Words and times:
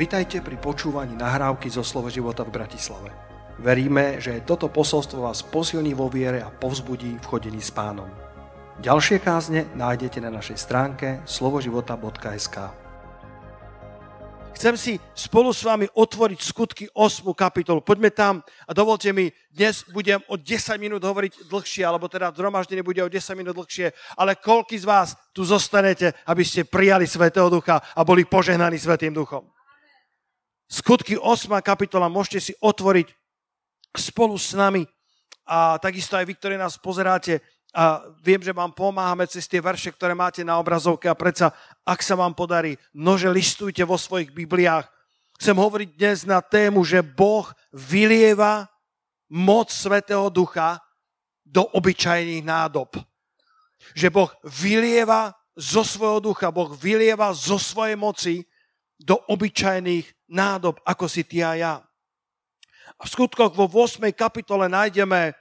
Vitajte 0.00 0.40
pri 0.40 0.56
počúvaní 0.56 1.12
nahrávky 1.12 1.68
zo 1.68 1.84
Slovo 1.84 2.08
života 2.08 2.40
v 2.40 2.56
Bratislave. 2.56 3.12
Veríme, 3.60 4.16
že 4.16 4.40
toto 4.48 4.72
posolstvo 4.72 5.28
vás 5.28 5.44
posilní 5.44 5.92
vo 5.92 6.08
viere 6.08 6.40
a 6.40 6.48
povzbudí 6.48 7.20
v 7.20 7.28
chodení 7.28 7.60
s 7.60 7.68
pánom. 7.68 8.08
Ďalšie 8.80 9.20
kázne 9.20 9.68
nájdete 9.76 10.24
na 10.24 10.32
našej 10.32 10.56
stránke 10.56 11.20
slovoživota.sk 11.28 12.56
Chcem 14.56 14.74
si 14.80 14.96
spolu 15.12 15.52
s 15.52 15.68
vami 15.68 15.84
otvoriť 15.92 16.40
skutky 16.40 16.88
8. 16.96 17.36
kapitolu. 17.36 17.84
Poďme 17.84 18.08
tam 18.08 18.40
a 18.40 18.72
dovolte 18.72 19.12
mi, 19.12 19.28
dnes 19.52 19.84
budem 19.92 20.24
o 20.32 20.40
10 20.40 20.80
minút 20.80 21.04
hovoriť 21.04 21.44
dlhšie, 21.44 21.84
alebo 21.84 22.08
teda 22.08 22.32
zhromaždenie 22.32 22.80
bude 22.80 23.04
o 23.04 23.12
10 23.12 23.36
minút 23.36 23.52
dlhšie, 23.52 23.92
ale 24.16 24.40
koľky 24.40 24.80
z 24.80 24.88
vás 24.88 25.12
tu 25.36 25.44
zostanete, 25.44 26.16
aby 26.24 26.40
ste 26.40 26.64
prijali 26.64 27.04
Svetého 27.04 27.52
Ducha 27.52 27.84
a 27.92 28.00
boli 28.00 28.24
požehnaní 28.24 28.80
Svetým 28.80 29.12
Duchom. 29.12 29.59
Skutky 30.70 31.18
8. 31.18 31.50
kapitola 31.66 32.06
môžete 32.06 32.38
si 32.38 32.52
otvoriť 32.62 33.10
spolu 33.90 34.38
s 34.38 34.54
nami 34.54 34.86
a 35.42 35.82
takisto 35.82 36.14
aj 36.14 36.22
vy, 36.30 36.38
ktorí 36.38 36.54
nás 36.54 36.78
pozeráte, 36.78 37.42
a 37.74 38.02
viem, 38.22 38.38
že 38.42 38.54
vám 38.54 38.74
pomáhame 38.74 39.26
cez 39.26 39.46
tie 39.50 39.58
verše, 39.58 39.90
ktoré 39.90 40.14
máte 40.14 40.42
na 40.46 40.58
obrazovke 40.62 41.10
a 41.10 41.18
predsa, 41.18 41.54
ak 41.86 42.02
sa 42.02 42.14
vám 42.14 42.34
podarí, 42.34 42.78
nože 42.94 43.30
listujte 43.30 43.82
vo 43.86 43.98
svojich 43.98 44.30
Bibliách. 44.30 44.86
Chcem 45.38 45.54
hovoriť 45.58 45.88
dnes 45.94 46.18
na 46.26 46.42
tému, 46.42 46.82
že 46.82 47.02
Boh 47.02 47.46
vylieva 47.70 48.66
moc 49.30 49.70
Svetého 49.70 50.26
Ducha 50.30 50.82
do 51.46 51.66
obyčajných 51.74 52.42
nádob. 52.42 52.94
Že 53.94 54.08
Boh 54.10 54.30
vylieva 54.42 55.34
zo 55.54 55.82
svojho 55.82 56.22
ducha, 56.22 56.50
Boh 56.54 56.74
vylieva 56.74 57.34
zo 57.34 57.58
svojej 57.58 57.98
moci 57.98 58.34
do 59.00 59.16
obyčajných 59.16 60.28
nádob, 60.28 60.76
ako 60.84 61.08
si 61.08 61.24
ty 61.24 61.40
a 61.40 61.56
ja. 61.56 61.74
A 63.00 63.02
v 63.08 63.12
skutkoch 63.12 63.56
vo 63.56 63.64
8. 63.64 64.12
kapitole 64.12 64.68
nájdeme 64.68 65.32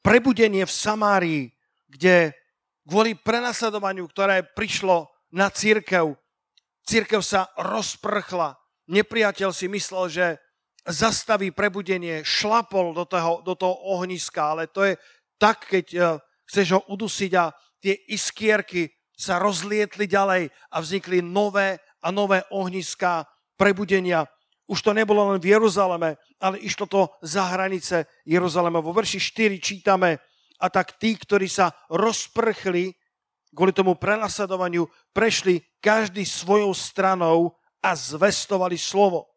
prebudenie 0.00 0.64
v 0.64 0.72
Samárii, 0.72 1.42
kde 1.84 2.32
kvôli 2.88 3.12
prenasledovaniu, 3.12 4.08
ktoré 4.08 4.40
prišlo 4.42 5.12
na 5.28 5.52
církev, 5.52 6.16
církev 6.88 7.20
sa 7.20 7.52
rozprchla. 7.60 8.56
Nepriateľ 8.88 9.52
si 9.52 9.68
myslel, 9.68 10.04
že 10.08 10.26
zastaví 10.82 11.54
prebudenie, 11.54 12.26
šlapol 12.26 12.90
do 12.96 13.06
toho, 13.06 13.44
do 13.46 13.54
toho 13.54 13.76
ohniska, 13.94 14.56
ale 14.56 14.66
to 14.66 14.82
je 14.82 14.98
tak, 15.38 15.68
keď 15.70 15.86
uh, 15.94 16.04
chceš 16.48 16.74
ho 16.74 16.80
udusiť 16.90 17.32
a 17.38 17.54
tie 17.78 17.94
iskierky 18.10 18.90
sa 19.14 19.38
rozlietli 19.38 20.10
ďalej 20.10 20.50
a 20.50 20.76
vznikli 20.82 21.22
nové 21.22 21.78
a 22.02 22.10
nové 22.10 22.42
ohniská 22.50 23.24
prebudenia. 23.56 24.26
Už 24.66 24.82
to 24.82 24.92
nebolo 24.92 25.32
len 25.32 25.38
v 25.40 25.54
Jeruzaleme, 25.54 26.18
ale 26.42 26.58
išlo 26.58 26.86
to 26.86 27.08
za 27.22 27.46
hranice 27.54 28.06
Jeruzalema. 28.26 28.82
Vo 28.82 28.92
verši 28.92 29.18
4 29.18 29.58
čítame, 29.62 30.18
a 30.62 30.66
tak 30.70 30.94
tí, 30.98 31.18
ktorí 31.18 31.50
sa 31.50 31.74
rozprchli 31.90 32.94
kvôli 33.52 33.72
tomu 33.72 33.94
prenasledovaniu, 34.00 34.88
prešli 35.12 35.60
každý 35.82 36.24
svojou 36.24 36.72
stranou 36.72 37.52
a 37.84 37.92
zvestovali 37.92 38.80
slovo. 38.80 39.31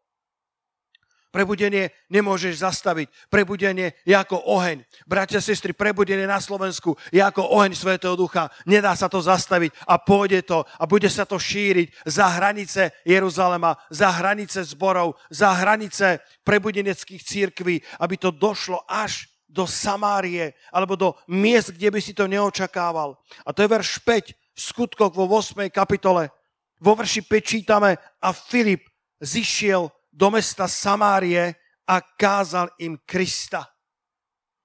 Prebudenie 1.36 1.92
nemôžeš 2.08 2.64
zastaviť. 2.64 3.12
Prebudenie 3.28 3.92
je 4.08 4.16
ako 4.16 4.40
oheň. 4.56 4.80
Bratia, 5.04 5.44
sestry, 5.44 5.76
prebudenie 5.76 6.24
na 6.24 6.40
Slovensku 6.40 6.96
je 7.12 7.20
ako 7.20 7.52
oheň 7.60 7.76
Svetého 7.76 8.16
Ducha. 8.16 8.48
Nedá 8.64 8.96
sa 8.96 9.04
to 9.12 9.20
zastaviť 9.20 9.84
a 9.84 10.00
pôjde 10.00 10.48
to 10.48 10.64
a 10.64 10.88
bude 10.88 11.12
sa 11.12 11.28
to 11.28 11.36
šíriť 11.36 12.08
za 12.08 12.40
hranice 12.40 12.88
Jeruzalema, 13.04 13.76
za 13.92 14.16
hranice 14.16 14.64
zborov, 14.64 15.20
za 15.28 15.52
hranice 15.60 16.24
prebudeneckých 16.40 17.20
církví, 17.20 17.84
aby 18.00 18.16
to 18.16 18.32
došlo 18.32 18.80
až 18.88 19.28
do 19.44 19.68
Samárie 19.68 20.56
alebo 20.72 20.96
do 20.96 21.20
miest, 21.28 21.76
kde 21.76 21.92
by 21.92 22.00
si 22.00 22.16
to 22.16 22.24
neočakával. 22.24 23.12
A 23.44 23.52
to 23.52 23.60
je 23.60 23.68
verš 23.68 24.00
5 24.00 24.32
v 24.32 24.60
skutkoch 24.72 25.12
vo 25.12 25.28
8. 25.28 25.68
kapitole. 25.68 26.32
Vo 26.80 26.96
verši 26.96 27.28
5 27.28 27.44
čítame 27.44 28.00
a 28.24 28.32
Filip 28.32 28.88
zišiel 29.20 29.92
do 30.16 30.32
mesta 30.32 30.64
Samárie 30.64 31.52
a 31.84 32.00
kázal 32.00 32.72
im 32.80 32.96
Krista. 33.04 33.68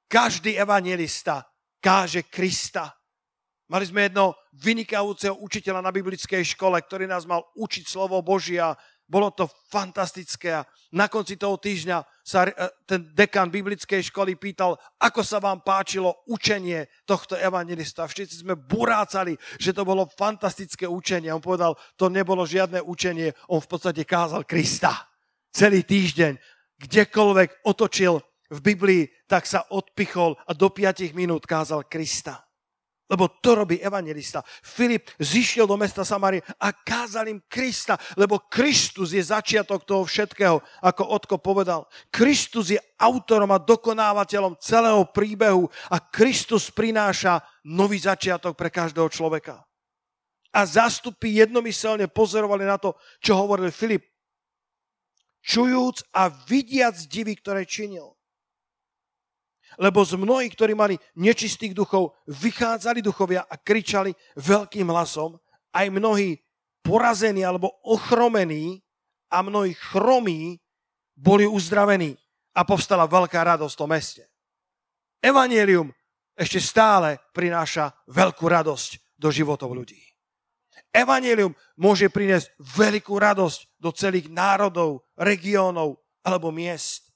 Každý 0.08 0.56
evangelista 0.56 1.44
káže 1.84 2.24
Krista. 2.32 2.96
Mali 3.68 3.88
sme 3.88 4.08
jedno 4.08 4.36
vynikajúceho 4.56 5.36
učiteľa 5.44 5.84
na 5.84 5.92
biblickej 5.92 6.44
škole, 6.56 6.80
ktorý 6.80 7.08
nás 7.08 7.28
mal 7.28 7.44
učiť 7.56 7.88
slovo 7.88 8.20
Božia. 8.20 8.76
Bolo 9.08 9.32
to 9.32 9.48
fantastické 9.68 10.56
a 10.56 10.68
na 10.96 11.12
konci 11.12 11.36
toho 11.36 11.60
týždňa 11.60 12.00
sa 12.24 12.48
e, 12.48 12.52
ten 12.88 13.12
dekan 13.12 13.52
biblickej 13.52 14.08
školy 14.08 14.40
pýtal, 14.40 14.80
ako 15.04 15.20
sa 15.20 15.44
vám 15.44 15.64
páčilo 15.68 16.24
učenie 16.32 16.88
tohto 17.04 17.36
evangelista. 17.36 18.08
Všetci 18.08 18.48
sme 18.48 18.56
burácali, 18.56 19.36
že 19.60 19.76
to 19.76 19.84
bolo 19.84 20.08
fantastické 20.16 20.88
učenie. 20.88 21.32
On 21.32 21.44
povedal, 21.44 21.76
to 22.00 22.08
nebolo 22.08 22.48
žiadne 22.48 22.80
učenie, 22.80 23.36
on 23.52 23.60
v 23.60 23.68
podstate 23.68 24.08
kázal 24.08 24.48
Krista 24.48 25.11
celý 25.52 25.84
týždeň, 25.84 26.40
kdekoľvek 26.82 27.68
otočil 27.68 28.18
v 28.52 28.60
Biblii, 28.60 29.04
tak 29.28 29.48
sa 29.48 29.64
odpichol 29.72 30.36
a 30.48 30.52
do 30.52 30.68
5 30.68 31.16
minút 31.16 31.48
kázal 31.48 31.88
Krista. 31.88 32.44
Lebo 33.12 33.28
to 33.44 33.60
robí 33.60 33.76
evangelista. 33.84 34.40
Filip 34.64 35.12
zišiel 35.20 35.68
do 35.68 35.76
mesta 35.76 36.08
Samarie 36.08 36.40
a 36.64 36.72
kázal 36.72 37.28
im 37.28 37.44
Krista, 37.44 38.00
lebo 38.16 38.48
Kristus 38.48 39.12
je 39.12 39.20
začiatok 39.20 39.84
toho 39.84 40.08
všetkého, 40.08 40.64
ako 40.80 41.04
Otko 41.20 41.36
povedal. 41.44 41.92
Kristus 42.08 42.72
je 42.72 42.80
autorom 42.96 43.52
a 43.52 43.60
dokonávateľom 43.60 44.56
celého 44.64 45.04
príbehu 45.12 45.68
a 45.92 46.00
Kristus 46.00 46.72
prináša 46.72 47.44
nový 47.68 48.00
začiatok 48.00 48.56
pre 48.56 48.72
každého 48.72 49.12
človeka. 49.12 49.60
A 50.56 50.64
zástupy 50.64 51.44
jednomyselne 51.44 52.08
pozorovali 52.08 52.64
na 52.64 52.80
to, 52.80 52.96
čo 53.20 53.36
hovoril 53.36 53.76
Filip 53.76 54.11
čujúc 55.42 56.06
a 56.14 56.30
vidiac 56.30 56.98
divy, 57.10 57.38
ktoré 57.38 57.66
činil. 57.66 58.14
Lebo 59.80 60.04
z 60.04 60.20
mnohých, 60.20 60.54
ktorí 60.54 60.74
mali 60.76 61.00
nečistých 61.16 61.72
duchov, 61.72 62.14
vychádzali 62.28 63.00
duchovia 63.00 63.48
a 63.48 63.56
kričali 63.56 64.12
veľkým 64.36 64.88
hlasom, 64.92 65.40
aj 65.72 65.88
mnohí 65.88 66.38
porazení 66.84 67.46
alebo 67.48 67.72
ochromení 67.88 68.84
a 69.32 69.40
mnohí 69.40 69.72
chromí 69.74 70.60
boli 71.16 71.48
uzdravení 71.48 72.20
a 72.52 72.68
povstala 72.68 73.08
veľká 73.08 73.40
radosť 73.40 73.74
v 73.74 73.80
tom 73.80 73.90
meste. 73.96 74.24
Evangelium 75.24 75.94
ešte 76.36 76.60
stále 76.60 77.22
prináša 77.32 77.96
veľkú 78.12 78.44
radosť 78.44 79.16
do 79.16 79.32
životov 79.32 79.72
ľudí. 79.72 80.11
Evangelium 80.92 81.56
môže 81.80 82.12
priniesť 82.12 82.52
veľkú 82.60 83.16
radosť 83.16 83.80
do 83.80 83.96
celých 83.96 84.28
národov, 84.28 85.08
regiónov 85.16 86.04
alebo 86.20 86.52
miest. 86.52 87.08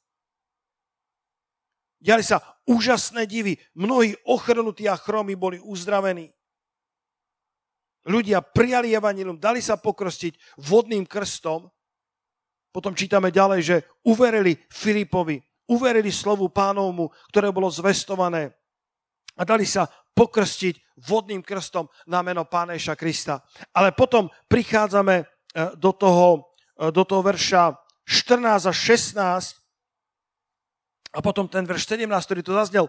Diali 1.99 2.23
sa 2.23 2.39
úžasné 2.63 3.27
divy. 3.27 3.59
Mnohí 3.75 4.15
ochrnutí 4.23 4.87
a 4.87 4.95
chromy 4.95 5.35
boli 5.35 5.59
uzdravení. 5.59 6.31
Ľudia 8.05 8.45
prijali 8.45 8.93
evanilium, 8.93 9.41
dali 9.41 9.59
sa 9.59 9.81
pokrostiť 9.81 10.61
vodným 10.61 11.09
krstom. 11.09 11.65
Potom 12.69 12.93
čítame 12.93 13.33
ďalej, 13.33 13.59
že 13.65 13.77
uverili 14.05 14.53
Filipovi, 14.69 15.41
uverili 15.65 16.13
slovu 16.13 16.53
pánovmu, 16.53 17.09
ktoré 17.33 17.49
bolo 17.49 17.67
zvestované 17.73 18.53
a 19.35 19.41
dali 19.43 19.67
sa 19.67 19.89
pokrstiť 20.15 20.97
vodným 21.03 21.43
krstom 21.43 21.91
na 22.07 22.23
meno 22.23 22.47
Páneša 22.47 22.95
Krista. 22.95 23.43
Ale 23.75 23.91
potom 23.91 24.31
prichádzame 24.47 25.15
e, 25.19 25.25
do 25.75 25.91
toho, 25.91 26.55
e, 26.79 26.91
do 26.95 27.03
toho 27.03 27.21
verša 27.21 27.75
14 28.07 28.71
a 28.71 28.73
16 28.73 29.59
a 31.15 31.19
potom 31.23 31.47
ten 31.47 31.63
verš 31.63 31.87
17, 31.95 32.07
ktorý 32.11 32.41
tu 32.43 32.51
zaznel, 32.55 32.87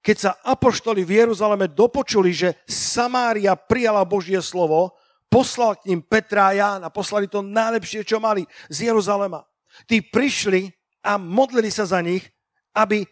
keď 0.00 0.16
sa 0.16 0.32
apoštoli 0.40 1.04
v 1.04 1.24
Jeruzaleme 1.24 1.68
dopočuli, 1.68 2.32
že 2.32 2.56
Samária 2.64 3.52
prijala 3.52 4.00
Božie 4.08 4.40
slovo, 4.40 4.96
poslal 5.28 5.76
k 5.76 5.92
ním 5.92 6.00
Petra 6.00 6.50
a 6.50 6.56
Jána, 6.56 6.88
poslali 6.88 7.28
to 7.28 7.44
najlepšie, 7.44 8.00
čo 8.08 8.16
mali 8.16 8.48
z 8.72 8.88
Jeruzalema. 8.88 9.44
Tí 9.84 10.00
prišli 10.00 10.72
a 11.04 11.20
modlili 11.20 11.68
sa 11.68 11.84
za 11.84 12.00
nich, 12.00 12.24
aby 12.72 13.04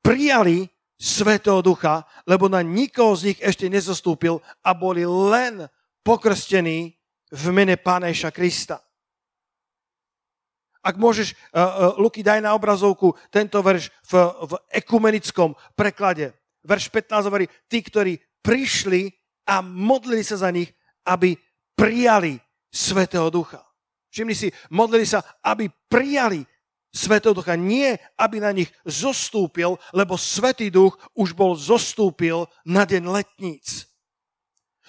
prijali 0.00 0.70
Svetého 0.96 1.60
Ducha, 1.60 2.08
lebo 2.24 2.48
na 2.48 2.64
nikoho 2.64 3.12
z 3.12 3.32
nich 3.32 3.38
ešte 3.44 3.68
nezostúpil 3.68 4.40
a 4.64 4.72
boli 4.72 5.04
len 5.04 5.68
pokrstení 6.00 6.96
v 7.28 7.44
mene 7.52 7.76
Páneša 7.76 8.32
Krista. 8.32 8.80
Ak 10.86 10.96
môžeš, 10.96 11.34
uh, 11.34 11.36
uh, 11.36 11.66
Luky, 11.98 12.22
daj 12.22 12.38
na 12.38 12.54
obrazovku 12.54 13.18
tento 13.28 13.58
verš 13.58 13.90
v, 14.06 14.14
v 14.22 14.52
ekumenickom 14.70 15.58
preklade. 15.74 16.30
Verš 16.62 16.88
15 16.94 17.26
hovorí, 17.26 17.50
tí, 17.66 17.82
ktorí 17.82 18.14
prišli 18.38 19.10
a 19.50 19.58
modlili 19.66 20.22
sa 20.22 20.38
za 20.38 20.50
nich, 20.54 20.70
aby 21.02 21.34
prijali 21.74 22.38
Svetého 22.70 23.26
Ducha. 23.34 23.66
Všimni 24.14 24.34
si, 24.38 24.48
modlili 24.70 25.04
sa, 25.04 25.20
aby 25.42 25.66
prijali 25.90 26.46
Svetého 26.94 27.34
Ducha. 27.36 27.56
Nie, 27.56 28.00
aby 28.16 28.40
na 28.40 28.52
nich 28.52 28.72
zostúpil, 28.84 29.76
lebo 29.92 30.16
Svetý 30.16 30.72
Duch 30.72 30.96
už 31.12 31.36
bol 31.36 31.52
zostúpil 31.52 32.48
na 32.64 32.88
deň 32.88 33.04
letníc. 33.12 33.86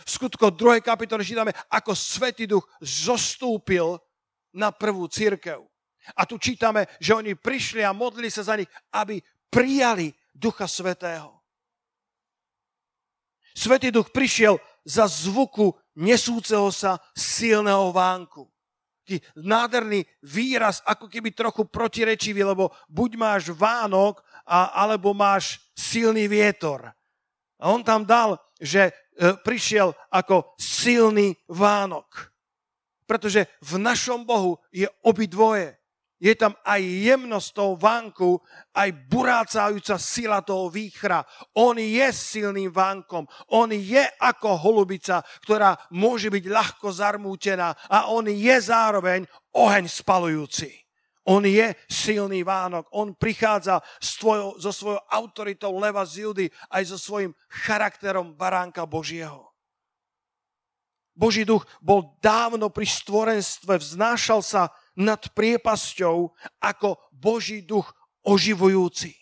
V 0.07 0.09
skutko 0.09 0.53
2. 0.53 0.79
kapitole 0.79 1.25
čítame, 1.25 1.51
ako 1.67 1.91
Svetý 1.91 2.47
Duch 2.47 2.63
zostúpil 2.79 3.99
na 4.55 4.71
prvú 4.71 5.09
církev. 5.11 5.67
A 6.15 6.23
tu 6.23 6.39
čítame, 6.39 6.87
že 7.03 7.11
oni 7.11 7.35
prišli 7.35 7.83
a 7.83 7.91
modlili 7.91 8.31
sa 8.31 8.47
za 8.47 8.55
nich, 8.55 8.69
aby 8.95 9.19
prijali 9.51 10.15
Ducha 10.31 10.63
Svetého. 10.69 11.35
Svetý 13.51 13.91
Duch 13.91 14.13
prišiel 14.13 14.61
za 14.87 15.09
zvuku 15.09 15.75
nesúceho 15.97 16.71
sa 16.71 17.01
silného 17.11 17.91
vánku 17.91 18.47
nádherný 19.39 20.03
výraz, 20.23 20.83
ako 20.83 21.07
keby 21.07 21.31
trochu 21.31 21.63
protirečivý, 21.67 22.43
lebo 22.43 22.71
buď 22.91 23.11
máš 23.15 23.43
Vánok, 23.55 24.19
a, 24.47 24.71
alebo 24.87 25.11
máš 25.11 25.59
silný 25.75 26.31
vietor. 26.31 26.87
A 27.59 27.63
on 27.67 27.83
tam 27.83 28.07
dal, 28.07 28.39
že 28.55 28.89
e, 28.89 28.91
prišiel 29.43 29.91
ako 30.07 30.55
silný 30.55 31.35
Vánok. 31.51 32.31
Pretože 33.03 33.47
v 33.63 33.73
našom 33.79 34.23
Bohu 34.23 34.59
je 34.71 34.87
obidvoje 35.03 35.75
je 36.17 36.33
tam 36.33 36.57
aj 36.65 36.81
jemnosť 36.81 37.49
toho 37.53 37.73
vánku, 37.77 38.41
aj 38.73 38.89
burácajúca 39.05 40.01
sila 40.01 40.41
toho 40.41 40.69
výchra. 40.73 41.21
On 41.53 41.77
je 41.77 42.07
silným 42.09 42.73
vánkom. 42.73 43.29
On 43.53 43.69
je 43.69 44.01
ako 44.17 44.57
holubica, 44.57 45.21
ktorá 45.45 45.77
môže 45.93 46.33
byť 46.33 46.45
ľahko 46.49 46.89
zarmútená 46.89 47.77
a 47.85 48.09
on 48.09 48.25
je 48.25 48.55
zároveň 48.57 49.29
oheň 49.53 49.85
spalujúci. 49.85 50.87
On 51.27 51.43
je 51.43 51.75
silný 51.91 52.47
Vánok. 52.47 52.87
On 52.95 53.11
prichádza 53.11 53.83
s 53.99 54.15
so 54.63 54.71
svojou 54.71 55.03
autoritou 55.11 55.75
leva 55.75 56.07
z 56.07 56.23
Judy 56.23 56.47
aj 56.71 56.87
so 56.87 56.97
svojím 56.97 57.35
charakterom 57.67 58.31
baránka 58.31 58.87
Božieho. 58.87 59.51
Boží 61.11 61.43
duch 61.43 61.67
bol 61.83 62.15
dávno 62.23 62.71
pri 62.71 62.87
stvorenstve, 62.87 63.75
vznášal 63.75 64.39
sa 64.39 64.71
nad 64.97 65.21
priepasťou 65.33 66.17
ako 66.61 66.97
Boží 67.13 67.61
duch 67.63 67.89
oživujúci. 68.25 69.13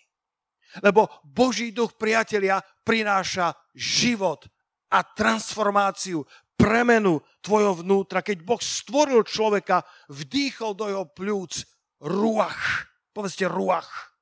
Lebo 0.84 1.08
Boží 1.24 1.72
duch, 1.72 1.96
priatelia, 1.96 2.60
prináša 2.84 3.56
život 3.72 4.44
a 4.92 5.00
transformáciu, 5.04 6.24
premenu 6.56 7.20
tvojho 7.40 7.84
vnútra. 7.84 8.24
Keď 8.24 8.44
Boh 8.44 8.60
stvoril 8.60 9.24
človeka, 9.24 9.84
vdýchol 10.08 10.72
do 10.76 10.86
jeho 10.88 11.04
pľúc 11.08 11.64
ruach. 12.04 12.88
Povedzte 13.12 13.48
ruach. 13.48 14.16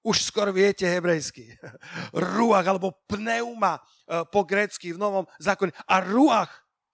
Už 0.00 0.24
skoro 0.24 0.48
viete 0.48 0.88
hebrejsky. 0.88 1.60
Ruach 2.16 2.64
alebo 2.64 3.04
pneuma 3.04 3.76
eh, 3.76 4.24
po 4.24 4.48
grécky 4.48 4.96
v 4.96 5.00
Novom 5.00 5.28
zákone. 5.36 5.76
A 5.84 6.00
ruach 6.00 6.48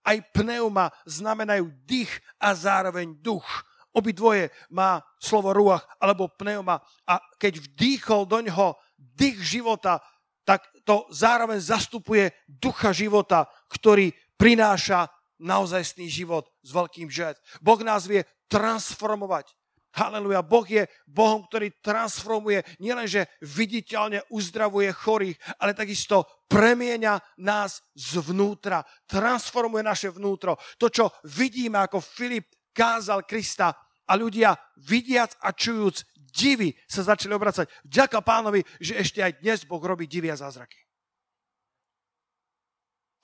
aj 0.07 0.31
pneuma 0.31 0.95
znamenajú 1.03 1.67
dých 1.83 2.11
a 2.39 2.55
zároveň 2.55 3.19
duch. 3.19 3.45
Obidvoje 3.91 4.55
má 4.71 5.03
slovo 5.19 5.51
ruach 5.51 5.83
alebo 5.99 6.31
pneuma 6.31 6.79
a 7.09 7.19
keď 7.41 7.65
vdýchol 7.67 8.23
do 8.29 8.39
ňoho 8.47 8.79
dých 8.95 9.59
života, 9.59 9.99
tak 10.47 10.63
to 10.87 11.11
zároveň 11.11 11.59
zastupuje 11.59 12.31
ducha 12.47 12.95
života, 12.95 13.51
ktorý 13.67 14.15
prináša 14.39 15.11
naozajstný 15.43 16.07
život 16.07 16.47
s 16.63 16.71
veľkým 16.71 17.11
žet. 17.11 17.37
Boh 17.59 17.81
nás 17.83 18.07
vie 18.07 18.23
transformovať. 18.47 19.51
Haleluja. 19.97 20.45
Boh 20.45 20.69
je 20.69 20.85
Bohom, 21.09 21.49
ktorý 21.49 21.81
transformuje, 21.81 22.61
nielenže 22.85 23.33
viditeľne 23.41 24.29
uzdravuje 24.29 24.93
chorých, 24.93 25.41
ale 25.57 25.73
takisto 25.73 26.45
premieňa 26.53 27.41
nás 27.41 27.81
zvnútra. 27.97 28.85
Transformuje 29.09 29.81
naše 29.81 30.13
vnútro. 30.13 30.61
To, 30.77 30.93
čo 30.93 31.09
vidíme, 31.33 31.81
ako 31.81 32.05
Filip 32.05 32.53
kázal 32.77 33.25
Krista 33.25 33.73
a 34.05 34.13
ľudia 34.21 34.53
vidiac 34.85 35.33
a 35.41 35.57
čujúc 35.57 36.05
divy 36.13 36.77
sa 36.85 37.01
začali 37.01 37.33
obracať. 37.33 37.65
Vďaka 37.89 38.21
pánovi, 38.21 38.61
že 38.77 39.01
ešte 39.01 39.25
aj 39.25 39.41
dnes 39.41 39.65
Boh 39.65 39.81
robí 39.81 40.05
divy 40.05 40.29
a 40.29 40.37
zázraky. 40.37 40.77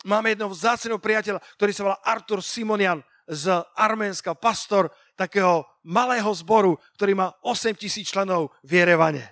Máme 0.09 0.33
jedného 0.33 0.51
vzáceného 0.51 0.99
priateľa, 0.99 1.39
ktorý 1.61 1.71
sa 1.77 1.85
volá 1.85 1.99
Artur 2.01 2.41
Simonian 2.41 3.05
z 3.29 3.63
Arménska, 3.77 4.35
pastor 4.35 4.91
takého 5.17 5.67
malého 5.87 6.29
zboru, 6.35 6.79
ktorý 6.99 7.13
má 7.15 7.29
8 7.43 7.77
tisíc 7.79 8.11
členov 8.11 8.51
v 8.67 8.83
Jerevane. 8.83 9.25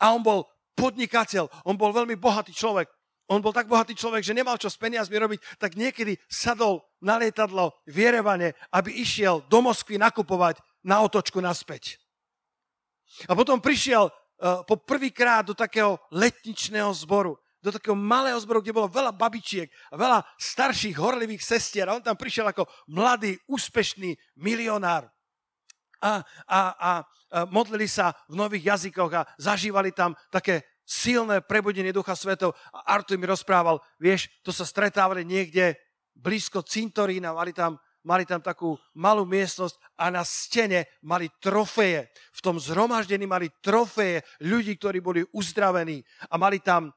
A 0.00 0.16
on 0.16 0.24
bol 0.24 0.48
podnikateľ, 0.72 1.68
on 1.68 1.76
bol 1.76 1.92
veľmi 1.92 2.16
bohatý 2.16 2.56
človek. 2.56 2.88
On 3.30 3.38
bol 3.38 3.54
tak 3.54 3.70
bohatý 3.70 3.94
človek, 3.94 4.26
že 4.26 4.34
nemal 4.34 4.58
čo 4.58 4.66
s 4.66 4.80
peniazmi 4.80 5.14
robiť, 5.14 5.60
tak 5.60 5.78
niekedy 5.78 6.18
sadol 6.26 6.82
na 6.98 7.14
lietadlo 7.14 7.78
v 7.86 8.10
Jerevane, 8.10 8.58
aby 8.74 8.90
išiel 8.98 9.46
do 9.46 9.62
Moskvy 9.62 10.02
nakupovať 10.02 10.58
na 10.82 10.98
otočku 11.04 11.38
naspäť. 11.38 12.00
A 13.30 13.38
potom 13.38 13.62
prišiel 13.62 14.10
uh, 14.10 14.66
po 14.66 14.80
prvýkrát 14.82 15.46
do 15.46 15.54
takého 15.54 16.00
letničného 16.10 16.90
zboru 16.96 17.38
do 17.60 17.70
takého 17.72 17.96
malého 17.96 18.40
zboru, 18.40 18.64
kde 18.64 18.76
bolo 18.76 18.88
veľa 18.88 19.12
babičiek 19.12 19.68
a 19.92 19.94
veľa 19.96 20.18
starších 20.40 20.96
horlivých 20.96 21.44
sestier 21.44 21.86
a 21.88 21.94
on 21.96 22.04
tam 22.04 22.16
prišiel 22.16 22.48
ako 22.48 22.64
mladý, 22.88 23.36
úspešný 23.48 24.16
milionár. 24.40 25.08
A, 26.00 26.24
a, 26.48 26.60
a 26.80 26.90
modlili 27.52 27.84
sa 27.84 28.16
v 28.26 28.40
nových 28.40 28.72
jazykoch 28.72 29.12
a 29.12 29.26
zažívali 29.36 29.92
tam 29.92 30.16
také 30.32 30.64
silné 30.88 31.44
prebudenie 31.44 31.92
Ducha 31.92 32.16
Svetov. 32.16 32.56
A 32.72 32.96
Artur 32.96 33.20
mi 33.20 33.28
rozprával, 33.28 33.78
vieš, 34.00 34.32
to 34.40 34.50
sa 34.50 34.64
stretávali 34.64 35.22
niekde 35.22 35.76
blízko 36.16 36.64
cintorína, 36.64 37.36
mali 37.36 37.52
tam 37.52 37.76
mali 38.04 38.24
tam 38.24 38.40
takú 38.40 38.80
malú 38.96 39.28
miestnosť 39.28 39.76
a 40.00 40.08
na 40.08 40.24
stene 40.24 40.88
mali 41.04 41.28
trofeje. 41.40 42.08
V 42.32 42.40
tom 42.40 42.56
zhromaždení 42.56 43.28
mali 43.28 43.52
trofeje 43.60 44.24
ľudí, 44.40 44.80
ktorí 44.80 45.04
boli 45.04 45.20
uzdravení 45.36 46.00
a 46.32 46.40
mali 46.40 46.64
tam 46.64 46.92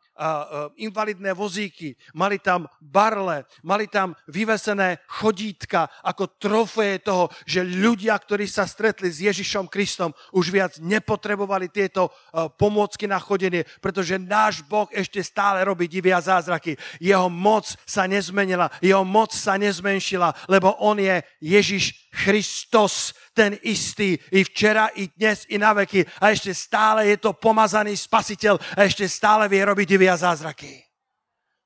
invalidné 0.78 1.34
vozíky, 1.34 1.98
mali 2.14 2.38
tam 2.38 2.70
barle, 2.78 3.50
mali 3.66 3.90
tam 3.90 4.14
vyvesené 4.30 5.02
chodítka 5.10 5.90
ako 6.06 6.38
trofeje 6.38 7.02
toho, 7.02 7.34
že 7.50 7.66
ľudia, 7.66 8.14
ktorí 8.14 8.46
sa 8.46 8.70
stretli 8.70 9.10
s 9.10 9.26
Ježišom 9.26 9.66
Kristom, 9.74 10.14
už 10.30 10.54
viac 10.54 10.78
nepotrebovali 10.78 11.74
tieto 11.74 12.14
pomôcky 12.62 13.10
na 13.10 13.18
chodenie, 13.18 13.66
pretože 13.82 14.22
náš 14.22 14.62
Boh 14.70 14.86
ešte 14.94 15.18
stále 15.26 15.66
robí 15.66 15.90
divia 15.90 16.22
zázraky. 16.22 16.78
Jeho 17.02 17.26
moc 17.26 17.66
sa 17.90 18.06
nezmenila, 18.06 18.70
jeho 18.86 19.02
moc 19.02 19.34
sa 19.34 19.58
nezmenšila, 19.58 20.46
lebo 20.46 20.78
on 20.78 21.02
je 21.02 21.26
Ježiš 21.42 22.06
Kristus, 22.14 23.18
ten 23.34 23.58
istý 23.66 24.16
i 24.32 24.46
včera, 24.46 24.94
i 24.94 25.10
dnes, 25.10 25.50
i 25.50 25.58
na 25.58 25.74
veky. 25.74 26.06
A 26.22 26.30
ešte 26.30 26.54
stále 26.54 27.10
je 27.10 27.18
to 27.18 27.34
pomazaný 27.34 27.98
spasiteľ 27.98 28.62
a 28.78 28.86
ešte 28.86 29.10
stále 29.10 29.50
vie 29.50 29.66
robiť 29.66 29.88
divia 29.90 30.14
zázraky. 30.14 30.86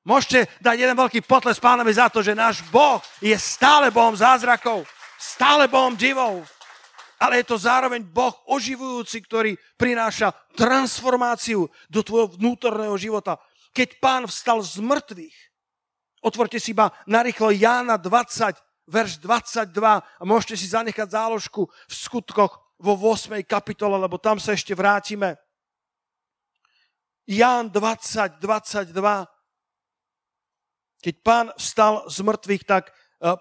Môžete 0.08 0.48
dať 0.64 0.76
jeden 0.80 0.96
veľký 0.96 1.20
potles 1.28 1.60
pánovi 1.60 1.92
za 1.92 2.08
to, 2.08 2.24
že 2.24 2.32
náš 2.32 2.64
Boh 2.72 2.96
je 3.20 3.36
stále 3.36 3.92
Bohom 3.92 4.16
zázrakov, 4.16 4.88
stále 5.20 5.68
Bohom 5.68 5.92
divov, 5.92 6.48
ale 7.20 7.44
je 7.44 7.52
to 7.52 7.60
zároveň 7.60 8.00
Boh 8.08 8.32
oživujúci, 8.48 9.20
ktorý 9.28 9.58
prináša 9.76 10.32
transformáciu 10.56 11.68
do 11.92 12.00
tvojho 12.00 12.40
vnútorného 12.40 12.96
života. 12.96 13.36
Keď 13.76 14.00
pán 14.00 14.24
vstal 14.24 14.64
z 14.64 14.80
mŕtvych, 14.80 15.36
otvorte 16.24 16.56
si 16.56 16.72
iba 16.72 16.88
narýchlo 17.04 17.52
Jána 17.52 18.00
20, 18.00 18.56
verš 18.88 19.20
22 19.20 19.68
a 20.00 20.22
môžete 20.24 20.56
si 20.56 20.66
zanechať 20.72 21.12
záložku 21.12 21.68
v 21.68 21.94
skutkoch 21.94 22.56
vo 22.80 22.94
8. 22.96 23.44
kapitole, 23.44 24.00
lebo 24.00 24.16
tam 24.16 24.40
sa 24.40 24.56
ešte 24.56 24.72
vrátime. 24.72 25.36
Ján 27.28 27.68
20, 27.68 28.40
22. 28.40 28.96
Keď 30.98 31.14
pán 31.22 31.52
vstal 31.60 32.08
z 32.08 32.18
mŕtvych, 32.24 32.64
tak 32.64 32.90
e, 32.90 32.92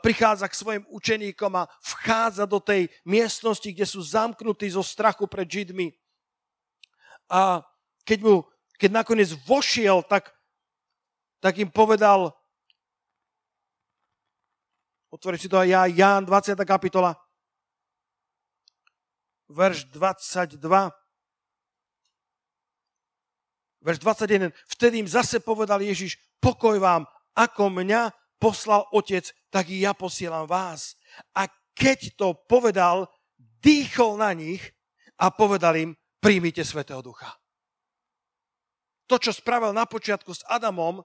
prichádza 0.03 0.45
k 0.51 0.59
svojim 0.59 0.83
učeníkom 0.91 1.55
a 1.55 1.71
vchádza 1.81 2.45
do 2.45 2.61
tej 2.61 2.91
miestnosti, 3.07 3.65
kde 3.65 3.87
sú 3.87 4.03
zamknutí 4.03 4.69
zo 4.69 4.83
strachu 4.83 5.25
pred 5.25 5.47
Židmi. 5.47 5.95
A 7.31 7.65
keď, 8.05 8.19
mu, 8.21 8.35
keď 8.77 8.89
nakoniec 9.01 9.31
vošiel, 9.47 10.05
tak, 10.05 10.29
tak 11.41 11.57
im 11.57 11.71
povedal, 11.71 12.36
Otvoriť 15.07 15.39
si 15.39 15.47
to 15.47 15.55
aj 15.55 15.67
ja, 15.71 15.81
Ján, 15.87 16.27
20. 16.27 16.59
kapitola, 16.67 17.15
verš 19.47 19.87
22. 19.95 20.59
Verš 23.79 23.97
21. 24.03 24.51
Vtedy 24.67 24.99
im 24.99 25.07
zase 25.07 25.39
povedal 25.39 25.79
Ježiš, 25.79 26.19
pokoj 26.43 26.75
vám, 26.75 27.07
ako 27.39 27.71
mňa 27.71 28.11
poslal 28.35 28.83
otec, 28.91 29.31
tak 29.47 29.71
i 29.71 29.87
ja 29.87 29.95
posielam 29.95 30.43
vás. 30.43 30.99
A 31.31 31.47
keď 31.71 32.19
to 32.19 32.27
povedal, 32.49 33.07
dýchol 33.63 34.19
na 34.19 34.35
nich 34.35 34.59
a 35.15 35.31
povedal 35.31 35.77
im, 35.79 35.91
príjmite 36.19 36.67
Svetého 36.67 36.99
Ducha. 36.99 37.31
To, 39.07 39.15
čo 39.15 39.31
spravil 39.31 39.71
na 39.71 39.87
počiatku 39.87 40.35
s 40.35 40.43
Adamom, 40.51 40.99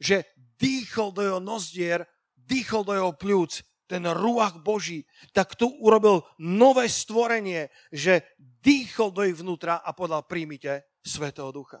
že 0.00 0.24
dýchol 0.56 1.12
do 1.12 1.20
jeho 1.20 1.40
nozdier, 1.42 2.08
dýchol 2.52 2.82
do 2.84 2.92
jeho 2.92 3.12
pľúc, 3.16 3.64
ten 3.88 4.04
ruach 4.08 4.60
Boží, 4.60 5.04
tak 5.32 5.56
tu 5.56 5.68
urobil 5.80 6.24
nové 6.40 6.88
stvorenie, 6.88 7.68
že 7.92 8.24
dýchol 8.40 9.12
do 9.12 9.24
ich 9.24 9.36
vnútra 9.36 9.80
a 9.80 9.92
povedal, 9.92 10.24
príjmite 10.24 11.00
Svetého 11.04 11.52
Ducha. 11.52 11.80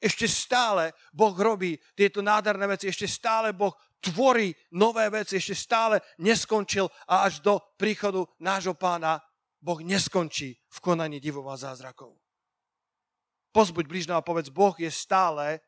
Ešte 0.00 0.26
stále 0.26 0.96
Boh 1.12 1.36
robí 1.36 1.76
tieto 1.92 2.24
nádherné 2.24 2.66
veci, 2.66 2.88
ešte 2.88 3.04
stále 3.04 3.52
Boh 3.52 3.76
tvorí 4.00 4.50
nové 4.72 5.06
veci, 5.12 5.36
ešte 5.36 5.52
stále 5.52 6.00
neskončil 6.18 6.88
a 7.04 7.28
až 7.28 7.44
do 7.44 7.60
príchodu 7.76 8.24
nášho 8.40 8.72
pána 8.72 9.20
Boh 9.60 9.78
neskončí 9.84 10.56
v 10.56 10.78
konaní 10.80 11.20
divov 11.20 11.52
a 11.52 11.60
zázrakov. 11.60 12.16
Pozbuď 13.52 13.84
bližného 13.86 14.18
a 14.18 14.24
povedz, 14.24 14.48
Boh 14.48 14.72
je 14.80 14.88
stále 14.88 15.60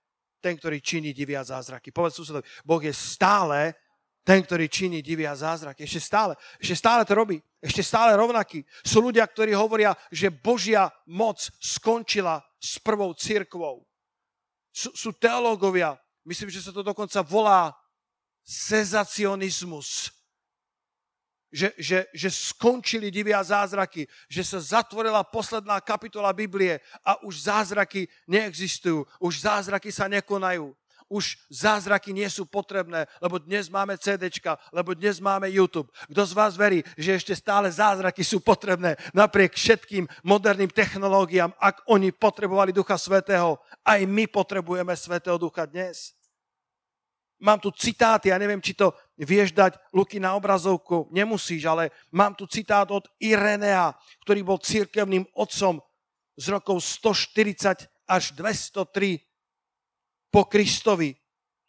ten, 0.42 0.58
ktorý 0.58 0.82
činí 0.82 1.14
divia 1.14 1.46
zázraky. 1.46 1.94
Povedz 1.94 2.18
susedovi, 2.18 2.42
Boh 2.66 2.82
je 2.82 2.90
stále 2.90 3.78
ten, 4.26 4.42
ktorý 4.42 4.66
činí 4.66 4.98
divia 4.98 5.34
zázraky. 5.34 5.86
Ešte 5.86 6.02
stále, 6.02 6.34
ešte 6.58 6.74
stále 6.74 7.06
to 7.06 7.14
robí. 7.14 7.38
Ešte 7.62 7.82
stále 7.86 8.18
rovnaký. 8.18 8.66
Sú 8.82 8.98
ľudia, 8.98 9.22
ktorí 9.26 9.54
hovoria, 9.54 9.94
že 10.10 10.34
Božia 10.34 10.90
moc 11.06 11.38
skončila 11.62 12.42
s 12.58 12.82
prvou 12.82 13.14
církvou. 13.14 13.86
Sú, 14.74 14.90
sú 14.94 15.10
teológovia, 15.14 15.94
myslím, 16.26 16.50
že 16.50 16.62
sa 16.64 16.74
to 16.74 16.82
dokonca 16.82 17.22
volá 17.22 17.70
sezacionizmus. 18.42 20.10
Že, 21.52 21.68
že, 21.76 21.98
že 22.16 22.28
skončili 22.32 23.12
divia 23.12 23.36
zázraky, 23.44 24.08
že 24.24 24.40
sa 24.40 24.56
zatvorila 24.56 25.20
posledná 25.20 25.76
kapitola 25.84 26.32
Biblie 26.32 26.80
a 27.04 27.20
už 27.20 27.44
zázraky 27.44 28.08
neexistujú, 28.24 29.04
už 29.20 29.44
zázraky 29.44 29.92
sa 29.92 30.08
nekonajú 30.08 30.72
už 31.12 31.36
zázraky 31.52 32.16
nie 32.16 32.24
sú 32.32 32.48
potrebné, 32.48 33.04
lebo 33.20 33.36
dnes 33.36 33.68
máme 33.68 34.00
CDčka, 34.00 34.56
lebo 34.72 34.96
dnes 34.96 35.20
máme 35.20 35.52
YouTube. 35.52 35.92
Kto 36.08 36.24
z 36.24 36.32
vás 36.32 36.56
verí, 36.56 36.80
že 36.96 37.20
ešte 37.20 37.36
stále 37.36 37.68
zázraky 37.68 38.24
sú 38.24 38.40
potrebné 38.40 38.96
napriek 39.12 39.52
všetkým 39.52 40.08
moderným 40.24 40.72
technológiám, 40.72 41.52
ak 41.60 41.84
oni 41.92 42.16
potrebovali 42.16 42.72
Ducha 42.72 42.96
Svetého, 42.96 43.60
aj 43.84 44.08
my 44.08 44.24
potrebujeme 44.24 44.96
Svetého 44.96 45.36
Ducha 45.36 45.68
dnes. 45.68 46.16
Mám 47.42 47.58
tu 47.58 47.74
citáty, 47.74 48.30
ja 48.30 48.38
neviem, 48.38 48.62
či 48.62 48.70
to 48.70 48.94
vieš 49.18 49.50
dať, 49.50 49.74
Luky, 49.90 50.22
na 50.22 50.38
obrazovku, 50.38 51.10
nemusíš, 51.10 51.66
ale 51.66 51.90
mám 52.14 52.38
tu 52.38 52.46
citát 52.46 52.86
od 52.86 53.10
Irenea, 53.18 53.98
ktorý 54.22 54.46
bol 54.46 54.62
církevným 54.62 55.26
otcom 55.34 55.82
z 56.38 56.44
rokov 56.54 56.78
140 56.78 57.90
až 58.06 58.24
203 58.38 59.18
po 60.30 60.46
Kristovi. 60.46 61.18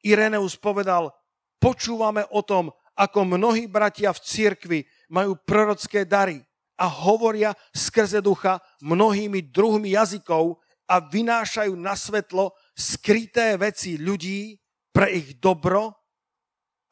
Ireneus 0.05 0.61
povedal, 0.61 1.09
počúvame 1.57 2.21
o 2.29 2.45
tom, 2.45 2.69
ako 2.93 3.25
mnohí 3.25 3.65
bratia 3.65 4.13
v 4.13 4.21
cirkvi 4.21 4.79
majú 5.09 5.33
prorocké 5.41 6.05
dary 6.05 6.37
a 6.77 6.85
hovoria 6.85 7.57
skrze 7.73 8.21
ducha 8.21 8.61
mnohými 8.77 9.49
druhmi 9.49 9.97
jazykov 9.97 10.61
a 10.85 11.01
vynášajú 11.01 11.73
na 11.73 11.97
svetlo 11.97 12.53
skryté 12.77 13.57
veci 13.57 13.97
ľudí 13.97 14.61
pre 14.93 15.09
ich 15.09 15.41
dobro 15.41 15.91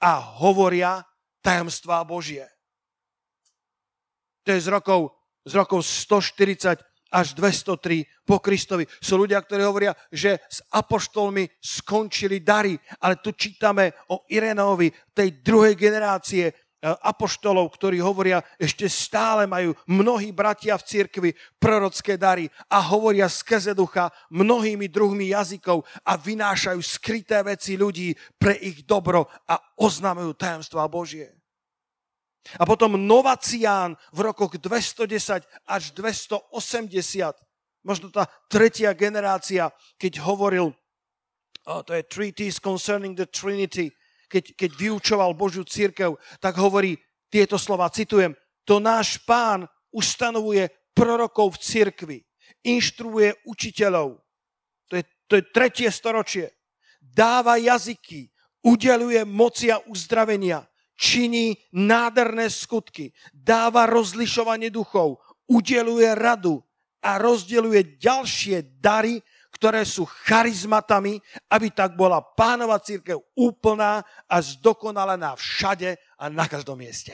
a 0.01 0.17
hovoria 0.41 1.05
tajomstvá 1.45 2.01
Božie. 2.03 2.49
To 4.41 4.49
je 4.51 4.59
z 4.59 4.67
rokov, 4.73 5.13
z 5.45 5.53
rokov 5.53 5.85
140 5.85 6.81
až 7.11 7.27
203 7.35 8.07
po 8.23 8.39
Kristovi. 8.39 8.87
Sú 9.03 9.19
ľudia, 9.19 9.43
ktorí 9.43 9.61
hovoria, 9.67 9.91
že 10.09 10.39
s 10.47 10.63
apoštolmi 10.71 11.43
skončili 11.59 12.39
dary, 12.39 12.79
ale 13.03 13.19
tu 13.19 13.35
čítame 13.35 13.91
o 14.15 14.23
Irenóvi, 14.31 14.89
tej 15.11 15.43
druhej 15.43 15.75
generácie 15.75 16.60
apoštolov, 16.81 17.69
ktorí 17.77 18.01
hovoria, 18.01 18.41
ešte 18.57 18.89
stále 18.89 19.45
majú 19.45 19.77
mnohí 19.85 20.33
bratia 20.33 20.73
v 20.81 20.87
cirkvi 20.89 21.29
prorocké 21.61 22.17
dary 22.17 22.49
a 22.73 22.81
hovoria 22.81 23.29
skrze 23.29 23.77
ducha 23.77 24.09
mnohými 24.33 24.89
druhmi 24.89 25.29
jazykov 25.29 25.85
a 26.01 26.17
vynášajú 26.17 26.81
skryté 26.81 27.45
veci 27.45 27.77
ľudí 27.77 28.17
pre 28.33 28.57
ich 28.57 28.81
dobro 28.81 29.29
a 29.45 29.61
oznamujú 29.77 30.33
tajomstvá 30.33 30.89
Božie. 30.89 31.29
A 32.57 32.65
potom 32.65 32.97
Novacián 32.97 33.93
v 34.09 34.33
rokoch 34.33 34.57
210 34.57 35.45
až 35.69 35.83
280, 35.93 37.37
možno 37.85 38.09
tá 38.09 38.25
tretia 38.49 38.97
generácia, 38.97 39.69
keď 40.01 40.25
hovoril, 40.25 40.73
oh, 41.69 41.81
to 41.85 41.93
je 41.93 42.01
Treatise 42.09 42.57
Concerning 42.57 43.13
the 43.13 43.29
Trinity, 43.29 43.93
keď, 44.31 44.55
keď 44.55 44.71
vyučoval 44.79 45.35
Božiu 45.35 45.67
církev, 45.67 46.15
tak 46.39 46.55
hovorí 46.55 46.95
tieto 47.27 47.59
slova, 47.59 47.91
citujem, 47.91 48.31
to 48.63 48.79
náš 48.79 49.19
pán 49.27 49.67
ustanovuje 49.91 50.71
prorokov 50.95 51.59
v 51.59 51.61
cirkvi, 51.61 52.17
inštruuje 52.63 53.43
učiteľov, 53.43 54.23
to 54.87 54.93
je, 54.95 55.03
to 55.27 55.33
je 55.35 55.43
tretie 55.51 55.89
storočie, 55.91 56.47
dáva 57.03 57.59
jazyky, 57.59 58.31
udeluje 58.63 59.27
moci 59.27 59.67
a 59.67 59.83
uzdravenia, 59.83 60.63
činí 60.95 61.57
nádherné 61.75 62.47
skutky, 62.47 63.11
dáva 63.33 63.89
rozlišovanie 63.89 64.71
duchov, 64.71 65.19
udeluje 65.49 66.13
radu 66.15 66.61
a 67.01 67.17
rozdeluje 67.17 67.97
ďalšie 67.97 68.79
dary, 68.79 69.19
ktoré 69.51 69.83
sú 69.83 70.07
charizmatami, 70.07 71.19
aby 71.51 71.67
tak 71.69 71.93
bola 71.99 72.23
pánova 72.23 72.79
církev 72.79 73.19
úplná 73.35 74.01
a 74.25 74.35
zdokonalená 74.39 75.35
všade 75.35 75.99
a 76.17 76.31
na 76.31 76.47
každom 76.47 76.79
mieste. 76.79 77.13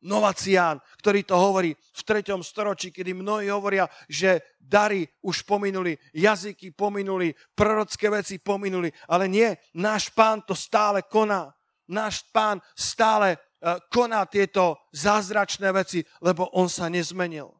Novacián, 0.00 0.80
ktorý 0.96 1.28
to 1.28 1.36
hovorí 1.36 1.76
v 1.76 2.02
3. 2.24 2.32
storočí, 2.40 2.88
kedy 2.88 3.12
mnohí 3.12 3.52
hovoria, 3.52 3.84
že 4.08 4.56
dary 4.56 5.04
už 5.20 5.44
pominuli, 5.44 5.92
jazyky 6.16 6.72
pominuli, 6.72 7.36
prorocké 7.52 8.08
veci 8.08 8.40
pominuli, 8.40 8.88
ale 9.12 9.28
nie, 9.28 9.52
náš 9.76 10.08
pán 10.08 10.40
to 10.48 10.56
stále 10.56 11.04
koná. 11.04 11.52
Náš 11.92 12.24
pán 12.32 12.64
stále 12.72 13.36
eh, 13.36 13.76
koná 13.92 14.24
tieto 14.24 14.88
zázračné 14.96 15.68
veci, 15.68 16.00
lebo 16.24 16.48
on 16.56 16.72
sa 16.72 16.88
nezmenil. 16.88 17.59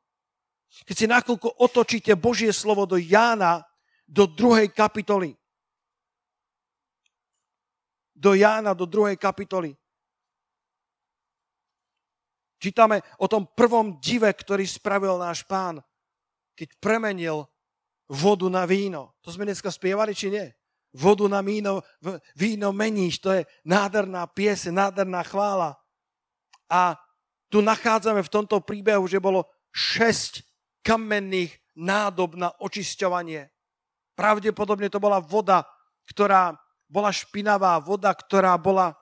Keď 0.87 0.97
si 0.97 1.07
nakoľko 1.11 1.61
otočíte 1.61 2.15
Božie 2.15 2.55
slovo 2.55 2.87
do 2.87 2.95
Jána, 2.97 3.67
do 4.07 4.27
druhej 4.27 4.71
kapitoly, 4.71 5.35
do 8.15 8.35
Jána, 8.35 8.75
do 8.75 8.87
druhej 8.87 9.17
kapitoly, 9.17 9.75
Čítame 12.61 13.01
o 13.17 13.25
tom 13.25 13.49
prvom 13.57 13.97
dive, 14.05 14.29
ktorý 14.29 14.69
spravil 14.69 15.17
náš 15.17 15.49
pán, 15.49 15.81
keď 16.53 16.77
premenil 16.77 17.49
vodu 18.05 18.53
na 18.53 18.69
víno. 18.69 19.17
To 19.25 19.33
sme 19.33 19.49
dneska 19.49 19.73
spievali, 19.73 20.13
či 20.13 20.29
nie? 20.29 20.45
Vodu 20.93 21.25
na 21.25 21.41
víno, 21.41 21.81
víno 22.37 22.69
meníš, 22.77 23.25
to 23.25 23.33
je 23.33 23.49
nádherná 23.65 24.29
piese, 24.29 24.69
nádherná 24.69 25.25
chvála. 25.25 25.81
A 26.69 27.01
tu 27.49 27.65
nachádzame 27.65 28.21
v 28.21 28.29
tomto 28.29 28.61
príbehu, 28.61 29.09
že 29.09 29.17
bolo 29.17 29.49
šesť 29.73 30.45
kamenných 30.85 31.57
nádob 31.77 32.37
na 32.37 32.51
očisťovanie. 32.61 33.49
Pravdepodobne 34.17 34.93
to 34.93 35.01
bola 35.01 35.21
voda, 35.23 35.65
ktorá 36.09 36.53
bola 36.91 37.15
špinavá, 37.15 37.79
voda, 37.79 38.11
ktorá 38.11 38.59
bola 38.59 38.91
e, 38.91 38.95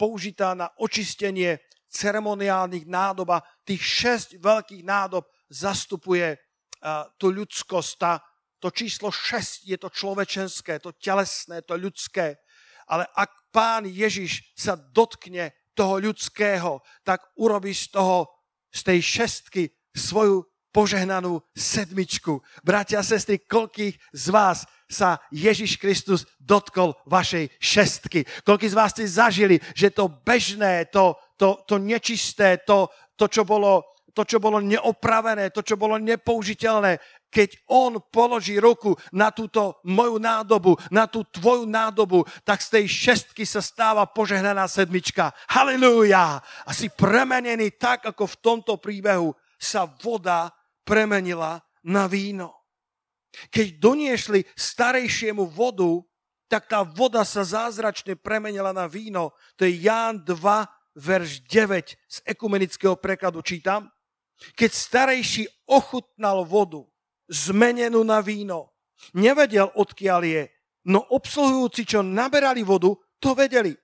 použitá 0.00 0.56
na 0.56 0.72
očistenie 0.80 1.60
ceremoniálnych 1.90 2.88
nádob 2.88 3.28
a 3.34 3.44
tých 3.66 3.82
šesť 3.82 4.28
veľkých 4.38 4.86
nádob 4.86 5.26
zastupuje 5.50 6.38
uh, 6.38 7.02
tú 7.18 7.34
ľudskosť. 7.34 7.90
Tá, 7.98 8.22
to 8.62 8.70
číslo 8.70 9.10
šesť 9.10 9.66
je 9.66 9.76
to 9.76 9.90
človečenské, 9.90 10.78
to 10.78 10.94
telesné, 10.94 11.66
to 11.66 11.74
ľudské. 11.74 12.38
Ale 12.86 13.10
ak 13.10 13.50
pán 13.50 13.90
Ježiš 13.90 14.54
sa 14.54 14.78
dotkne 14.78 15.50
toho 15.74 15.98
ľudského, 15.98 16.78
tak 17.02 17.26
urobí 17.34 17.74
z 17.74 17.90
toho, 17.90 18.30
z 18.70 18.80
tej 18.86 18.98
šestky 19.02 19.62
svoju 19.90 20.46
požehnanú 20.70 21.42
sedmičku. 21.54 22.42
Bratia 22.62 23.02
a 23.02 23.06
sestry, 23.06 23.42
koľkých 23.42 23.98
z 24.14 24.26
vás 24.30 24.66
sa 24.90 25.22
Ježiš 25.30 25.78
Kristus 25.78 26.26
dotkol 26.38 26.94
vašej 27.06 27.50
šestky? 27.58 28.26
Koľký 28.42 28.66
z 28.70 28.78
vás 28.78 28.90
ste 28.94 29.06
zažili, 29.06 29.58
že 29.74 29.94
to 29.94 30.10
bežné, 30.10 30.90
to, 30.90 31.14
to, 31.38 31.62
to 31.66 31.78
nečisté, 31.78 32.62
to, 32.62 32.90
to, 33.14 33.26
čo 33.30 33.46
bolo, 33.46 33.98
to, 34.14 34.26
čo 34.26 34.42
bolo 34.42 34.58
neopravené, 34.58 35.54
to, 35.54 35.62
čo 35.62 35.78
bolo 35.78 35.98
nepoužiteľné, 35.98 36.98
keď 37.30 37.62
on 37.70 38.02
položí 38.10 38.58
ruku 38.58 38.98
na 39.14 39.30
túto 39.30 39.78
moju 39.86 40.18
nádobu, 40.18 40.74
na 40.90 41.06
tú 41.06 41.22
tvoju 41.22 41.62
nádobu, 41.62 42.26
tak 42.42 42.58
z 42.58 42.82
tej 42.82 42.84
šestky 42.90 43.46
sa 43.46 43.62
stáva 43.62 44.02
požehnaná 44.10 44.66
sedmička. 44.66 45.30
Halilúja! 45.46 46.42
A 46.42 46.70
si 46.74 46.90
premenený 46.90 47.78
tak, 47.78 48.02
ako 48.10 48.26
v 48.26 48.40
tomto 48.42 48.82
príbehu 48.82 49.30
sa 49.60 49.86
voda 49.86 50.50
premenila 50.90 51.62
na 51.86 52.10
víno. 52.10 52.50
Keď 53.54 53.78
doniešli 53.78 54.42
starejšiemu 54.58 55.46
vodu, 55.46 56.02
tak 56.50 56.66
tá 56.66 56.82
voda 56.82 57.22
sa 57.22 57.46
zázračne 57.46 58.18
premenila 58.18 58.74
na 58.74 58.90
víno. 58.90 59.30
To 59.54 59.62
je 59.62 59.86
Ján 59.86 60.26
2, 60.26 60.34
verš 60.98 61.46
9 61.46 61.94
z 61.94 62.16
ekumenického 62.26 62.98
prekladu 62.98 63.38
čítam. 63.46 63.86
Keď 64.58 64.70
starejší 64.74 65.46
ochutnal 65.70 66.42
vodu, 66.42 66.82
zmenenú 67.30 68.02
na 68.02 68.18
víno, 68.18 68.74
nevedel, 69.14 69.70
odkiaľ 69.78 70.20
je, 70.26 70.42
no 70.90 71.06
obsluhujúci, 71.06 71.86
čo 71.86 72.02
naberali 72.02 72.66
vodu, 72.66 72.90
to 73.22 73.38
vedeli. 73.38 73.78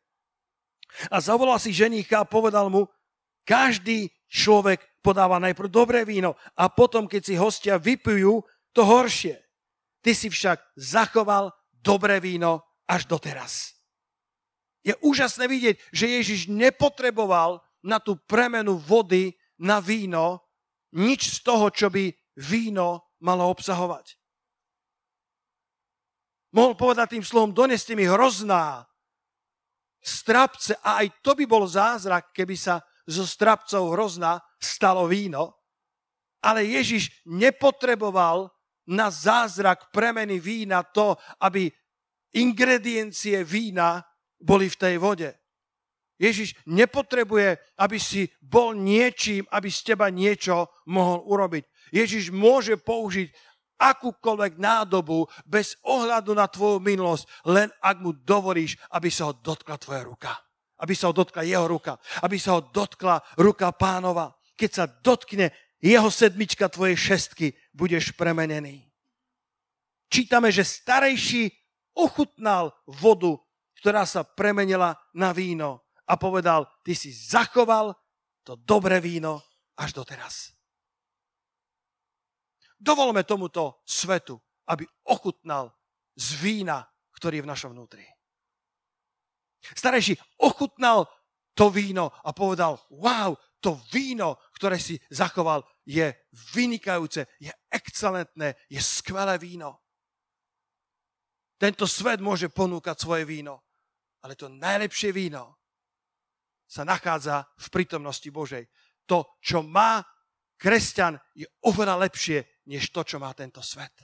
A 1.15 1.23
zavolal 1.23 1.63
si 1.63 1.71
ženícha 1.71 2.25
a 2.25 2.27
povedal 2.27 2.67
mu, 2.67 2.91
každý 3.47 4.11
človek 4.27 4.83
podáva 4.99 5.39
najprv 5.39 5.71
dobré 5.71 6.03
víno 6.03 6.35
a 6.59 6.67
potom, 6.67 7.07
keď 7.07 7.23
si 7.23 7.35
hostia 7.39 7.79
vypijú, 7.79 8.43
to 8.75 8.83
horšie. 8.83 9.39
Ty 10.03 10.13
si 10.13 10.27
však 10.27 10.59
zachoval 10.75 11.55
dobré 11.79 12.19
víno 12.19 12.67
až 12.91 13.07
doteraz. 13.07 13.79
Je 14.83 14.95
úžasné 15.03 15.47
vidieť, 15.47 15.79
že 15.95 16.07
Ježiš 16.11 16.41
nepotreboval 16.51 17.63
na 17.87 18.03
tú 18.03 18.19
premenu 18.27 18.79
vody 18.79 19.35
na 19.59 19.79
víno 19.79 20.43
nič 20.95 21.39
z 21.39 21.47
toho, 21.47 21.71
čo 21.71 21.91
by 21.91 22.11
víno 22.39 23.15
malo 23.23 23.51
obsahovať. 23.51 24.19
Mohol 26.55 26.75
povedať 26.79 27.19
tým 27.19 27.25
slovom, 27.27 27.51
doneste 27.51 27.93
mi 27.99 28.07
hrozná 28.07 28.87
strapce 30.01 30.79
a 30.81 31.03
aj 31.03 31.19
to 31.21 31.35
by 31.35 31.45
bol 31.45 31.67
zázrak, 31.67 32.31
keby 32.31 32.55
sa 32.55 32.79
zo 33.07 33.25
strapcov 33.27 33.95
hrozná 33.95 34.43
stalo 34.59 35.07
víno. 35.07 35.55
Ale 36.43 36.67
Ježiš 36.67 37.23
nepotreboval 37.27 38.51
na 38.87 39.11
zázrak 39.11 39.91
premeny 39.91 40.39
vína 40.39 40.83
to, 40.83 41.19
aby 41.43 41.71
ingrediencie 42.35 43.43
vína 43.43 44.05
boli 44.39 44.71
v 44.71 44.77
tej 44.77 44.95
vode. 44.99 45.31
Ježiš 46.17 46.57
nepotrebuje, 46.65 47.61
aby 47.77 47.99
si 48.01 48.25
bol 48.41 48.73
niečím, 48.73 49.45
aby 49.53 49.69
z 49.69 49.93
teba 49.93 50.09
niečo 50.09 50.71
mohol 50.89 51.25
urobiť. 51.29 51.93
Ježiš 51.93 52.33
môže 52.33 52.81
použiť 52.81 53.29
akúkoľvek 53.77 54.57
nádobu 54.57 55.29
bez 55.45 55.77
ohľadu 55.85 56.33
na 56.33 56.49
tvoju 56.49 56.81
minulosť, 56.81 57.25
len 57.53 57.69
ak 57.85 58.01
mu 58.01 58.17
dovolíš, 58.17 58.81
aby 58.97 59.13
sa 59.13 59.29
ho 59.29 59.37
dotkla 59.37 59.77
tvoja 59.77 60.03
ruka. 60.09 60.33
Aby 60.77 60.93
sa 60.93 61.09
ho 61.09 61.15
dotkla 61.17 61.43
jeho 61.45 61.65
ruka. 61.65 61.97
Aby 62.21 62.37
sa 62.41 62.59
ho 62.59 62.61
dotkla 62.61 63.21
ruka 63.41 63.73
pánova. 63.73 64.37
Keď 64.57 64.71
sa 64.73 64.85
dotkne 64.85 65.53
jeho 65.81 66.09
sedmička 66.09 66.69
tvojej 66.73 66.97
šestky, 66.97 67.53
budeš 67.73 68.17
premenený. 68.17 68.89
Čítame, 70.09 70.49
že 70.55 70.65
starejší 70.65 71.51
ochutnal 71.97 72.73
vodu, 72.87 73.37
ktorá 73.81 74.09
sa 74.09 74.25
premenila 74.25 74.97
na 75.13 75.33
víno 75.33 75.85
a 76.07 76.15
povedal, 76.17 76.69
ty 76.87 76.95
si 76.95 77.11
zachoval 77.13 77.93
to 78.47 78.55
dobré 78.57 79.03
víno 79.03 79.43
až 79.77 79.93
doteraz. 79.93 80.55
Dovolme 82.77 83.25
tomuto 83.25 83.83
svetu, 83.89 84.37
aby 84.69 84.87
ochutnal 85.09 85.73
z 86.17 86.37
vína, 86.41 86.85
ktorý 87.13 87.41
je 87.41 87.45
v 87.45 87.51
našom 87.51 87.71
vnútri. 87.73 88.16
Starejší 89.75 90.15
ochutnal 90.45 91.09
to 91.57 91.73
víno 91.73 92.13
a 92.23 92.31
povedal, 92.37 92.77
wow, 92.93 93.33
to 93.65 93.81
víno, 93.91 94.37
ktoré 94.55 94.77
si 94.77 95.01
zachoval, 95.09 95.65
je 95.89 96.13
vynikajúce, 96.55 97.27
je 97.41 97.51
excelentné, 97.73 98.55
je 98.69 98.79
skvelé 98.79 99.41
víno. 99.41 99.81
Tento 101.57 101.89
svet 101.89 102.21
môže 102.21 102.53
ponúkať 102.53 103.01
svoje 103.01 103.25
víno, 103.25 103.65
ale 104.21 104.37
to 104.37 104.53
najlepšie 104.53 105.11
víno 105.11 105.57
sa 106.69 106.85
nachádza 106.85 107.49
v 107.57 107.67
prítomnosti 107.73 108.29
Božej. 108.29 108.69
To, 109.09 109.39
čo 109.41 109.65
má 109.65 110.05
kresťan, 110.61 111.17
je 111.33 111.49
oveľa 111.65 112.05
lepšie, 112.05 112.45
než 112.69 112.93
to, 112.93 113.07
čo 113.07 113.17
má 113.17 113.33
tento 113.33 113.65
svet. 113.65 113.95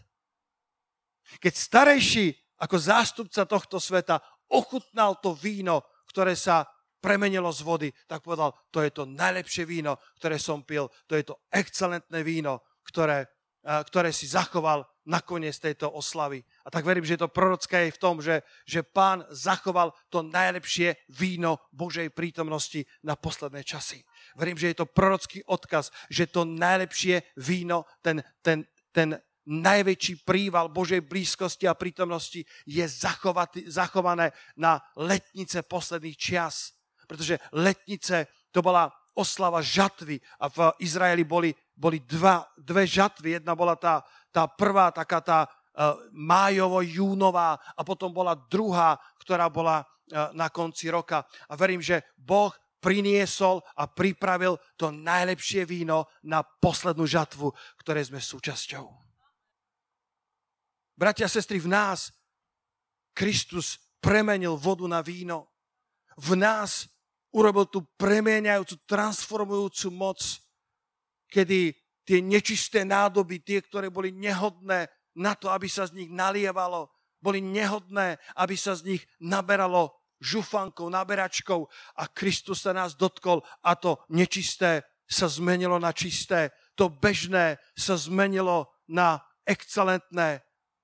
Keď 1.42 1.52
starejší 1.52 2.26
ako 2.62 2.76
zástupca 2.78 3.42
tohto 3.44 3.82
sveta 3.82 4.22
ochutnal 4.52 5.18
to 5.18 5.32
víno, 5.32 5.82
ktoré 6.12 6.36
sa 6.36 6.68
premenilo 7.02 7.50
z 7.50 7.60
vody, 7.66 7.88
tak 8.06 8.22
povedal, 8.22 8.54
to 8.70 8.78
je 8.78 8.94
to 8.94 9.08
najlepšie 9.10 9.66
víno, 9.66 9.98
ktoré 10.22 10.38
som 10.38 10.62
pil, 10.62 10.86
to 11.10 11.18
je 11.18 11.26
to 11.26 11.34
excelentné 11.50 12.22
víno, 12.22 12.62
ktoré, 12.86 13.26
ktoré 13.66 14.14
si 14.14 14.30
zachoval 14.30 14.86
nakoniec 15.02 15.58
tejto 15.58 15.90
oslavy. 15.90 16.38
A 16.62 16.70
tak 16.70 16.86
verím, 16.86 17.02
že 17.02 17.18
je 17.18 17.26
to 17.26 17.34
prorocké 17.34 17.90
aj 17.90 17.98
v 17.98 18.02
tom, 18.02 18.22
že, 18.22 18.46
že 18.62 18.86
pán 18.86 19.26
zachoval 19.34 19.90
to 20.14 20.22
najlepšie 20.22 20.94
víno 21.10 21.58
Božej 21.74 22.14
prítomnosti 22.14 22.86
na 23.02 23.18
posledné 23.18 23.66
časy. 23.66 24.06
Verím, 24.38 24.54
že 24.54 24.70
je 24.70 24.78
to 24.78 24.86
prorocký 24.86 25.42
odkaz, 25.50 25.90
že 26.06 26.30
to 26.30 26.46
najlepšie 26.46 27.34
víno, 27.34 27.82
ten, 27.98 28.22
ten, 28.46 28.62
ten 28.94 29.18
najväčší 29.46 30.22
príval 30.22 30.70
Božej 30.70 31.02
blízkosti 31.02 31.66
a 31.66 31.78
prítomnosti 31.78 32.46
je 32.66 32.84
zachované 33.66 34.30
na 34.54 34.78
letnice 34.94 35.62
posledných 35.66 36.16
čias. 36.18 36.74
Pretože 37.06 37.42
letnice 37.52 38.30
to 38.54 38.62
bola 38.62 38.88
oslava 39.12 39.60
žatvy 39.60 40.16
a 40.40 40.48
v 40.48 40.58
Izraeli 40.80 41.24
boli, 41.26 41.52
boli 41.76 42.00
dva, 42.00 42.46
dve 42.56 42.88
žatvy. 42.88 43.36
Jedna 43.40 43.52
bola 43.52 43.76
tá, 43.76 44.00
tá 44.32 44.48
prvá, 44.48 44.88
taká 44.88 45.20
tá 45.20 45.38
uh, 45.44 45.98
májovo-júnová 46.14 47.60
a 47.76 47.80
potom 47.84 48.08
bola 48.08 48.32
druhá, 48.48 48.96
ktorá 49.20 49.52
bola 49.52 49.84
uh, 49.84 50.32
na 50.32 50.48
konci 50.48 50.88
roka. 50.88 51.28
A 51.50 51.52
verím, 51.58 51.84
že 51.84 52.00
Boh 52.16 52.54
priniesol 52.80 53.62
a 53.76 53.86
pripravil 53.86 54.56
to 54.74 54.90
najlepšie 54.90 55.68
víno 55.68 56.08
na 56.24 56.42
poslednú 56.42 57.04
žatvu, 57.04 57.52
ktoré 57.78 58.02
sme 58.02 58.18
súčasťou. 58.18 59.01
Bratia 60.96 61.26
a 61.26 61.32
sestry, 61.32 61.58
v 61.58 61.72
nás 61.72 62.12
Kristus 63.16 63.80
premenil 64.00 64.56
vodu 64.56 64.84
na 64.88 65.00
víno. 65.00 65.48
V 66.18 66.36
nás 66.36 66.88
urobil 67.32 67.64
tú 67.68 67.84
premieňajúcu, 67.96 68.84
transformujúcu 68.84 69.88
moc, 69.88 70.20
kedy 71.32 71.72
tie 72.04 72.18
nečisté 72.20 72.84
nádoby, 72.84 73.40
tie, 73.40 73.64
ktoré 73.64 73.88
boli 73.88 74.12
nehodné 74.12 74.90
na 75.16 75.32
to, 75.32 75.48
aby 75.48 75.70
sa 75.70 75.88
z 75.88 75.96
nich 75.96 76.10
nalievalo, 76.12 76.92
boli 77.22 77.40
nehodné, 77.40 78.20
aby 78.36 78.56
sa 78.58 78.76
z 78.76 78.96
nich 78.96 79.02
naberalo 79.22 79.94
žufankou, 80.22 80.86
naberačkou 80.92 81.66
a 81.98 82.04
Kristus 82.10 82.62
sa 82.62 82.76
nás 82.76 82.94
dotkol 82.94 83.42
a 83.64 83.74
to 83.74 83.98
nečisté 84.12 84.86
sa 85.08 85.26
zmenilo 85.28 85.76
na 85.76 85.90
čisté, 85.92 86.54
to 86.78 86.88
bežné 86.88 87.58
sa 87.76 87.98
zmenilo 87.98 88.70
na 88.88 89.20
excelentné, 89.44 90.40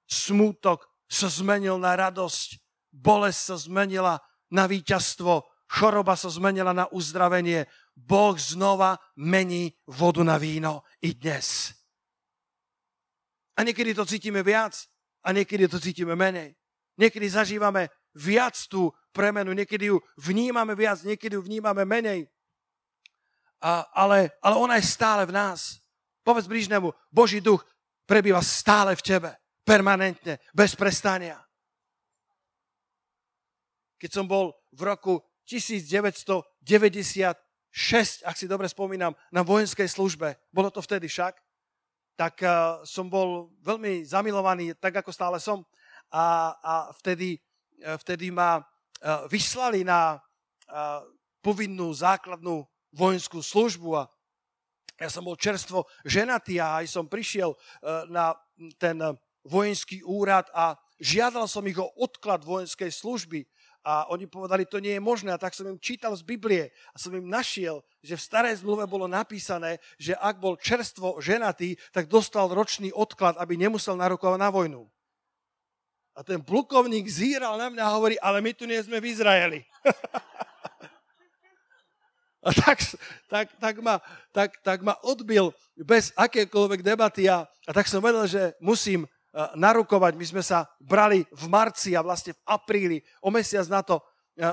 smútok 0.09 0.88
sa 1.05 1.29
zmenil 1.29 1.77
na 1.77 1.94
radosť, 1.94 2.59
bolesť 2.90 3.40
sa 3.40 3.57
zmenila 3.61 4.14
na 4.49 4.64
víťazstvo, 4.64 5.44
choroba 5.68 6.16
sa 6.16 6.33
zmenila 6.33 6.73
na 6.73 6.88
uzdravenie, 6.88 7.68
Boh 7.92 8.35
znova 8.40 8.97
mení 9.21 9.77
vodu 9.85 10.25
na 10.25 10.40
víno 10.40 10.83
i 11.05 11.12
dnes. 11.12 11.77
A 13.59 13.66
niekedy 13.66 13.92
to 13.92 14.07
cítime 14.07 14.40
viac 14.40 14.79
a 15.27 15.35
niekedy 15.35 15.68
to 15.68 15.83
cítime 15.83 16.14
menej. 16.14 16.55
Niekedy 16.99 17.27
zažívame 17.27 17.90
viac 18.14 18.55
tú 18.71 18.90
premenu, 19.11 19.51
niekedy 19.53 19.90
ju 19.90 19.99
vnímame 20.18 20.79
viac, 20.79 21.03
niekedy 21.03 21.35
ju 21.35 21.42
vnímame 21.42 21.83
menej. 21.85 22.31
A, 23.59 23.83
ale, 23.90 24.38
ale 24.38 24.55
ona 24.55 24.79
je 24.79 24.87
stále 24.87 25.27
v 25.27 25.35
nás. 25.35 25.83
Povedz 26.23 26.47
blížnemu, 26.47 26.94
Boží 27.11 27.42
duch 27.42 27.66
prebýva 28.07 28.38
stále 28.47 28.94
v 28.94 29.03
tebe, 29.03 29.31
permanentne, 29.68 30.40
bez 30.57 30.72
prestania. 30.72 31.37
Keď 34.00 34.11
som 34.16 34.24
bol 34.24 34.57
v 34.72 34.81
roku 34.88 35.20
1990 35.44 37.37
6, 37.68 38.24
ak 38.24 38.37
si 38.37 38.48
dobre 38.48 38.64
spomínam, 38.64 39.12
na 39.28 39.44
vojenskej 39.44 39.87
službe, 39.87 40.40
bolo 40.48 40.72
to 40.72 40.81
vtedy 40.81 41.04
však, 41.04 41.37
tak 42.16 42.40
uh, 42.42 42.83
som 42.83 43.07
bol 43.07 43.52
veľmi 43.62 44.02
zamilovaný, 44.02 44.74
tak 44.81 45.04
ako 45.04 45.12
stále 45.12 45.38
som. 45.38 45.62
A, 46.11 46.57
a 46.59 46.74
vtedy, 46.98 47.38
uh, 47.85 47.94
vtedy 48.00 48.33
ma 48.33 48.59
uh, 48.59 48.64
vyslali 49.28 49.85
na 49.85 50.20
povinnú 51.40 51.88
základnú 51.96 52.61
vojenskú 52.92 53.40
službu 53.40 53.96
a, 53.96 54.04
Ja 55.00 55.09
som 55.09 55.24
bol 55.24 55.33
čerstvo 55.33 55.88
ženatý 56.04 56.61
a 56.61 56.85
aj 56.85 56.92
som 56.92 57.09
prišiel 57.09 57.57
na 58.12 58.37
ten 58.76 59.00
vojenský 59.46 60.03
úrad 60.03 60.46
a 60.55 60.74
žiadal 60.98 61.46
som 61.46 61.66
ich 61.66 61.79
o 61.79 61.90
odklad 61.98 62.42
vojenskej 62.42 62.90
služby 62.90 63.46
a 63.87 64.11
oni 64.12 64.29
povedali, 64.29 64.68
to 64.68 64.83
nie 64.83 64.98
je 64.98 65.01
možné. 65.01 65.33
A 65.33 65.40
tak 65.40 65.55
som 65.55 65.64
im 65.64 65.81
čítal 65.81 66.12
z 66.12 66.20
Biblie 66.20 66.68
a 66.92 66.96
som 67.01 67.14
im 67.14 67.24
našiel, 67.24 67.81
že 68.05 68.18
v 68.18 68.27
starej 68.27 68.61
zmluve 68.61 68.85
bolo 68.85 69.09
napísané, 69.09 69.81
že 69.96 70.12
ak 70.18 70.42
bol 70.42 70.61
čerstvo 70.61 71.22
ženatý, 71.22 71.79
tak 71.94 72.11
dostal 72.11 72.53
ročný 72.53 72.92
odklad, 72.92 73.38
aby 73.40 73.57
nemusel 73.57 73.96
narokovať 73.96 74.38
na 74.38 74.51
vojnu. 74.53 74.85
A 76.18 76.27
ten 76.27 76.42
plukovník 76.42 77.07
zíral 77.07 77.55
na 77.55 77.70
mňa 77.70 77.83
a 77.87 77.94
hovorí, 77.94 78.18
ale 78.18 78.42
my 78.42 78.51
tu 78.51 78.66
nie 78.66 78.83
sme 78.83 78.98
v 78.98 79.14
Izraeli. 79.14 79.62
a 82.46 82.51
tak, 82.51 82.83
tak, 83.31 83.46
tak, 83.57 83.74
ma, 83.79 84.03
tak, 84.35 84.59
tak 84.66 84.83
ma 84.83 84.98
odbil 85.07 85.55
bez 85.79 86.11
akékoľvek 86.18 86.83
debaty 86.83 87.31
a, 87.31 87.46
a 87.46 87.70
tak 87.70 87.87
som 87.87 88.03
vedel, 88.03 88.27
že 88.27 88.51
musím 88.59 89.07
narukovať. 89.55 90.12
My 90.18 90.27
sme 90.27 90.42
sa 90.42 90.66
brali 90.83 91.22
v 91.31 91.44
marci 91.46 91.94
a 91.94 92.03
vlastne 92.03 92.35
v 92.35 92.42
apríli, 92.46 92.98
o 93.22 93.31
mesiac 93.31 93.66
na 93.70 93.87
to 93.87 94.03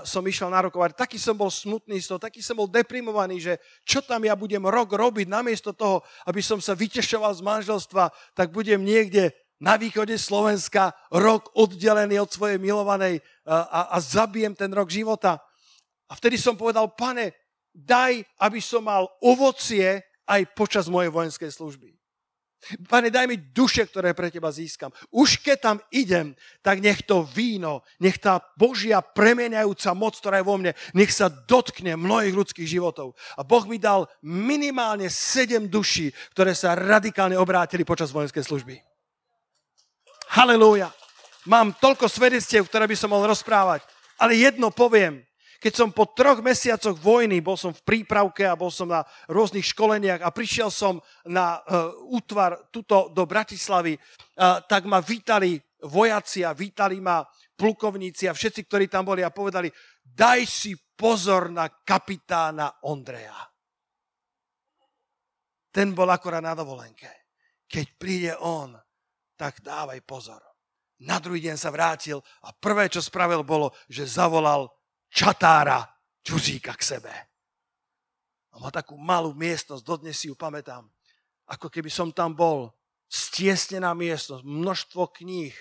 som 0.02 0.26
išiel 0.26 0.50
narukovať. 0.50 0.98
Taký 0.98 1.18
som 1.22 1.38
bol 1.38 1.54
smutný 1.54 2.02
z 2.02 2.10
toho, 2.10 2.18
taký 2.18 2.42
som 2.42 2.58
bol 2.58 2.66
deprimovaný, 2.66 3.38
že 3.38 3.54
čo 3.86 4.02
tam 4.02 4.26
ja 4.26 4.34
budem 4.34 4.66
rok 4.66 4.90
robiť, 4.90 5.30
namiesto 5.30 5.78
toho, 5.78 6.02
aby 6.26 6.42
som 6.42 6.58
sa 6.58 6.74
vytešoval 6.74 7.30
z 7.38 7.46
manželstva, 7.46 8.10
tak 8.34 8.50
budem 8.50 8.82
niekde 8.82 9.30
na 9.62 9.78
východe 9.78 10.18
Slovenska 10.18 10.92
rok 11.14 11.54
oddelený 11.54 12.18
od 12.18 12.34
svojej 12.34 12.58
milovanej 12.58 13.22
a, 13.46 13.94
a 13.94 13.98
zabijem 14.02 14.58
ten 14.58 14.74
rok 14.74 14.90
života. 14.90 15.38
A 16.10 16.18
vtedy 16.18 16.42
som 16.42 16.58
povedal, 16.58 16.90
pane, 16.98 17.38
daj, 17.70 18.26
aby 18.42 18.60
som 18.60 18.84
mal 18.84 19.06
ovocie 19.22 20.02
aj 20.26 20.42
počas 20.58 20.90
mojej 20.90 21.14
vojenskej 21.14 21.54
služby. 21.54 21.94
Pane, 22.90 23.14
daj 23.14 23.30
mi 23.30 23.38
duše, 23.38 23.86
ktoré 23.86 24.18
pre 24.18 24.34
teba 24.34 24.50
získam. 24.50 24.90
Už 25.14 25.38
keď 25.38 25.58
tam 25.62 25.78
idem, 25.94 26.34
tak 26.66 26.82
nech 26.82 27.06
to 27.06 27.22
víno, 27.22 27.86
nech 28.02 28.18
tá 28.18 28.42
Božia 28.58 29.02
premeniajúca 29.06 29.94
moc, 29.94 30.18
ktorá 30.18 30.42
je 30.42 30.50
vo 30.50 30.58
mne, 30.58 30.74
nech 30.98 31.14
sa 31.14 31.30
dotkne 31.30 31.94
mnohých 31.94 32.34
ľudských 32.34 32.66
životov. 32.66 33.14
A 33.38 33.46
Boh 33.46 33.64
mi 33.70 33.78
dal 33.78 34.10
minimálne 34.26 35.10
sedem 35.14 35.70
duší, 35.70 36.10
ktoré 36.34 36.58
sa 36.58 36.74
radikálne 36.74 37.38
obrátili 37.38 37.86
počas 37.86 38.10
vojenskej 38.10 38.42
služby. 38.42 38.76
Halelúja. 40.34 40.90
Mám 41.46 41.78
toľko 41.78 42.10
svedectiev, 42.10 42.66
ktoré 42.66 42.90
by 42.90 42.98
som 42.98 43.14
mohol 43.14 43.30
rozprávať. 43.30 43.86
Ale 44.18 44.34
jedno 44.34 44.74
poviem. 44.74 45.22
Keď 45.66 45.74
som 45.74 45.90
po 45.90 46.06
troch 46.14 46.46
mesiacoch 46.46 46.94
vojny, 46.94 47.42
bol 47.42 47.58
som 47.58 47.74
v 47.74 47.82
prípravke 47.82 48.46
a 48.46 48.54
bol 48.54 48.70
som 48.70 48.86
na 48.86 49.02
rôznych 49.26 49.66
školeniach 49.66 50.22
a 50.22 50.30
prišiel 50.30 50.70
som 50.70 51.02
na 51.26 51.58
uh, 51.58 51.90
útvar 52.14 52.70
tuto 52.70 53.10
do 53.10 53.26
Bratislavy, 53.26 53.98
uh, 53.98 54.62
tak 54.62 54.86
ma 54.86 55.02
vítali 55.02 55.58
vojaci 55.90 56.46
a 56.46 56.54
vítali 56.54 57.02
ma 57.02 57.26
plukovníci 57.58 58.30
a 58.30 58.38
všetci, 58.38 58.62
ktorí 58.70 58.86
tam 58.86 59.10
boli 59.10 59.26
a 59.26 59.34
povedali, 59.34 59.74
daj 60.06 60.46
si 60.46 60.78
pozor 60.78 61.50
na 61.50 61.66
kapitána 61.66 62.86
Ondreja. 62.86 63.34
Ten 65.74 65.98
bol 65.98 66.14
akorát 66.14 66.46
na 66.46 66.54
dovolenke. 66.54 67.10
Keď 67.66 67.86
príde 67.98 68.38
on, 68.38 68.78
tak 69.34 69.66
dávaj 69.66 69.98
pozor. 70.06 70.46
Na 71.02 71.18
druhý 71.18 71.42
deň 71.42 71.58
sa 71.58 71.74
vrátil 71.74 72.22
a 72.46 72.54
prvé, 72.54 72.86
čo 72.86 73.02
spravil, 73.02 73.42
bolo, 73.42 73.74
že 73.90 74.06
zavolal 74.06 74.70
čatára 75.16 75.88
čuzíka 76.20 76.76
k 76.76 76.84
sebe. 76.84 77.14
A 78.52 78.60
má 78.60 78.68
takú 78.68 79.00
malú 79.00 79.32
miestnosť, 79.32 79.84
dodnes 79.84 80.20
si 80.20 80.28
ju 80.28 80.36
pamätám. 80.36 80.84
Ako 81.48 81.72
keby 81.72 81.88
som 81.88 82.12
tam 82.12 82.36
bol, 82.36 82.76
stiesnená 83.08 83.96
miestnosť, 83.96 84.44
množstvo 84.44 85.08
kníh. 85.24 85.56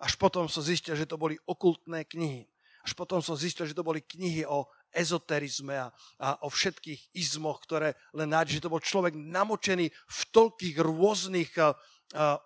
Až 0.00 0.16
potom 0.16 0.48
som 0.48 0.64
zistil, 0.64 0.96
že 0.96 1.08
to 1.08 1.20
boli 1.20 1.36
okultné 1.44 2.08
knihy. 2.08 2.48
Až 2.84 2.92
potom 2.92 3.24
som 3.24 3.36
zistil, 3.36 3.64
že 3.64 3.76
to 3.76 3.84
boli 3.84 4.04
knihy 4.04 4.44
o 4.44 4.68
ezoterizme 4.92 5.74
a, 5.74 5.88
a 6.20 6.28
o 6.44 6.48
všetkých 6.52 7.16
izmoch, 7.16 7.64
ktoré 7.64 7.96
len 8.14 8.30
nájde, 8.30 8.60
že 8.60 8.64
to 8.68 8.72
bol 8.72 8.78
človek 8.78 9.16
namočený 9.16 9.90
v 9.90 10.20
toľkých 10.30 10.76
rôznych 10.78 11.50
uh, 11.58 11.74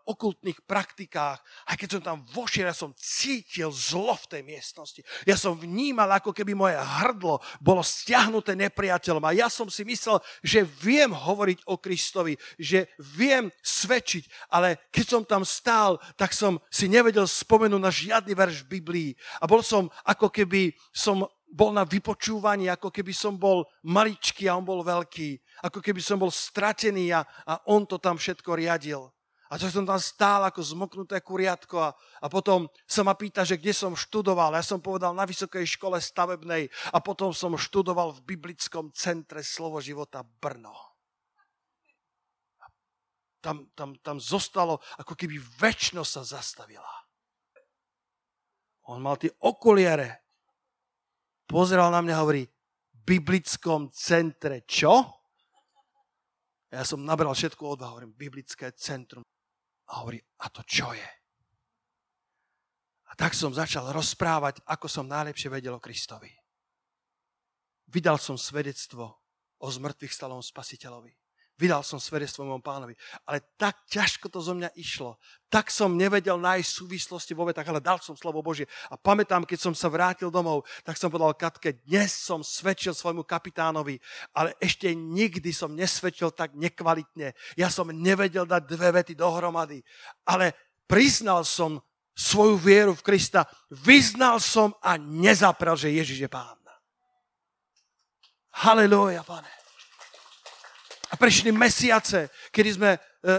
okultných 0.08 0.64
praktikách. 0.64 1.38
A 1.68 1.76
keď 1.76 1.98
som 1.98 2.02
tam 2.02 2.18
vošiel, 2.32 2.72
ja 2.72 2.76
som 2.76 2.96
cítil 2.96 3.68
zlo 3.68 4.16
v 4.16 4.28
tej 4.32 4.42
miestnosti. 4.42 5.00
Ja 5.28 5.36
som 5.36 5.60
vnímal, 5.60 6.08
ako 6.16 6.32
keby 6.32 6.56
moje 6.56 6.80
hrdlo 6.80 7.44
bolo 7.60 7.84
stiahnuté 7.84 8.56
nepriateľom. 8.56 9.24
A 9.28 9.36
ja 9.36 9.52
som 9.52 9.68
si 9.68 9.84
myslel, 9.84 10.18
že 10.40 10.64
viem 10.64 11.12
hovoriť 11.12 11.68
o 11.68 11.76
Kristovi, 11.76 12.40
že 12.56 12.88
viem 12.96 13.52
svedčiť, 13.60 14.48
ale 14.48 14.80
keď 14.88 15.04
som 15.04 15.22
tam 15.22 15.44
stál, 15.44 16.00
tak 16.16 16.32
som 16.32 16.56
si 16.72 16.88
nevedel 16.88 17.28
spomenúť 17.28 17.80
na 17.80 17.92
žiadny 17.92 18.32
verš 18.32 18.64
v 18.64 18.80
Biblii. 18.80 19.10
A 19.40 19.44
bol 19.44 19.60
som, 19.60 19.92
ako 20.08 20.32
keby 20.32 20.72
som 20.90 21.28
bol 21.48 21.72
na 21.72 21.84
vypočúvaní, 21.84 22.68
ako 22.68 22.92
keby 22.92 23.12
som 23.16 23.36
bol 23.36 23.64
maličký 23.80 24.48
a 24.48 24.56
on 24.56 24.64
bol 24.64 24.84
veľký. 24.84 25.40
Ako 25.64 25.80
keby 25.80 26.00
som 26.04 26.20
bol 26.20 26.28
stratený 26.28 27.12
a, 27.16 27.24
a 27.24 27.60
on 27.72 27.88
to 27.88 27.96
tam 27.96 28.20
všetko 28.20 28.52
riadil. 28.52 29.08
A 29.48 29.56
to 29.56 29.64
som 29.72 29.88
tam 29.88 29.96
stál 29.96 30.44
ako 30.44 30.60
zmoknuté 30.60 31.24
kuriatko 31.24 31.80
a, 31.80 31.90
a 32.20 32.26
potom 32.28 32.68
sa 32.84 33.00
ma 33.00 33.16
pýta, 33.16 33.48
že 33.48 33.56
kde 33.56 33.72
som 33.72 33.96
študoval. 33.96 34.52
Ja 34.52 34.60
som 34.60 34.84
povedal 34.84 35.16
na 35.16 35.24
Vysokej 35.24 35.64
škole 35.64 35.96
stavebnej 35.96 36.68
a 36.92 37.00
potom 37.00 37.32
som 37.32 37.56
študoval 37.56 38.12
v 38.12 38.36
biblickom 38.36 38.92
centre 38.92 39.40
Slovo 39.40 39.80
života 39.80 40.20
Brno. 40.20 40.76
Tam, 43.40 43.72
tam, 43.72 43.96
tam 44.04 44.20
zostalo, 44.20 44.84
ako 45.00 45.16
keby 45.16 45.40
väčšnosť 45.40 46.10
sa 46.12 46.22
zastavila. 46.26 46.92
On 48.92 49.00
mal 49.00 49.16
tie 49.16 49.32
okuliare. 49.40 50.28
Pozeral 51.48 51.88
na 51.88 52.04
mňa 52.04 52.14
a 52.16 52.20
hovorí, 52.20 52.44
biblickom 52.92 53.88
centre 53.96 54.68
čo? 54.68 55.08
Ja 56.68 56.84
som 56.84 57.00
nabral 57.00 57.32
všetko 57.32 57.80
odvahu, 57.80 57.96
hovorím, 57.96 58.12
biblické 58.12 58.68
centrum. 58.76 59.24
A 59.88 60.04
hovorí, 60.04 60.20
a 60.20 60.46
to 60.52 60.60
čo 60.64 60.92
je? 60.92 61.10
A 63.08 63.12
tak 63.16 63.32
som 63.32 63.56
začal 63.56 63.88
rozprávať, 63.88 64.60
ako 64.68 64.86
som 64.86 65.08
najlepšie 65.08 65.48
vedel 65.48 65.72
o 65.76 65.80
Kristovi. 65.80 66.32
Vydal 67.88 68.20
som 68.20 68.36
svedectvo 68.36 69.16
o 69.58 69.66
zmrtvých 69.66 70.12
stalom 70.12 70.44
spasiteľovi. 70.44 71.16
Vydal 71.58 71.82
som 71.82 71.98
svedectvo 71.98 72.46
môjom 72.46 72.62
pánovi. 72.62 72.94
Ale 73.26 73.42
tak 73.58 73.82
ťažko 73.90 74.30
to 74.30 74.38
zo 74.38 74.54
mňa 74.54 74.70
išlo. 74.78 75.18
Tak 75.50 75.74
som 75.74 75.98
nevedel 75.98 76.38
nájsť 76.38 76.70
súvislosti 76.70 77.34
vo 77.34 77.50
vetách, 77.50 77.66
ale 77.66 77.82
dal 77.82 77.98
som 77.98 78.14
slovo 78.14 78.38
Božie. 78.46 78.70
A 78.86 78.94
pamätám, 78.94 79.42
keď 79.42 79.66
som 79.66 79.74
sa 79.74 79.90
vrátil 79.90 80.30
domov, 80.30 80.62
tak 80.86 80.94
som 80.94 81.10
povedal 81.10 81.34
Katke, 81.34 81.82
dnes 81.82 82.14
som 82.14 82.46
svedčil 82.46 82.94
svojmu 82.94 83.26
kapitánovi, 83.26 83.98
ale 84.30 84.54
ešte 84.62 84.94
nikdy 84.94 85.50
som 85.50 85.74
nesvedčil 85.74 86.30
tak 86.30 86.54
nekvalitne. 86.54 87.34
Ja 87.58 87.74
som 87.74 87.90
nevedel 87.90 88.46
dať 88.46 88.62
dve 88.62 88.94
vety 88.94 89.18
dohromady. 89.18 89.82
Ale 90.30 90.54
priznal 90.86 91.42
som 91.42 91.82
svoju 92.14 92.54
vieru 92.54 92.94
v 92.94 93.02
Krista. 93.02 93.50
Vyznal 93.66 94.38
som 94.38 94.78
a 94.78 94.94
nezaprel, 94.94 95.74
že 95.74 95.90
Ježiš 95.90 96.22
je 96.22 96.30
pán. 96.30 96.54
Halelúja, 98.62 99.26
pane. 99.26 99.57
A 101.08 101.14
prešli 101.16 101.48
mesiace, 101.52 102.28
kedy 102.52 102.70
sme, 102.76 102.90
e, 102.96 102.98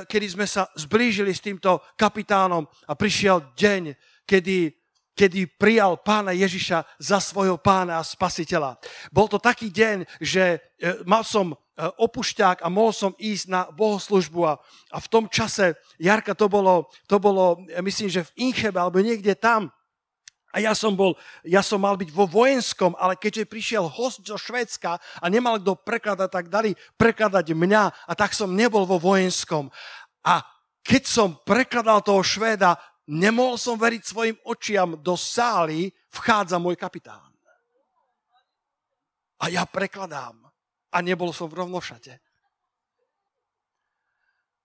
kedy 0.10 0.28
sme 0.34 0.46
sa 0.50 0.66
zblížili 0.74 1.30
s 1.30 1.44
týmto 1.44 1.82
kapitánom 1.94 2.66
a 2.90 2.94
prišiel 2.98 3.54
deň, 3.54 3.94
kedy, 4.26 4.74
kedy 5.14 5.46
prijal 5.54 6.02
pána 6.02 6.34
Ježiša 6.34 6.98
za 6.98 7.18
svojho 7.22 7.62
pána 7.62 8.02
a 8.02 8.06
spasiteľa. 8.06 8.82
Bol 9.14 9.30
to 9.30 9.38
taký 9.38 9.70
deň, 9.70 10.10
že 10.18 10.58
e, 10.82 10.98
mal 11.06 11.22
som 11.22 11.54
e, 11.54 11.56
opušťák 11.78 12.66
a 12.66 12.68
mohol 12.74 12.94
som 12.94 13.12
ísť 13.22 13.46
na 13.46 13.62
bohoslužbu 13.70 14.42
a, 14.50 14.58
a 14.90 14.98
v 14.98 15.08
tom 15.08 15.30
čase, 15.30 15.78
Jarka, 16.02 16.34
to 16.34 16.50
bolo, 16.50 16.90
to 17.06 17.22
bolo, 17.22 17.62
myslím, 17.86 18.10
že 18.10 18.26
v 18.34 18.50
Inchebe 18.50 18.82
alebo 18.82 18.98
niekde 18.98 19.38
tam, 19.38 19.70
a 20.50 20.58
ja 20.58 20.74
som, 20.74 20.98
bol, 20.98 21.14
ja 21.46 21.62
som 21.62 21.78
mal 21.78 21.94
byť 21.94 22.10
vo 22.10 22.26
vojenskom, 22.26 22.98
ale 22.98 23.14
keďže 23.14 23.46
prišiel 23.46 23.86
host 23.86 24.26
zo 24.26 24.34
Švédska 24.34 24.98
a 24.98 25.26
nemal 25.30 25.62
kto 25.62 25.78
prekladať, 25.78 26.30
tak 26.30 26.46
dali 26.50 26.74
prekladať 26.98 27.54
mňa 27.54 27.84
a 28.10 28.12
tak 28.18 28.34
som 28.34 28.58
nebol 28.58 28.82
vo 28.90 28.98
vojenskom. 28.98 29.70
A 30.26 30.42
keď 30.82 31.04
som 31.06 31.38
prekladal 31.46 32.02
toho 32.02 32.26
Švéda, 32.26 32.82
nemohol 33.06 33.62
som 33.62 33.78
veriť 33.78 34.02
svojim 34.02 34.38
očiam. 34.42 34.98
Do 34.98 35.14
sály 35.14 35.94
vchádza 36.10 36.58
môj 36.58 36.74
kapitán. 36.74 37.30
A 39.38 39.54
ja 39.54 39.70
prekladám. 39.70 40.50
A 40.90 40.98
nebol 41.06 41.30
som 41.30 41.46
v 41.46 41.62
rovnošate. 41.62 42.18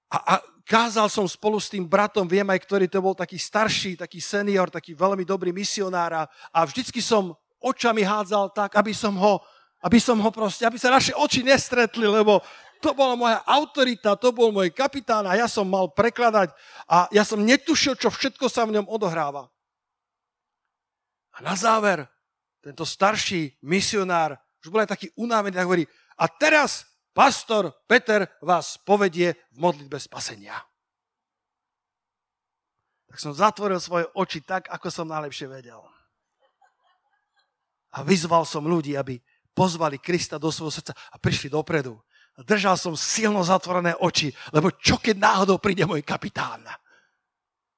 A, 0.09 0.17
a 0.17 0.35
kázal 0.65 1.13
som 1.13 1.29
spolu 1.29 1.61
s 1.61 1.69
tým 1.69 1.85
bratom, 1.85 2.25
viem 2.25 2.49
aj, 2.49 2.61
ktorý 2.65 2.89
to 2.89 2.99
bol 3.05 3.13
taký 3.13 3.37
starší, 3.37 4.01
taký 4.01 4.19
senior, 4.19 4.73
taký 4.73 4.97
veľmi 4.97 5.23
dobrý 5.23 5.53
misionár 5.53 6.27
a 6.27 6.59
vždycky 6.65 7.05
som 7.05 7.37
očami 7.61 8.05
hádzal 8.05 8.53
tak, 8.53 8.77
aby 8.77 8.93
som 8.97 9.17
ho, 9.17 9.41
aby 9.85 10.01
som 10.01 10.17
ho 10.21 10.31
proste, 10.33 10.65
aby 10.65 10.81
sa 10.81 10.93
naše 10.93 11.13
oči 11.17 11.45
nestretli, 11.45 12.09
lebo 12.09 12.41
to 12.81 12.93
bola 12.93 13.17
moja 13.17 13.41
autorita, 13.49 14.17
to 14.17 14.29
bol 14.33 14.53
môj 14.53 14.69
kapitán 14.69 15.25
a 15.25 15.37
ja 15.37 15.49
som 15.49 15.65
mal 15.65 15.89
prekladať 15.89 16.53
a 16.85 17.09
ja 17.09 17.25
som 17.25 17.41
netušil, 17.41 17.97
čo 17.97 18.13
všetko 18.13 18.49
sa 18.53 18.69
v 18.69 18.77
ňom 18.77 18.89
odohráva. 18.89 19.49
A 21.35 21.41
na 21.41 21.57
záver, 21.57 22.05
tento 22.61 22.85
starší 22.85 23.57
misionár, 23.65 24.37
už 24.61 24.69
bol 24.69 24.85
aj 24.85 24.93
taký 24.97 25.09
unávený, 25.17 25.57
tak 25.57 25.65
hovorí, 25.69 25.85
a 26.15 26.29
teraz 26.29 26.94
pastor 27.15 27.71
Peter 27.87 28.27
vás 28.43 28.77
povedie 28.83 29.39
v 29.55 29.57
modlitbe 29.63 29.97
spasenia. 30.03 30.59
Tak 33.07 33.23
som 33.23 33.31
zatvoril 33.31 33.79
svoje 33.79 34.11
oči 34.19 34.43
tak, 34.43 34.67
ako 34.67 34.91
som 34.91 35.07
najlepšie 35.07 35.47
vedel. 35.47 35.79
A 37.95 38.03
vyzval 38.03 38.43
som 38.43 38.67
ľudí, 38.67 38.99
aby 38.99 39.23
pozvali 39.55 40.03
Krista 40.03 40.35
do 40.35 40.51
svojho 40.51 40.83
srdca 40.83 40.99
a 41.15 41.17
prišli 41.23 41.47
dopredu. 41.47 41.95
A 42.35 42.43
držal 42.43 42.75
som 42.75 42.99
silno 42.99 43.47
zatvorené 43.47 43.95
oči, 44.03 44.35
lebo 44.51 44.75
čo 44.75 44.99
keď 44.99 45.15
náhodou 45.15 45.63
príde 45.63 45.87
môj 45.87 46.03
kapitán? 46.03 46.67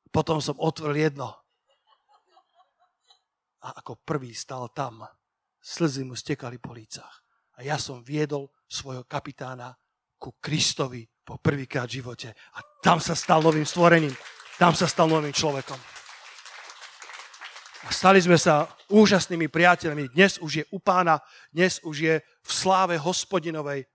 Potom 0.09 0.41
som 0.41 0.57
otvoril 0.57 1.13
jedno. 1.13 1.37
A 3.61 3.77
ako 3.77 4.01
prvý 4.01 4.33
stal 4.33 4.73
tam. 4.73 5.05
Slzy 5.61 6.09
mu 6.09 6.17
stekali 6.17 6.57
po 6.57 6.73
lícach. 6.73 7.26
A 7.57 7.65
ja 7.65 7.81
som 7.81 8.05
viedol 8.05 8.53
svojho 8.69 9.05
kapitána 9.09 9.73
ku 10.21 10.37
Kristovi 10.41 11.09
po 11.25 11.41
prvýkrát 11.41 11.89
v 11.89 12.01
živote. 12.01 12.29
A 12.57 12.61
tam 12.85 13.01
sa 13.01 13.17
stal 13.17 13.41
novým 13.41 13.65
stvorením. 13.65 14.13
Tam 14.57 14.73
sa 14.73 14.89
stal 14.89 15.09
novým 15.09 15.33
človekom. 15.33 15.77
A 17.87 17.89
stali 17.95 18.19
sme 18.19 18.35
sa 18.35 18.67
úžasnými 18.91 19.47
priateľmi. 19.47 20.11
Dnes 20.11 20.43
už 20.43 20.53
je 20.63 20.65
u 20.75 20.79
pána, 20.83 21.23
dnes 21.55 21.79
už 21.87 21.97
je 21.97 22.15
v 22.19 22.51
sláve 22.51 22.99
hospodinovej. 22.99 23.87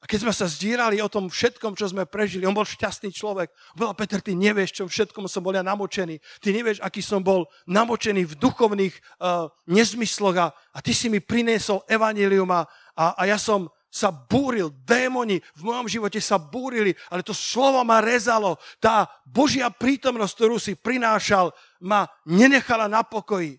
A 0.00 0.04
keď 0.04 0.28
sme 0.28 0.34
sa 0.36 0.46
zdírali 0.46 1.00
o 1.00 1.08
tom 1.08 1.26
všetkom, 1.32 1.72
čo 1.74 1.88
sme 1.88 2.04
prežili, 2.04 2.44
on 2.44 2.54
bol 2.54 2.68
šťastný 2.68 3.10
človek. 3.10 3.48
Bola, 3.74 3.96
Peter, 3.96 4.20
ty 4.20 4.36
nevieš, 4.36 4.78
čo 4.78 4.84
všetkom 4.84 5.26
som 5.26 5.40
bol 5.40 5.56
ja 5.56 5.64
namočený. 5.64 6.20
Ty 6.38 6.48
nevieš, 6.52 6.78
aký 6.84 7.00
som 7.00 7.24
bol 7.24 7.48
namočený 7.66 8.28
v 8.28 8.38
duchovných 8.38 8.94
uh, 8.94 9.50
nezmysloch 9.66 10.36
a, 10.36 10.46
a 10.52 10.78
ty 10.84 10.92
si 10.92 11.08
mi 11.08 11.18
priniesol 11.24 11.82
evanilium 11.88 12.48
a, 12.52 12.68
a, 12.96 13.12
a 13.12 13.22
ja 13.28 13.36
som 13.36 13.68
sa 13.96 14.12
búril, 14.12 14.68
démoni 14.84 15.40
v 15.56 15.62
mojom 15.62 15.88
živote 15.88 16.20
sa 16.20 16.36
búrili, 16.36 16.92
ale 17.08 17.24
to 17.24 17.32
slovo 17.32 17.80
ma 17.80 18.04
rezalo. 18.04 18.60
Tá 18.76 19.08
Božia 19.24 19.72
prítomnosť, 19.72 20.32
ktorú 20.36 20.56
si 20.60 20.76
prinášal, 20.76 21.48
ma 21.80 22.04
nenechala 22.28 22.92
na 22.92 23.00
pokoji. 23.00 23.56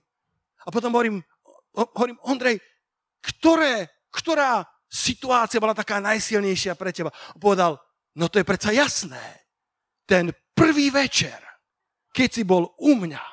A 0.62 0.69
potom 0.69 0.93
hovorím, 0.93 1.26
hovorím 1.73 2.21
Ondrej, 2.21 2.62
ktoré, 3.23 3.89
ktorá 4.13 4.62
situácia 4.86 5.58
bola 5.58 5.73
taká 5.73 5.97
najsilnejšia 6.06 6.78
pre 6.78 6.93
teba? 6.93 7.10
Povedal, 7.41 7.82
no 8.13 8.30
to 8.30 8.38
je 8.38 8.45
predsa 8.45 8.69
jasné. 8.69 9.21
Ten 10.06 10.30
prvý 10.54 10.93
večer, 10.93 11.38
keď 12.13 12.30
si 12.30 12.43
bol 12.45 12.78
u 12.78 12.93
mňa 12.93 13.26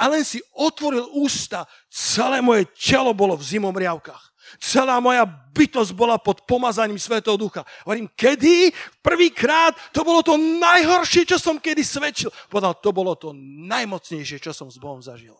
a 0.00 0.02
len 0.08 0.24
si 0.24 0.40
otvoril 0.56 1.12
ústa, 1.12 1.68
celé 1.92 2.40
moje 2.40 2.72
telo 2.72 3.12
bolo 3.12 3.36
v 3.36 3.46
zimomriavkách. 3.46 4.31
Celá 4.58 5.00
moja 5.00 5.24
bytosť 5.28 5.92
bola 5.92 6.16
pod 6.16 6.44
pomazaním 6.48 6.98
Svetého 6.98 7.36
Ducha. 7.36 7.64
Hovorím, 7.84 8.08
kedy? 8.16 8.72
Prvýkrát 9.00 9.76
to 9.92 10.04
bolo 10.04 10.24
to 10.24 10.36
najhoršie, 10.36 11.28
čo 11.28 11.36
som 11.36 11.60
kedy 11.60 11.84
svedčil. 11.84 12.32
Povedal, 12.48 12.76
to 12.80 12.90
bolo 12.90 13.16
to 13.16 13.32
najmocnejšie, 13.68 14.40
čo 14.40 14.52
som 14.56 14.72
s 14.72 14.80
Bohom 14.80 15.00
zažil. 15.00 15.36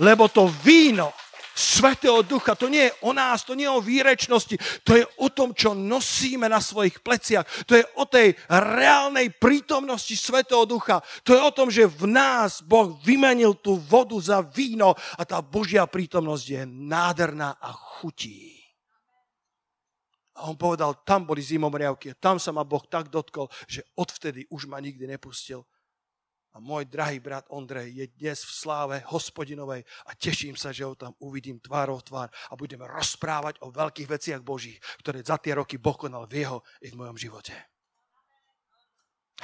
Lebo 0.00 0.28
to 0.28 0.48
víno, 0.64 1.12
Svetého 1.54 2.24
Ducha. 2.24 2.56
To 2.56 2.68
nie 2.68 2.88
je 2.88 2.96
o 3.04 3.12
nás, 3.12 3.44
to 3.44 3.52
nie 3.52 3.68
je 3.68 3.76
o 3.76 3.84
výrečnosti, 3.84 4.56
to 4.82 4.96
je 4.96 5.04
o 5.20 5.28
tom, 5.28 5.52
čo 5.52 5.76
nosíme 5.76 6.48
na 6.48 6.60
svojich 6.60 7.04
pleciach. 7.04 7.44
To 7.68 7.76
je 7.76 7.84
o 8.00 8.04
tej 8.08 8.32
reálnej 8.48 9.32
prítomnosti 9.36 10.16
Svetého 10.16 10.64
Ducha. 10.64 11.04
To 11.24 11.36
je 11.36 11.40
o 11.40 11.54
tom, 11.54 11.68
že 11.68 11.88
v 11.88 12.08
nás 12.08 12.64
Boh 12.64 12.96
vymenil 13.04 13.60
tú 13.60 13.76
vodu 13.76 14.16
za 14.20 14.40
víno 14.40 14.96
a 14.96 15.22
tá 15.24 15.44
Božia 15.44 15.84
prítomnosť 15.84 16.44
je 16.48 16.62
nádherná 16.66 17.60
a 17.60 17.70
chutí. 17.72 18.62
A 20.32 20.48
on 20.48 20.56
povedal, 20.56 21.04
tam 21.04 21.28
boli 21.28 21.44
zimomriavky, 21.44 22.16
tam 22.16 22.40
sa 22.40 22.56
ma 22.56 22.64
Boh 22.64 22.82
tak 22.88 23.12
dotkol, 23.12 23.52
že 23.68 23.84
odvtedy 24.00 24.48
už 24.48 24.64
ma 24.64 24.80
nikdy 24.80 25.04
nepustil. 25.04 25.62
A 26.52 26.60
môj 26.60 26.84
drahý 26.84 27.16
brat 27.16 27.48
Ondrej 27.48 27.96
je 27.96 28.04
dnes 28.12 28.36
v 28.44 28.52
sláve 28.52 28.96
hospodinovej 29.08 29.88
a 30.04 30.12
teším 30.12 30.52
sa, 30.52 30.68
že 30.68 30.84
ho 30.84 30.92
tam 30.92 31.16
uvidím 31.24 31.56
tvárov 31.56 32.04
tvár 32.04 32.28
a 32.28 32.52
budeme 32.52 32.84
rozprávať 32.84 33.56
o 33.64 33.72
veľkých 33.72 34.04
veciach 34.04 34.44
Božích, 34.44 34.76
ktoré 35.00 35.24
za 35.24 35.40
tie 35.40 35.56
roky 35.56 35.80
Boh 35.80 35.96
konal 35.96 36.28
v 36.28 36.44
jeho 36.44 36.60
i 36.84 36.92
v 36.92 36.98
mojom 37.00 37.16
živote. 37.16 37.56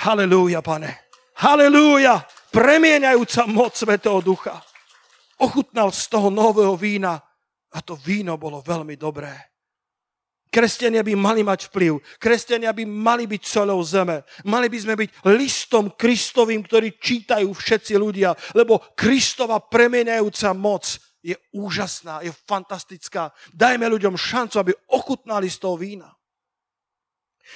Halelúja, 0.04 0.60
pane. 0.60 1.08
Halelúja. 1.40 2.28
Premieňajúca 2.52 3.48
moc 3.48 3.72
Svetého 3.72 4.20
Ducha. 4.20 4.60
Ochutnal 5.40 5.88
z 5.96 6.12
toho 6.12 6.28
nového 6.28 6.76
vína 6.76 7.16
a 7.72 7.78
to 7.80 7.96
víno 7.96 8.36
bolo 8.36 8.60
veľmi 8.60 9.00
dobré. 9.00 9.57
Kresťania 10.48 11.04
by 11.04 11.12
mali 11.12 11.42
mať 11.44 11.68
vplyv. 11.68 12.00
Kresťania 12.16 12.72
by 12.72 12.84
mali 12.88 13.28
byť 13.28 13.42
solou 13.44 13.80
zeme. 13.84 14.24
Mali 14.48 14.72
by 14.72 14.78
sme 14.80 14.94
byť 14.96 15.10
listom 15.36 15.92
Kristovým, 15.92 16.64
ktorý 16.64 16.96
čítajú 16.96 17.52
všetci 17.52 17.94
ľudia, 18.00 18.32
lebo 18.56 18.80
Kristova 18.96 19.60
premenajúca 19.60 20.56
moc 20.56 20.98
je 21.20 21.36
úžasná, 21.52 22.24
je 22.24 22.32
fantastická. 22.32 23.34
Dajme 23.52 23.84
ľuďom 23.84 24.16
šancu, 24.16 24.56
aby 24.56 24.72
ochutnali 24.88 25.50
z 25.52 25.58
toho 25.60 25.76
vína. 25.76 26.08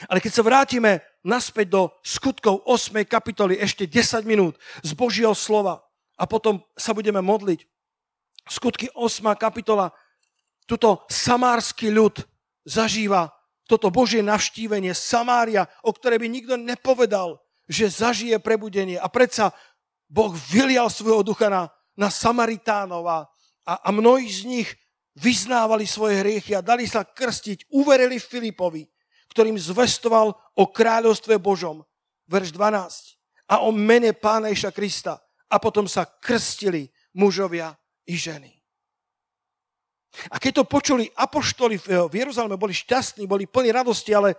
Ale 0.09 0.21
keď 0.21 0.33
sa 0.33 0.43
vrátime 0.45 1.05
naspäť 1.21 1.67
do 1.69 1.83
skutkov 2.01 2.65
8. 2.65 3.05
kapitoly, 3.05 3.61
ešte 3.61 3.85
10 3.85 4.25
minút 4.25 4.57
z 4.81 4.93
Božieho 4.97 5.37
slova 5.37 5.85
a 6.17 6.25
potom 6.25 6.65
sa 6.77 6.97
budeme 6.97 7.21
modliť. 7.21 7.65
Skutky 8.49 8.89
8. 8.97 9.37
kapitola, 9.39 9.93
tuto 10.67 11.05
samársky 11.07 11.93
ľud, 11.93 12.25
zažíva 12.67 13.31
toto 13.67 13.89
Božie 13.89 14.21
navštívenie 14.21 14.93
Samária, 14.93 15.65
o 15.81 15.95
ktoré 15.95 16.19
by 16.19 16.27
nikto 16.29 16.55
nepovedal, 16.59 17.39
že 17.71 17.89
zažije 17.89 18.37
prebudenie. 18.43 18.99
A 18.99 19.07
predsa 19.09 19.55
Boh 20.11 20.35
vylial 20.53 20.93
svojho 20.93 21.25
ducha 21.25 21.49
na, 21.49 21.73
na 21.97 22.13
Samaritánov 22.13 23.07
a, 23.09 23.19
a 23.65 23.89
mnohí 23.89 24.29
z 24.29 24.45
nich 24.45 24.69
vyznávali 25.17 25.89
svoje 25.89 26.21
hriechy 26.21 26.53
a 26.57 26.65
dali 26.65 26.89
sa 26.89 27.05
krstiť, 27.05 27.73
uverili 27.73 28.21
Filipovi, 28.21 28.85
ktorým 29.33 29.57
zvestoval 29.57 30.33
o 30.57 30.65
kráľovstve 30.69 31.41
Božom. 31.41 31.81
Verš 32.29 32.53
12. 32.53 33.17
A 33.53 33.65
o 33.65 33.73
mene 33.73 34.13
Pána 34.13 34.53
Iša 34.53 34.73
Krista. 34.73 35.21
A 35.53 35.61
potom 35.61 35.85
sa 35.85 36.09
krstili 36.09 36.89
mužovia 37.13 37.77
i 38.09 38.17
ženy. 38.17 38.62
A 40.29 40.37
keď 40.37 40.63
to 40.63 40.65
počuli 40.69 41.09
apoštoli 41.17 41.81
v 41.81 42.13
Jeruzaleme, 42.13 42.61
boli 42.61 42.77
šťastní, 42.77 43.25
boli 43.25 43.49
plní 43.49 43.73
radosti, 43.73 44.13
ale, 44.13 44.37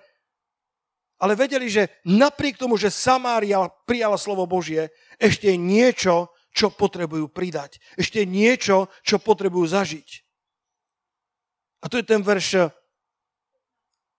ale 1.18 1.34
vedeli, 1.34 1.66
že 1.66 1.90
napriek 2.06 2.62
tomu, 2.62 2.78
že 2.78 2.94
Samária 2.94 3.66
prijala 3.90 4.18
slovo 4.22 4.46
Božie, 4.46 4.94
ešte 5.18 5.50
je 5.50 5.58
niečo, 5.58 6.30
čo 6.54 6.70
potrebujú 6.70 7.26
pridať. 7.34 7.82
Ešte 7.98 8.22
je 8.22 8.28
niečo, 8.30 8.86
čo 9.02 9.18
potrebujú 9.18 9.66
zažiť. 9.66 10.10
A 11.84 11.90
to 11.90 11.98
je 11.98 12.06
ten 12.06 12.22
verš 12.22 12.70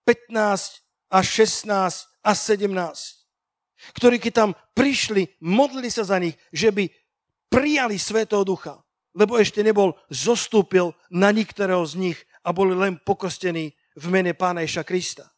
15 0.03 0.85
a 1.09 1.19
16 1.23 1.65
a 2.21 2.31
17, 2.35 3.95
ktorí 3.95 4.19
keď 4.21 4.33
tam 4.35 4.51
prišli, 4.75 5.39
modlili 5.41 5.89
sa 5.89 6.03
za 6.05 6.19
nich, 6.19 6.35
že 6.51 6.69
by 6.69 6.85
prijali 7.49 7.97
Svetého 7.97 8.43
Ducha 8.43 8.84
lebo 9.15 9.39
ešte 9.39 9.63
nebol 9.63 9.95
zostúpil 10.11 10.91
na 11.07 11.31
niektorého 11.31 11.81
z 11.87 11.93
nich 11.95 12.19
a 12.43 12.51
boli 12.51 12.75
len 12.75 12.99
pokostení 12.99 13.71
v 13.95 14.05
mene 14.11 14.35
Pána 14.35 14.67
Ježa 14.67 14.83
Krista. 14.83 15.31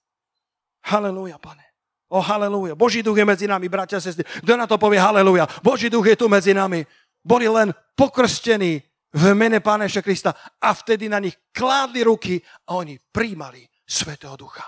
Halelúja, 0.90 1.38
pane. 1.38 1.64
O, 2.10 2.24
halelúja. 2.24 2.74
Boží 2.74 3.04
duch 3.06 3.20
je 3.20 3.28
medzi 3.28 3.46
nami, 3.46 3.70
bratia 3.70 4.00
a 4.00 4.04
sestry. 4.04 4.24
Kto 4.24 4.58
na 4.58 4.66
to 4.66 4.80
povie 4.82 4.98
halelúja? 4.98 5.46
Boží 5.62 5.92
duch 5.92 6.08
je 6.10 6.18
tu 6.18 6.26
medzi 6.32 6.56
nami. 6.56 6.82
Boli 7.22 7.46
len 7.46 7.76
pokrstení 7.94 8.80
v 9.14 9.24
mene 9.36 9.60
Pána 9.60 9.86
Ježa 9.86 10.02
Krista 10.02 10.32
a 10.58 10.74
vtedy 10.74 11.12
na 11.12 11.20
nich 11.20 11.36
kládli 11.54 12.02
ruky 12.08 12.40
a 12.68 12.80
oni 12.80 12.98
príjmali 12.98 13.62
Svetého 13.84 14.36
Ducha. 14.36 14.64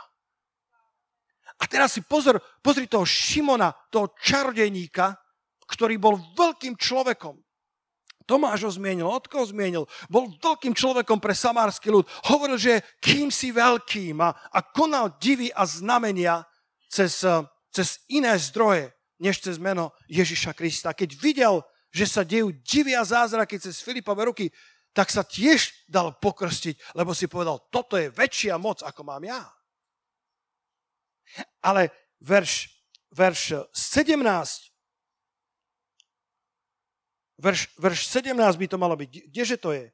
A 1.59 1.63
teraz 1.67 1.95
si 1.95 2.01
pozor, 2.03 2.39
pozri 2.63 2.87
toho 2.87 3.03
Šimona, 3.03 3.71
toho 3.91 4.15
čarodejníka, 4.15 5.11
ktorý 5.67 5.99
bol 5.99 6.15
veľkým 6.35 6.79
človekom. 6.79 7.35
Tomáš 8.29 8.61
ho 8.61 8.69
zmienil, 8.69 9.09
Otko 9.09 9.41
ho 9.41 9.45
zmienil, 9.49 9.83
bol 10.05 10.29
veľkým 10.37 10.77
človekom 10.77 11.17
pre 11.17 11.33
samársky 11.33 11.89
ľud. 11.89 12.05
Hovoril, 12.29 12.61
že 12.61 12.85
kým 13.01 13.33
si 13.33 13.49
veľkým 13.49 14.21
a, 14.21 14.29
a 14.53 14.59
konal 14.61 15.17
divy 15.17 15.49
a 15.49 15.65
znamenia 15.65 16.45
cez, 16.85 17.25
eh, 17.25 17.41
cez 17.73 18.05
iné 18.05 18.37
zdroje, 18.37 18.93
než 19.17 19.41
cez 19.41 19.57
meno 19.57 19.97
Ježiša 20.05 20.53
Krista. 20.53 20.93
Keď 20.93 21.09
videl, 21.17 21.65
že 21.89 22.05
sa 22.05 22.21
dejú 22.21 22.53
a 22.93 23.01
zázraky 23.01 23.57
cez 23.57 23.81
Filipové 23.81 24.29
ruky, 24.29 24.53
tak 24.93 25.09
sa 25.09 25.25
tiež 25.25 25.89
dal 25.89 26.13
pokrstiť, 26.21 26.93
lebo 26.93 27.17
si 27.17 27.25
povedal, 27.25 27.65
toto 27.73 27.97
je 27.97 28.13
väčšia 28.13 28.61
moc, 28.61 28.85
ako 28.85 29.01
mám 29.05 29.25
ja. 29.25 29.41
Ale 31.65 31.89
verš, 32.21 32.69
verš 33.13 33.69
17, 33.73 34.68
verš, 37.39 37.71
verš 37.79 37.99
17 38.11 38.35
by 38.35 38.67
to 38.67 38.77
malo 38.77 38.95
byť. 38.99 39.09
Kdeže 39.31 39.57
to 39.57 39.71
je? 39.71 39.87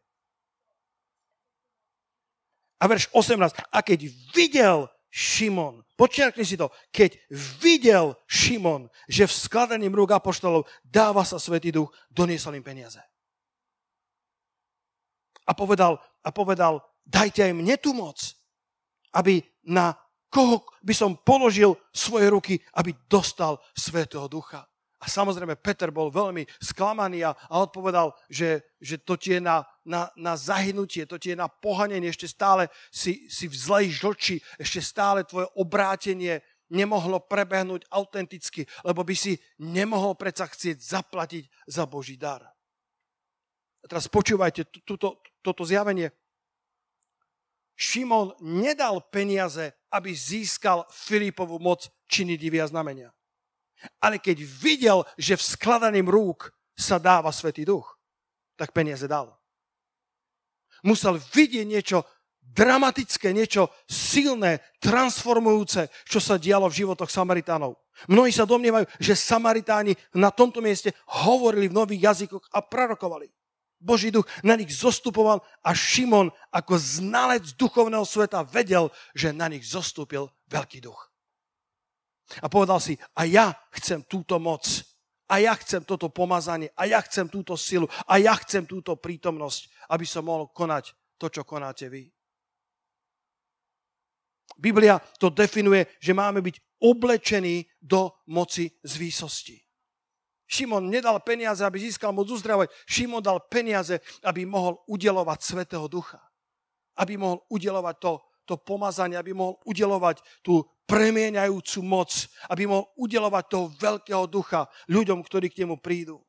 A 2.81 2.83
verš 2.89 3.07
18. 3.13 3.71
A 3.71 3.79
keď 3.79 4.09
videl 4.35 4.89
Šimon, 5.07 5.79
počiarkni 5.95 6.43
si 6.43 6.59
to, 6.59 6.67
keď 6.91 7.15
videl 7.31 8.19
Šimon, 8.27 8.91
že 9.07 9.23
v 9.23 9.37
skladaním 9.47 9.95
rúk 9.95 10.11
apoštolov 10.11 10.67
dáva 10.83 11.23
sa 11.23 11.39
Svetý 11.39 11.71
Duch, 11.71 11.93
doniesol 12.11 12.59
im 12.59 12.65
peniaze. 12.65 12.99
A 15.47 15.55
povedal, 15.55 16.01
a 16.19 16.29
povedal, 16.35 16.83
dajte 17.05 17.47
aj 17.47 17.53
mne 17.55 17.77
tú 17.79 17.95
moc, 17.95 18.17
aby 19.15 19.39
na 19.63 19.95
koho 20.27 20.67
by 20.83 20.91
som 20.91 21.15
položil 21.15 21.79
svoje 21.95 22.27
ruky, 22.27 22.59
aby 22.75 22.91
dostal 23.07 23.61
Svetého 23.71 24.27
Ducha. 24.27 24.67
A 25.05 25.07
samozrejme, 25.07 25.53
Peter 25.61 25.93
bol 25.93 26.09
veľmi 26.09 26.49
sklamaný 26.57 27.29
a, 27.29 27.37
a 27.37 27.61
odpovedal, 27.61 28.09
že, 28.25 28.65
že 28.81 28.97
to 28.97 29.13
ti 29.13 29.37
je 29.37 29.41
na, 29.45 29.61
na, 29.85 30.09
na 30.17 30.33
zahynutie, 30.33 31.05
to 31.05 31.21
ti 31.21 31.29
je 31.29 31.37
na 31.37 31.45
pohanenie, 31.45 32.09
ešte 32.09 32.25
stále 32.25 32.73
si, 32.89 33.29
si 33.29 33.45
v 33.45 33.53
zlej 33.53 33.85
žlči, 34.01 34.41
ešte 34.57 34.81
stále 34.81 35.21
tvoje 35.21 35.45
obrátenie 35.53 36.41
nemohlo 36.73 37.21
prebehnúť 37.21 37.85
autenticky, 37.93 38.65
lebo 38.81 39.05
by 39.05 39.13
si 39.13 39.37
nemohol 39.61 40.17
predsa 40.17 40.49
chcieť 40.49 40.81
zaplatiť 40.81 41.69
za 41.69 41.85
Boží 41.85 42.17
dar. 42.17 42.41
A 42.41 43.85
teraz 43.85 44.09
počúvajte 44.09 44.65
toto 45.45 45.61
zjavenie. 45.61 46.09
Šimon 47.77 48.33
nedal 48.41 49.05
peniaze, 49.13 49.77
aby 49.93 50.09
získal 50.15 50.87
Filipovú 50.89 51.61
moc 51.61 51.85
činy 52.09 52.39
divia 52.39 52.65
znamenia. 52.65 53.14
Ale 53.99 54.19
keď 54.21 54.41
videl, 54.41 55.03
že 55.15 55.35
v 55.35 55.47
skladaným 55.55 56.07
rúk 56.07 56.51
sa 56.75 56.99
dáva 56.99 57.31
Svetý 57.31 57.63
Duch, 57.63 57.95
tak 58.59 58.71
peniaze 58.75 59.07
dal. 59.07 59.35
Musel 60.85 61.17
vidieť 61.17 61.65
niečo 61.65 62.05
dramatické, 62.45 63.33
niečo 63.33 63.73
silné, 63.89 64.61
transformujúce, 64.77 65.89
čo 66.05 66.19
sa 66.21 66.37
dialo 66.37 66.69
v 66.69 66.85
životoch 66.85 67.09
Samaritánov. 67.09 67.75
Mnohí 68.11 68.29
sa 68.29 68.45
domnievajú, 68.45 68.85
že 68.99 69.17
Samaritáni 69.17 69.95
na 70.13 70.29
tomto 70.29 70.59
mieste 70.59 70.93
hovorili 71.25 71.71
v 71.71 71.77
nových 71.79 72.13
jazykoch 72.13 72.51
a 72.51 72.59
prorokovali. 72.61 73.31
Boží 73.79 74.09
duch 74.09 74.25
na 74.41 74.55
nich 74.55 74.71
zostupoval 74.73 75.43
a 75.61 75.71
Šimon 75.75 76.31
ako 76.49 76.73
znalec 76.79 77.53
duchovného 77.55 78.03
sveta 78.07 78.43
vedel, 78.47 78.89
že 79.13 79.35
na 79.35 79.47
nich 79.51 79.67
zostúpil 79.67 80.31
veľký 80.49 80.81
duch. 80.81 81.14
A 82.41 82.49
povedal 82.49 82.81
si, 82.81 82.97
a 83.13 83.23
ja 83.25 83.53
chcem 83.77 84.01
túto 84.05 84.41
moc, 84.41 84.65
a 85.25 85.41
ja 85.41 85.53
chcem 85.57 85.81
toto 85.81 86.09
pomazanie, 86.09 86.69
a 86.77 86.85
ja 86.85 87.01
chcem 87.01 87.25
túto 87.29 87.57
silu, 87.57 87.89
a 88.05 88.17
ja 88.21 88.33
chcem 88.37 88.65
túto 88.65 88.93
prítomnosť, 88.93 89.89
aby 89.89 90.05
som 90.05 90.25
mohol 90.25 90.49
konať 90.53 90.93
to, 91.17 91.29
čo 91.29 91.41
konáte 91.41 91.89
vy. 91.89 92.05
Biblia 94.55 95.01
to 95.19 95.33
definuje, 95.33 95.97
že 95.99 96.15
máme 96.15 96.39
byť 96.39 96.79
oblečení 96.79 97.65
do 97.81 98.13
moci 98.31 98.71
z 98.85 98.93
výsosti. 98.95 99.57
Šimon 100.45 100.85
nedal 100.93 101.17
peniaze, 101.25 101.65
aby 101.65 101.81
získal 101.81 102.13
moc 102.13 102.29
uzdravovať. 102.29 102.69
Šimon 102.85 103.19
dal 103.19 103.41
peniaze, 103.49 103.97
aby 104.21 104.45
mohol 104.45 104.77
udelovať 104.85 105.39
Svetého 105.41 105.89
Ducha. 105.89 106.21
Aby 107.01 107.17
mohol 107.17 107.41
udelovať 107.49 107.95
to, 107.97 108.11
to 108.45 108.55
pomazanie, 108.61 109.17
aby 109.17 109.33
mohol 109.33 109.57
udelovať 109.65 110.21
tú 110.45 110.61
premieňajúcu 110.85 111.79
moc, 111.81 112.29
aby 112.49 112.69
mohol 112.69 112.89
udelovať 112.97 113.43
toho 113.49 113.65
veľkého 113.75 114.25
ducha 114.29 114.69
ľuďom, 114.89 115.21
ktorí 115.25 115.49
k 115.49 115.65
nemu 115.65 115.81
prídu. 115.81 116.21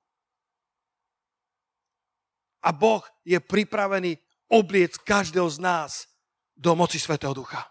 A 2.64 2.74
Boh 2.74 3.04
je 3.22 3.38
pripravený 3.38 4.18
obliec 4.50 4.98
každého 4.98 5.46
z 5.46 5.58
nás 5.62 6.10
do 6.56 6.74
moci 6.74 6.98
Svetého 6.98 7.30
Ducha. 7.30 7.62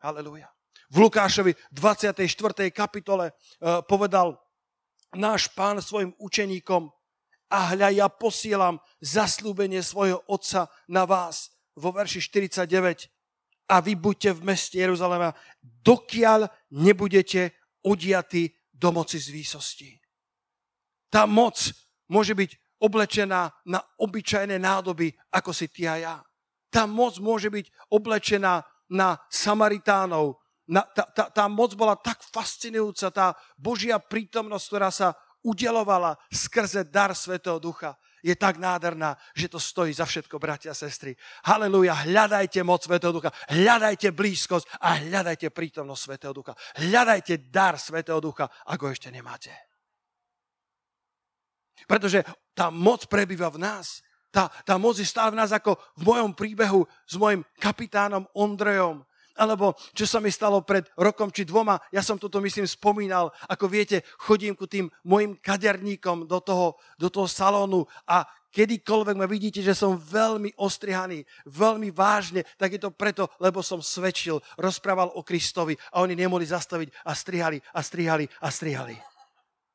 Halelujá. 0.00 0.48
V 0.88 0.96
Lukášovi 1.02 1.52
24. 1.74 2.22
kapitole 2.70 3.34
uh, 3.34 3.82
povedal 3.84 4.38
náš 5.12 5.50
pán 5.52 5.82
svojim 5.82 6.14
učeníkom 6.16 6.88
a 7.50 7.58
hľa 7.74 7.90
ja 7.90 8.06
posielam 8.08 8.78
zaslúbenie 9.02 9.82
svojho 9.82 10.22
otca 10.30 10.70
na 10.88 11.04
vás. 11.04 11.52
Vo 11.74 11.90
verši 11.90 12.22
49 12.22 13.13
a 13.68 13.80
vy 13.80 13.96
buďte 13.96 14.36
v 14.36 14.44
meste 14.44 14.76
Jeruzalema, 14.76 15.32
dokiaľ 15.62 16.48
nebudete 16.76 17.56
odiatí 17.84 18.52
do 18.72 18.92
moci 18.92 19.16
z 19.16 19.28
výsosti. 19.32 19.90
Tá 21.08 21.24
moc 21.24 21.56
môže 22.10 22.34
byť 22.36 22.50
oblečená 22.82 23.48
na 23.64 23.80
obyčajné 24.00 24.60
nádoby, 24.60 25.14
ako 25.32 25.50
si 25.56 25.70
ty 25.72 25.88
a 25.88 25.96
ja. 25.96 26.16
Tá 26.68 26.84
moc 26.84 27.16
môže 27.22 27.48
byť 27.48 27.70
oblečená 27.88 28.60
na 28.90 29.16
Samaritánov. 29.30 30.42
Na, 30.68 30.84
tá, 30.84 31.04
tá, 31.08 31.28
tá 31.28 31.44
moc 31.48 31.76
bola 31.76 31.96
tak 31.96 32.24
fascinujúca, 32.24 33.12
tá 33.12 33.26
Božia 33.56 34.00
prítomnosť, 34.00 34.66
ktorá 34.68 34.90
sa 34.92 35.08
udelovala 35.44 36.16
skrze 36.32 36.88
dar 36.88 37.12
Svetého 37.12 37.60
Ducha 37.60 37.96
je 38.24 38.32
tak 38.32 38.56
nádherná, 38.56 39.20
že 39.36 39.52
to 39.52 39.60
stojí 39.60 39.92
za 39.92 40.08
všetko, 40.08 40.40
bratia 40.40 40.72
a 40.72 40.78
sestry. 40.78 41.12
Haleluja, 41.44 42.08
hľadajte 42.08 42.64
moc 42.64 42.80
Svetého 42.80 43.12
Ducha, 43.12 43.28
hľadajte 43.52 44.16
blízkosť 44.16 44.80
a 44.80 45.04
hľadajte 45.04 45.52
prítomnosť 45.52 46.02
Svetého 46.08 46.32
Ducha. 46.32 46.56
Hľadajte 46.80 47.52
dar 47.52 47.76
Svetého 47.76 48.16
Ducha, 48.24 48.48
ako 48.64 48.88
ešte 48.88 49.12
nemáte. 49.12 49.52
Pretože 51.84 52.24
tá 52.56 52.72
moc 52.72 53.04
prebýva 53.12 53.52
v 53.52 53.60
nás. 53.60 54.00
Tá, 54.32 54.48
tá 54.64 54.80
moc 54.80 54.96
je 54.96 55.04
stále 55.04 55.36
v 55.36 55.38
nás 55.44 55.52
ako 55.52 55.76
v 56.00 56.02
mojom 56.08 56.32
príbehu 56.32 56.88
s 57.04 57.20
mojim 57.20 57.44
kapitánom 57.60 58.24
Ondrejom, 58.32 59.04
alebo 59.38 59.74
čo 59.92 60.06
sa 60.06 60.22
mi 60.22 60.30
stalo 60.30 60.62
pred 60.62 60.86
rokom 60.98 61.30
či 61.30 61.46
dvoma, 61.46 61.78
ja 61.90 62.00
som 62.00 62.18
toto 62.18 62.38
myslím 62.42 62.66
spomínal, 62.66 63.34
ako 63.50 63.66
viete, 63.66 64.06
chodím 64.18 64.54
ku 64.54 64.66
tým 64.70 64.90
mojim 65.06 65.38
kaderníkom 65.38 66.26
do 66.30 66.38
toho, 66.38 66.78
do 66.98 67.10
toho 67.10 67.26
salónu 67.26 67.86
a 68.06 68.26
kedykoľvek 68.54 69.18
ma 69.18 69.26
vidíte, 69.26 69.58
že 69.58 69.74
som 69.74 69.98
veľmi 69.98 70.54
ostrihaný, 70.62 71.26
veľmi 71.50 71.90
vážne, 71.90 72.46
tak 72.54 72.78
je 72.78 72.80
to 72.80 72.94
preto, 72.94 73.26
lebo 73.42 73.66
som 73.66 73.82
svedčil, 73.82 74.38
rozprával 74.54 75.10
o 75.18 75.26
Kristovi 75.26 75.74
a 75.90 75.98
oni 76.06 76.14
nemohli 76.14 76.46
zastaviť 76.46 77.02
a 77.02 77.12
strihali 77.18 77.58
a 77.74 77.80
strihali 77.82 78.24
a 78.38 78.48
strihali. 78.54 78.94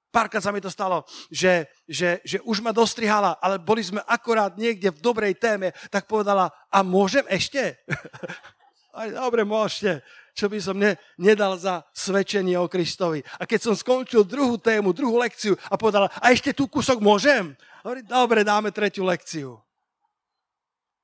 Párkrát 0.10 0.42
sa 0.42 0.50
mi 0.50 0.58
to 0.58 0.74
stalo, 0.74 1.06
že, 1.30 1.70
že, 1.86 2.18
že 2.26 2.42
už 2.42 2.66
ma 2.66 2.74
dostrihala, 2.74 3.38
ale 3.38 3.62
boli 3.62 3.86
sme 3.86 4.02
akorát 4.10 4.58
niekde 4.58 4.90
v 4.90 5.04
dobrej 5.06 5.38
téme, 5.38 5.70
tak 5.94 6.10
povedala, 6.10 6.50
a 6.74 6.82
môžem 6.82 7.22
ešte? 7.30 7.78
Aj 8.94 9.10
dobre, 9.14 9.46
môžete. 9.46 10.02
Čo 10.34 10.48
by 10.48 10.60
som 10.64 10.80
ne, 10.80 10.96
nedal 11.20 11.60
za 11.60 11.84
svedčenie 11.92 12.56
o 12.56 12.72
Kristovi. 12.72 13.22
A 13.38 13.44
keď 13.44 13.70
som 13.70 13.76
skončil 13.76 14.24
druhú 14.24 14.56
tému, 14.56 14.96
druhú 14.96 15.20
lekciu 15.20 15.60
a 15.68 15.76
povedala, 15.76 16.08
a 16.18 16.32
ešte 16.32 16.56
tu 16.56 16.66
kúsok 16.66 17.04
môžem? 17.04 17.54
Hovorí, 17.84 18.02
dobre, 18.08 18.42
dáme 18.48 18.72
tretiu 18.72 19.04
lekciu. 19.04 19.60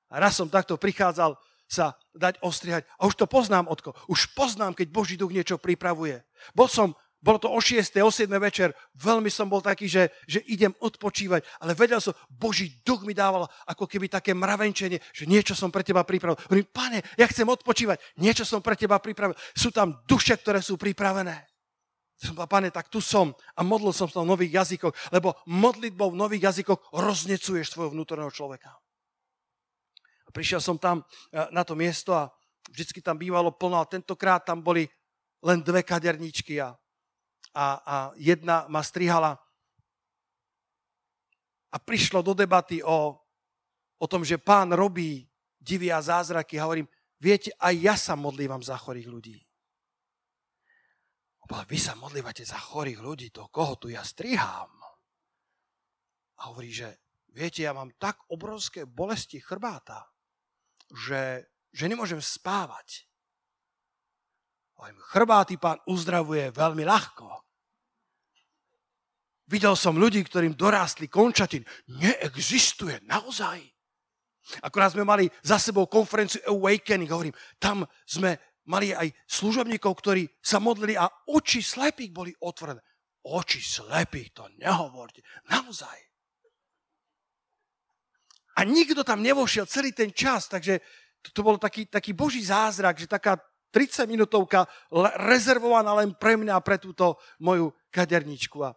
A 0.09 0.23
raz 0.23 0.39
som 0.39 0.47
takto 0.47 0.79
prichádzal 0.79 1.35
sa 1.65 1.97
dať 2.13 2.39
ostrihať. 2.45 2.85
A 3.01 3.09
už 3.09 3.17
to 3.17 3.25
poznám, 3.25 3.67
Otko. 3.67 3.97
Už 4.05 4.31
poznám, 4.37 4.77
keď 4.77 4.87
Boží 4.93 5.15
duch 5.17 5.33
niečo 5.33 5.57
pripravuje. 5.57 6.21
Bol 6.53 6.69
som 6.69 6.93
bolo 7.25 7.41
to 7.41 7.49
o 7.49 7.57
6. 7.57 7.89
o 8.05 8.11
7. 8.13 8.29
večer. 8.37 8.69
Veľmi 8.93 9.33
som 9.33 9.49
bol 9.49 9.57
taký, 9.57 9.89
že, 9.89 10.13
že 10.29 10.45
idem 10.45 10.69
odpočívať. 10.77 11.41
Ale 11.57 11.73
vedel 11.73 11.97
som, 11.97 12.13
Boží 12.29 12.77
duch 12.85 13.01
mi 13.01 13.17
dával 13.17 13.49
ako 13.65 13.89
keby 13.89 14.13
také 14.13 14.37
mravenčenie, 14.37 15.01
že 15.09 15.25
niečo 15.25 15.57
som 15.57 15.73
pre 15.73 15.81
teba 15.81 16.05
pripravil. 16.05 16.37
Hovorím, 16.37 16.69
pane, 16.69 17.01
ja 17.17 17.25
chcem 17.25 17.49
odpočívať. 17.49 18.21
Niečo 18.21 18.45
som 18.45 18.61
pre 18.61 18.77
teba 18.77 19.01
pripravil. 19.01 19.33
Sú 19.57 19.73
tam 19.73 20.05
duše, 20.05 20.37
ktoré 20.37 20.61
sú 20.61 20.77
pripravené. 20.77 21.49
Som 22.21 22.37
povedal, 22.37 22.53
pane, 22.61 22.69
tak 22.69 22.93
tu 22.93 23.01
som 23.01 23.33
a 23.57 23.65
modlil 23.65 23.89
som 23.89 24.05
sa 24.05 24.21
v 24.21 24.29
nových 24.29 24.61
jazykoch, 24.61 24.93
lebo 25.09 25.33
modlitbou 25.49 26.13
v 26.13 26.21
nových 26.21 26.53
jazykoch 26.53 26.93
roznecuješ 26.93 27.73
svojho 27.73 27.97
vnútorného 27.97 28.29
človeka. 28.29 28.69
A 30.23 30.29
prišiel 30.29 30.61
som 30.61 30.77
tam 30.77 31.01
e, 31.01 31.41
na 31.49 31.65
to 31.65 31.73
miesto 31.73 32.13
a 32.13 32.29
vždycky 32.69 33.01
tam 33.01 33.17
bývalo 33.17 33.49
plno 33.49 33.81
a 33.81 33.89
tentokrát 33.89 34.45
tam 34.45 34.61
boli 34.61 34.85
len 35.41 35.65
dve 35.65 35.81
kaderníčky 35.81 36.61
a 36.61 36.77
a, 37.55 37.67
a 37.79 37.95
jedna 38.19 38.67
ma 38.67 38.83
strihala 38.83 39.39
a 41.71 41.77
prišlo 41.79 42.23
do 42.23 42.35
debaty 42.35 42.83
o, 42.83 43.15
o 43.99 44.05
tom, 44.07 44.23
že 44.23 44.39
pán 44.39 44.71
robí 44.71 45.27
divy 45.59 45.91
a 45.91 45.99
zázraky. 45.99 46.55
A 46.55 46.67
hovorím, 46.67 46.87
viete, 47.19 47.51
aj 47.59 47.75
ja 47.79 47.95
sa 47.95 48.15
modlívam 48.15 48.63
za 48.63 48.79
chorých 48.79 49.07
ľudí. 49.11 49.37
Vy 51.45 51.77
sa 51.77 51.93
modlívate 51.93 52.41
za 52.41 52.57
chorých 52.57 52.99
ľudí, 53.03 53.27
to 53.29 53.45
koho 53.53 53.77
tu 53.77 53.93
ja 53.93 54.01
strihám? 54.01 54.71
A 56.41 56.41
hovorí, 56.49 56.73
že 56.73 57.05
viete, 57.29 57.61
ja 57.61 57.75
mám 57.75 57.93
tak 58.01 58.17
obrovské 58.33 58.89
bolesti 58.89 59.37
chrbáta, 59.37 60.09
že, 60.89 61.45
že 61.69 61.85
nemôžem 61.85 62.17
spávať. 62.17 63.05
Chrbáty 65.13 65.61
pán 65.61 65.79
uzdravuje 65.85 66.49
veľmi 66.49 66.83
ľahko. 66.83 67.44
Videl 69.45 69.77
som 69.77 69.93
ľudí, 69.93 70.25
ktorým 70.25 70.57
dorástli 70.57 71.05
končatin. 71.05 71.61
Neexistuje, 72.01 73.05
naozaj. 73.05 73.61
Akorát 74.61 74.93
sme 74.93 75.05
mali 75.05 75.25
za 75.41 75.57
sebou 75.57 75.89
konferenciu 75.89 76.41
Awakening, 76.49 77.09
hovorím, 77.09 77.33
tam 77.57 77.85
sme 78.05 78.37
mali 78.69 78.93
aj 78.93 79.13
služobníkov, 79.25 79.93
ktorí 80.01 80.25
sa 80.41 80.57
modlili 80.57 80.97
a 80.97 81.09
oči 81.29 81.61
slepých 81.61 82.11
boli 82.13 82.31
otvorené. 82.41 82.81
Oči 83.25 83.61
slepých, 83.61 84.33
to 84.37 84.45
nehovorte. 84.61 85.21
Naozaj. 85.49 85.97
A 88.55 88.63
nikto 88.63 89.01
tam 89.01 89.25
nevošiel 89.25 89.65
celý 89.65 89.91
ten 89.91 90.13
čas, 90.13 90.47
takže 90.47 90.79
to, 91.21 91.29
to 91.33 91.41
bol 91.41 91.57
taký, 91.57 91.89
taký 91.89 92.13
boží 92.13 92.45
zázrak, 92.45 93.01
že 93.01 93.09
taká 93.09 93.37
30 93.73 94.07
minútovka 94.07 94.63
rezervovaná 95.19 95.91
len 95.99 96.15
pre 96.15 96.39
mňa 96.39 96.53
a 96.55 96.63
pre 96.63 96.79
túto 96.79 97.19
moju 97.43 97.75
kaderničku. 97.91 98.63
A, 98.63 98.71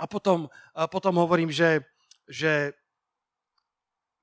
a, 0.00 0.08
potom, 0.08 0.48
a 0.72 0.88
potom 0.88 1.20
hovorím, 1.20 1.52
že, 1.52 1.84
že 2.24 2.72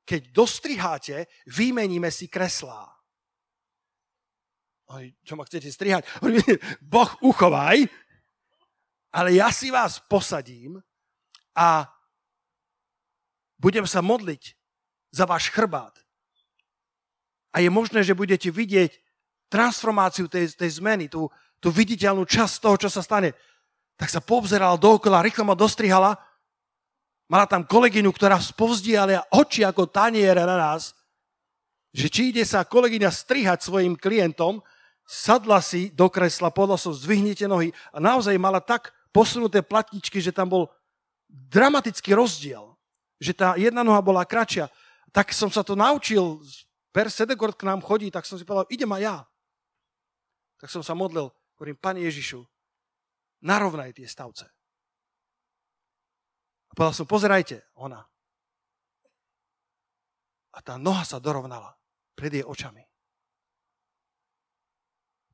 keď 0.08 0.22
dostriháte, 0.34 1.16
vymeníme 1.46 2.10
si 2.10 2.26
kreslá. 2.26 2.90
Čo 5.22 5.36
ma 5.36 5.46
chcete 5.46 5.70
strihať? 5.70 6.08
Boh 6.82 7.12
uchovaj, 7.22 7.86
ale 9.12 9.30
ja 9.36 9.54
si 9.54 9.70
vás 9.70 10.00
posadím 10.00 10.80
a 11.54 11.86
budem 13.60 13.84
sa 13.84 14.00
modliť 14.00 14.56
za 15.12 15.28
váš 15.28 15.52
chrbát. 15.52 15.94
A 17.52 17.60
je 17.60 17.70
možné, 17.74 18.06
že 18.06 18.18
budete 18.18 18.48
vidieť 18.48 18.96
transformáciu 19.50 20.30
tej, 20.30 20.54
tej 20.54 20.80
zmeny, 20.80 21.10
tú, 21.10 21.28
tú 21.58 21.74
viditeľnú 21.74 22.24
časť 22.24 22.62
toho, 22.62 22.76
čo 22.78 22.90
sa 22.92 23.02
stane. 23.02 23.34
Tak 23.98 24.14
sa 24.14 24.22
poobzerala 24.22 24.78
dookola, 24.78 25.26
rýchlo 25.26 25.44
ma 25.44 25.58
dostrihala. 25.58 26.16
Mala 27.28 27.44
tam 27.50 27.66
kolegyňu, 27.66 28.14
ktorá 28.14 28.40
spovzdiala 28.40 29.26
oči 29.34 29.68
ako 29.68 29.90
taniere 29.90 30.48
na 30.48 30.56
nás, 30.56 30.96
že 31.92 32.08
či 32.08 32.32
ide 32.32 32.46
sa 32.48 32.64
kolegyňa 32.64 33.10
strihať 33.12 33.66
svojim 33.68 34.00
klientom, 34.00 34.64
sadla 35.04 35.60
si 35.60 35.92
do 35.92 36.08
kresla, 36.08 36.54
podľa 36.54 36.78
som, 36.80 36.94
zdvihnite 36.96 37.50
nohy 37.50 37.76
a 37.92 37.98
naozaj 38.00 38.38
mala 38.40 38.64
tak 38.64 38.96
posunuté 39.12 39.60
platničky, 39.60 40.24
že 40.24 40.32
tam 40.32 40.48
bol 40.48 40.64
dramatický 41.28 42.16
rozdiel. 42.16 42.78
Že 43.18 43.32
tá 43.34 43.48
jedna 43.58 43.82
noha 43.82 44.00
bola 44.00 44.24
kratšia. 44.24 44.70
Tak 45.10 45.34
som 45.34 45.50
sa 45.50 45.66
to 45.66 45.74
naučil, 45.74 46.40
Per 46.94 47.12
Sedegord 47.12 47.58
k 47.58 47.68
nám 47.68 47.84
chodí, 47.84 48.08
tak 48.14 48.24
som 48.24 48.40
si 48.40 48.46
povedal, 48.48 48.70
idem 48.72 48.90
aj 48.94 49.02
ja 49.04 49.18
tak 50.58 50.74
som 50.74 50.82
sa 50.82 50.98
modlil, 50.98 51.30
hovorím, 51.58 51.78
Pane 51.78 52.02
Ježišu, 52.02 52.42
narovnaj 53.48 53.96
tie 53.96 54.04
stavce. 54.04 54.46
A 56.68 56.72
povedal 56.76 56.94
som, 56.94 57.08
pozerajte, 57.08 57.64
ona. 57.80 58.04
A 60.52 60.60
tá 60.60 60.76
noha 60.76 61.08
sa 61.08 61.24
dorovnala 61.24 61.72
pred 62.12 62.34
jej 62.34 62.44
očami. 62.44 62.84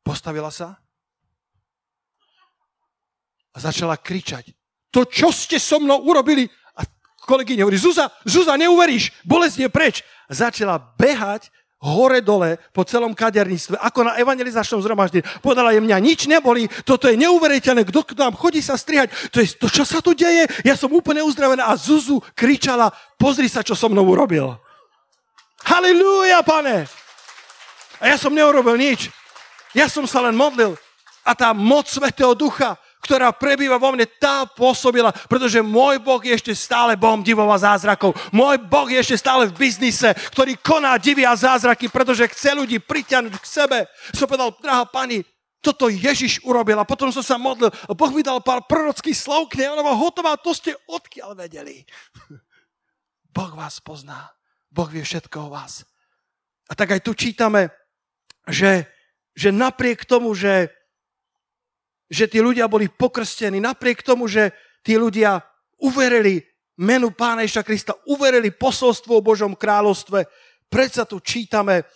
Postavila 0.04 0.54
sa 0.54 0.84
a 3.54 3.58
začala 3.58 3.98
kričať. 3.98 4.52
To, 4.94 5.08
čo 5.08 5.34
ste 5.34 5.58
so 5.58 5.80
mnou 5.80 6.06
urobili? 6.06 6.46
A 6.78 6.86
kolegyňa 7.26 7.64
hovorí, 7.66 7.80
Zuza, 7.80 8.12
Zuza, 8.28 8.60
neuveríš, 8.60 9.24
bolesť 9.24 9.58
je 9.66 9.70
preč. 9.72 9.96
A 10.28 10.36
začala 10.36 10.78
behať 10.78 11.50
hore-dole 11.84 12.56
po 12.72 12.88
celom 12.88 13.12
kaderníctve, 13.12 13.76
ako 13.76 14.08
na 14.08 14.14
evangelizačnom 14.16 14.80
zhromaždení. 14.80 15.28
Podala 15.44 15.76
je 15.76 15.84
mňa, 15.84 15.98
nič 16.00 16.32
neboli, 16.32 16.72
toto 16.88 17.12
je 17.12 17.20
neuveriteľné, 17.20 17.84
kto 17.84 18.00
k 18.08 18.16
nám 18.16 18.40
chodí 18.40 18.64
sa 18.64 18.80
strihať, 18.80 19.12
to 19.36 19.44
je 19.44 19.60
to, 19.60 19.68
čo 19.68 19.84
sa 19.84 20.00
tu 20.00 20.16
deje, 20.16 20.48
ja 20.64 20.80
som 20.80 20.88
úplne 20.96 21.20
uzdravená 21.20 21.68
a 21.68 21.76
Zuzu 21.76 22.24
kričala, 22.32 22.88
pozri 23.20 23.52
sa, 23.52 23.60
čo 23.60 23.76
so 23.76 23.92
mnou 23.92 24.08
urobil. 24.08 24.56
Halilúja, 25.68 26.40
pane! 26.44 26.88
A 28.00 28.12
ja 28.12 28.18
som 28.20 28.36
neurobil 28.36 28.76
nič. 28.76 29.08
Ja 29.72 29.88
som 29.88 30.04
sa 30.04 30.20
len 30.24 30.36
modlil. 30.36 30.76
A 31.24 31.32
tá 31.32 31.56
moc 31.56 31.88
Svetého 31.88 32.36
Ducha 32.36 32.76
ktorá 33.04 33.36
prebýva 33.36 33.76
vo 33.76 33.92
mne, 33.92 34.08
tá 34.08 34.48
pôsobila, 34.48 35.12
pretože 35.28 35.60
môj 35.60 36.00
Boh 36.00 36.24
je 36.24 36.32
ešte 36.32 36.56
stále 36.56 36.96
Bohom 36.96 37.20
divov 37.20 37.52
a 37.52 37.60
zázrakov. 37.60 38.16
Môj 38.32 38.64
Boh 38.64 38.88
je 38.88 39.04
ešte 39.04 39.20
stále 39.20 39.52
v 39.52 39.60
biznise, 39.60 40.16
ktorý 40.32 40.56
koná 40.64 40.96
divy 40.96 41.28
a 41.28 41.36
zázraky, 41.36 41.92
pretože 41.92 42.32
chce 42.32 42.56
ľudí 42.56 42.80
priťahnuť 42.80 43.36
k 43.36 43.46
sebe. 43.46 43.78
Som 44.16 44.32
povedal, 44.32 44.56
drahá 44.64 44.88
pani, 44.88 45.28
toto 45.64 45.88
Ježiš 45.88 46.44
urobil 46.44 46.76
a 46.80 46.88
potom 46.88 47.12
som 47.12 47.24
sa 47.24 47.40
modlil. 47.40 47.72
A 47.88 47.92
Boh 47.96 48.12
mi 48.12 48.24
dal 48.24 48.44
pár 48.44 48.64
prorockých 48.68 49.16
slov 49.16 49.52
k 49.52 49.64
nej, 49.64 49.72
ona 49.72 49.84
bola 49.84 49.96
hotová, 49.96 50.36
to 50.40 50.52
ste 50.52 50.76
odkiaľ 50.88 51.36
vedeli. 51.40 51.84
Boh 53.36 53.52
vás 53.56 53.80
pozná. 53.80 54.32
Boh 54.68 54.92
vie 54.92 55.04
všetko 55.04 55.48
o 55.48 55.54
vás. 55.56 55.88
A 56.68 56.76
tak 56.76 56.96
aj 56.96 57.02
tu 57.04 57.16
čítame, 57.16 57.72
že, 58.48 58.88
že 59.36 59.56
napriek 59.56 60.04
tomu, 60.04 60.36
že 60.36 60.72
že 62.14 62.30
tí 62.30 62.38
ľudia 62.38 62.70
boli 62.70 62.86
pokrstení, 62.86 63.58
napriek 63.58 64.06
tomu, 64.06 64.30
že 64.30 64.54
tí 64.86 64.94
ľudia 64.94 65.42
uverili 65.82 66.46
menu 66.78 67.10
Pána 67.10 67.42
Iša 67.42 67.66
Krista, 67.66 67.98
uverili 68.06 68.54
posolstvo 68.54 69.18
o 69.18 69.26
Božom 69.26 69.58
kráľovstve. 69.58 70.30
Predsa 70.70 71.10
tu 71.10 71.18
čítame, 71.18 71.90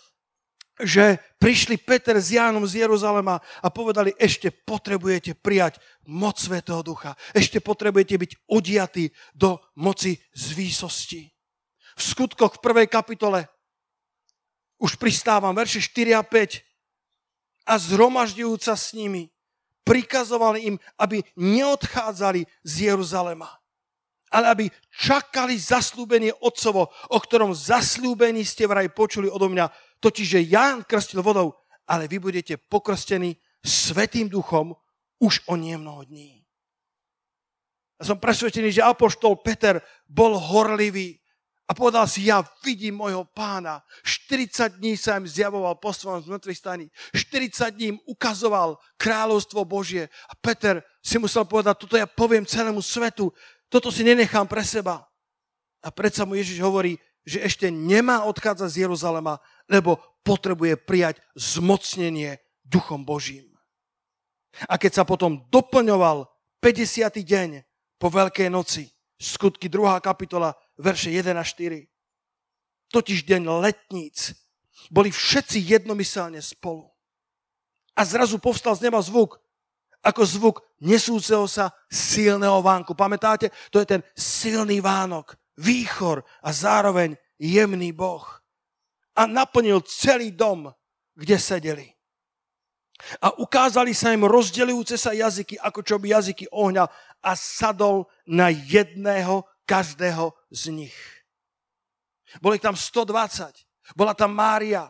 že 0.82 1.22
prišli 1.38 1.78
Peter 1.78 2.18
s 2.18 2.34
Jánom 2.34 2.66
z 2.66 2.82
Jeruzalema 2.82 3.38
a 3.62 3.68
povedali, 3.70 4.10
ešte 4.18 4.50
potrebujete 4.50 5.38
prijať 5.38 5.78
moc 6.10 6.38
Svetého 6.38 6.82
Ducha. 6.82 7.14
Ešte 7.30 7.62
potrebujete 7.62 8.18
byť 8.18 8.30
odiatí 8.50 9.14
do 9.38 9.62
moci 9.78 10.18
z. 10.34 10.54
V 11.98 12.00
skutkoch 12.02 12.58
v 12.58 12.62
prvej 12.62 12.86
kapitole 12.90 13.46
už 14.78 14.98
pristávam 14.98 15.54
verše 15.54 15.82
4 15.82 16.14
a 16.14 16.22
5 16.22 16.62
a 17.66 17.74
zhromažďujúca 17.74 18.74
s 18.78 18.94
nimi 18.94 19.26
prikazoval 19.88 20.60
im, 20.60 20.76
aby 21.00 21.24
neodchádzali 21.40 22.44
z 22.60 22.92
Jeruzalema, 22.92 23.48
ale 24.28 24.46
aby 24.52 24.64
čakali 24.92 25.56
zaslúbenie 25.56 26.36
Otcovo, 26.44 26.92
o 26.92 27.18
ktorom 27.18 27.56
zaslúbení 27.56 28.44
ste 28.44 28.68
vraj 28.68 28.92
počuli 28.92 29.32
odo 29.32 29.48
mňa, 29.48 29.72
totiž, 30.04 30.26
že 30.28 30.48
Ján 30.52 30.84
krstil 30.84 31.24
vodou, 31.24 31.56
ale 31.88 32.04
vy 32.04 32.20
budete 32.20 32.60
pokrstení 32.60 33.40
Svetým 33.64 34.28
duchom 34.28 34.76
už 35.18 35.48
o 35.48 35.56
nie 35.56 35.74
mnoho 35.74 36.04
dní. 36.04 36.46
Ja 37.98 38.14
som 38.14 38.22
presvedčený, 38.22 38.70
že 38.70 38.86
apoštol 38.86 39.42
Peter 39.42 39.82
bol 40.06 40.38
horlivý, 40.38 41.18
a 41.68 41.76
povedal 41.76 42.08
si, 42.08 42.32
ja 42.32 42.40
vidím 42.64 42.96
môjho 42.96 43.28
pána. 43.28 43.84
40 44.00 44.80
dní 44.80 44.96
sa 44.96 45.20
im 45.20 45.28
zjavoval 45.28 45.76
po 45.76 45.92
svojom 45.92 46.24
zmrtvých 46.24 46.56
staní. 46.56 46.86
40 47.12 47.76
dní 47.76 47.86
im 47.92 47.98
ukazoval 48.08 48.80
kráľovstvo 48.96 49.68
Božie. 49.68 50.08
A 50.26 50.32
Peter 50.32 50.80
si 51.04 51.20
musel 51.20 51.44
povedať, 51.44 51.76
toto 51.84 52.00
ja 52.00 52.08
poviem 52.08 52.48
celému 52.48 52.80
svetu. 52.80 53.28
Toto 53.68 53.92
si 53.92 54.00
nenechám 54.00 54.48
pre 54.48 54.64
seba. 54.64 55.04
A 55.84 55.92
predsa 55.92 56.24
mu 56.24 56.40
Ježiš 56.40 56.56
hovorí, 56.64 56.96
že 57.28 57.44
ešte 57.44 57.68
nemá 57.68 58.24
odchádzať 58.24 58.68
z 58.72 58.80
Jeruzalema, 58.88 59.36
lebo 59.68 60.00
potrebuje 60.24 60.80
prijať 60.80 61.20
zmocnenie 61.36 62.40
duchom 62.64 63.04
Božím. 63.04 63.44
A 64.72 64.80
keď 64.80 65.00
sa 65.00 65.04
potom 65.04 65.44
doplňoval 65.52 66.24
50. 66.64 67.12
deň 67.12 67.60
po 68.00 68.08
Veľkej 68.08 68.48
noci, 68.48 68.88
skutky 69.20 69.68
2. 69.68 70.00
kapitola, 70.00 70.56
verše 70.78 71.10
1 71.10 71.34
a 71.34 71.44
4. 71.44 71.86
Totiž 72.88 73.26
deň 73.26 73.42
letníc. 73.60 74.32
Boli 74.88 75.12
všetci 75.12 75.58
jednomyselne 75.60 76.40
spolu. 76.40 76.88
A 77.98 78.06
zrazu 78.06 78.38
povstal 78.38 78.78
z 78.78 78.88
neba 78.88 79.02
zvuk, 79.02 79.42
ako 80.06 80.22
zvuk 80.22 80.56
nesúceho 80.80 81.44
sa 81.50 81.74
silného 81.90 82.62
vánku. 82.62 82.94
Pamätáte? 82.94 83.50
To 83.74 83.82
je 83.82 83.86
ten 83.98 84.00
silný 84.14 84.78
vánok, 84.78 85.34
výchor 85.58 86.22
a 86.40 86.54
zároveň 86.54 87.18
jemný 87.36 87.90
boh. 87.90 88.24
A 89.18 89.26
naplnil 89.26 89.82
celý 89.82 90.30
dom, 90.30 90.70
kde 91.18 91.36
sedeli. 91.42 91.88
A 93.22 93.34
ukázali 93.34 93.94
sa 93.94 94.14
im 94.14 94.26
rozdelujúce 94.26 94.98
sa 94.98 95.14
jazyky, 95.14 95.58
ako 95.58 95.82
čo 95.82 95.98
by 95.98 96.18
jazyky 96.18 96.50
ohňa 96.50 96.86
a 97.22 97.32
sadol 97.34 98.06
na 98.26 98.50
jedného 98.50 99.42
každého 99.68 100.32
z 100.48 100.72
nich. 100.72 100.96
Boli 102.40 102.56
tam 102.56 102.72
120. 102.72 103.92
Bola 103.92 104.16
tam 104.16 104.32
Mária. 104.32 104.88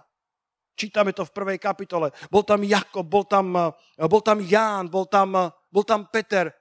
Čítame 0.79 1.11
to 1.11 1.27
v 1.27 1.35
prvej 1.35 1.59
kapitole. 1.59 2.15
Bol 2.31 2.47
tam 2.47 2.63
Jakob, 2.63 3.03
bol 3.03 3.27
tam, 3.27 3.75
bol 3.99 4.23
tam 4.23 4.39
Ján, 4.39 4.87
bol 4.87 5.11
tam, 5.11 5.35
bol 5.67 5.83
tam 5.83 6.07
Peter. 6.07 6.55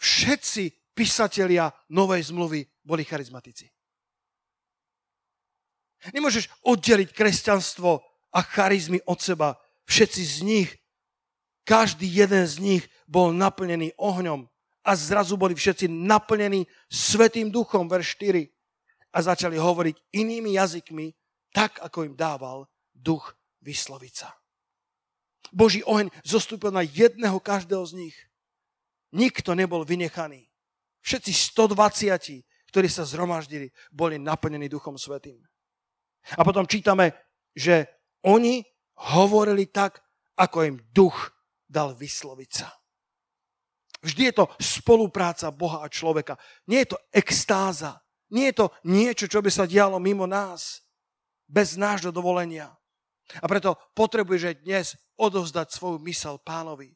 Všetci 0.00 0.96
písatelia 0.96 1.68
Novej 1.92 2.32
zmluvy 2.32 2.64
boli 2.80 3.04
charizmatici. 3.04 3.68
Nemôžeš 6.16 6.48
oddeliť 6.64 7.12
kresťanstvo 7.12 8.00
a 8.32 8.40
charizmy 8.40 9.04
od 9.04 9.20
seba. 9.20 9.60
Všetci 9.84 10.22
z 10.24 10.36
nich, 10.46 10.70
každý 11.68 12.08
jeden 12.08 12.48
z 12.48 12.56
nich 12.64 12.84
bol 13.04 13.36
naplnený 13.36 13.92
ohňom 14.00 14.48
a 14.88 14.90
zrazu 14.96 15.36
boli 15.36 15.52
všetci 15.52 15.90
naplnení 15.90 16.64
Svetým 16.88 17.52
duchom, 17.52 17.88
verš 17.88 18.16
4. 18.16 18.48
A 19.12 19.18
začali 19.24 19.56
hovoriť 19.56 20.16
inými 20.16 20.56
jazykmi, 20.56 21.12
tak 21.52 21.80
ako 21.80 22.08
im 22.08 22.14
dával 22.16 22.68
duch 22.92 23.36
vysloviť 23.64 24.14
sa. 24.14 24.32
Boží 25.52 25.80
oheň 25.84 26.12
zostúpil 26.24 26.68
na 26.68 26.84
jedného 26.84 27.40
každého 27.40 27.84
z 27.88 27.92
nich. 27.96 28.16
Nikto 29.16 29.56
nebol 29.56 29.84
vynechaný. 29.88 30.44
Všetci 31.00 31.56
120, 31.56 32.44
ktorí 32.68 32.88
sa 32.92 33.08
zhromaždili, 33.08 33.72
boli 33.88 34.20
naplnení 34.20 34.68
Duchom 34.68 35.00
Svetým. 35.00 35.40
A 36.36 36.44
potom 36.44 36.68
čítame, 36.68 37.16
že 37.56 37.88
oni 38.28 38.60
hovorili 39.16 39.72
tak, 39.72 40.04
ako 40.36 40.68
im 40.68 40.76
duch 40.92 41.32
dal 41.64 41.96
vysloviť 41.96 42.50
sa. 42.52 42.77
Vždy 43.98 44.30
je 44.30 44.34
to 44.38 44.44
spolupráca 44.62 45.50
Boha 45.50 45.82
a 45.82 45.90
človeka. 45.90 46.38
Nie 46.70 46.86
je 46.86 46.94
to 46.94 46.98
extáza. 47.10 47.98
Nie 48.30 48.52
je 48.52 48.64
to 48.64 48.66
niečo, 48.86 49.26
čo 49.26 49.42
by 49.42 49.50
sa 49.50 49.66
dialo 49.66 49.98
mimo 49.98 50.28
nás. 50.28 50.84
Bez 51.48 51.74
nášho 51.74 52.12
dovolenia. 52.12 52.70
A 53.42 53.46
preto 53.48 53.76
potrebuješ 53.96 54.62
dnes 54.64 54.96
odovzdať 55.18 55.74
svoju 55.74 55.98
mysel 56.06 56.38
pánovi. 56.40 56.94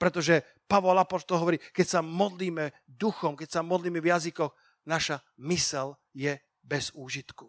Pretože 0.00 0.42
Pavol 0.64 0.96
Apoštol 0.96 1.36
hovorí, 1.36 1.58
keď 1.60 1.86
sa 1.86 2.00
modlíme 2.00 2.72
duchom, 2.88 3.36
keď 3.36 3.60
sa 3.60 3.60
modlíme 3.60 4.00
v 4.00 4.10
jazykoch, 4.10 4.52
naša 4.88 5.20
mysel 5.44 5.94
je 6.16 6.40
bez 6.64 6.90
úžitku. 6.96 7.46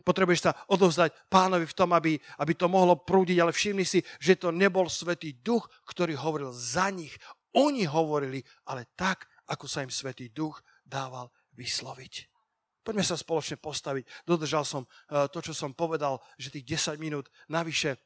Potrebuješ 0.00 0.48
sa 0.48 0.56
odovzdať 0.72 1.12
pánovi 1.28 1.68
v 1.68 1.76
tom, 1.76 1.92
aby, 1.92 2.16
aby 2.40 2.52
to 2.56 2.72
mohlo 2.72 2.96
prúdiť, 2.96 3.36
ale 3.36 3.52
všimni 3.52 3.84
si, 3.84 4.00
že 4.16 4.40
to 4.40 4.48
nebol 4.48 4.88
Svetý 4.88 5.36
Duch, 5.44 5.68
ktorý 5.84 6.16
hovoril 6.16 6.50
za 6.56 6.88
nich. 6.88 7.12
Oni 7.58 7.82
hovorili, 7.86 8.38
ale 8.70 8.90
tak, 8.94 9.26
ako 9.50 9.66
sa 9.66 9.82
im 9.82 9.90
Svetý 9.90 10.30
Duch 10.30 10.62
dával 10.86 11.30
vysloviť. 11.58 12.30
Poďme 12.80 13.04
sa 13.04 13.18
spoločne 13.18 13.60
postaviť. 13.60 14.24
Dodržal 14.24 14.64
som 14.64 14.82
eh, 14.86 15.26
to, 15.28 15.38
čo 15.42 15.52
som 15.52 15.74
povedal, 15.74 16.22
že 16.38 16.54
tých 16.54 16.78
10 16.78 17.02
minút 17.02 17.28
navyše 17.50 17.98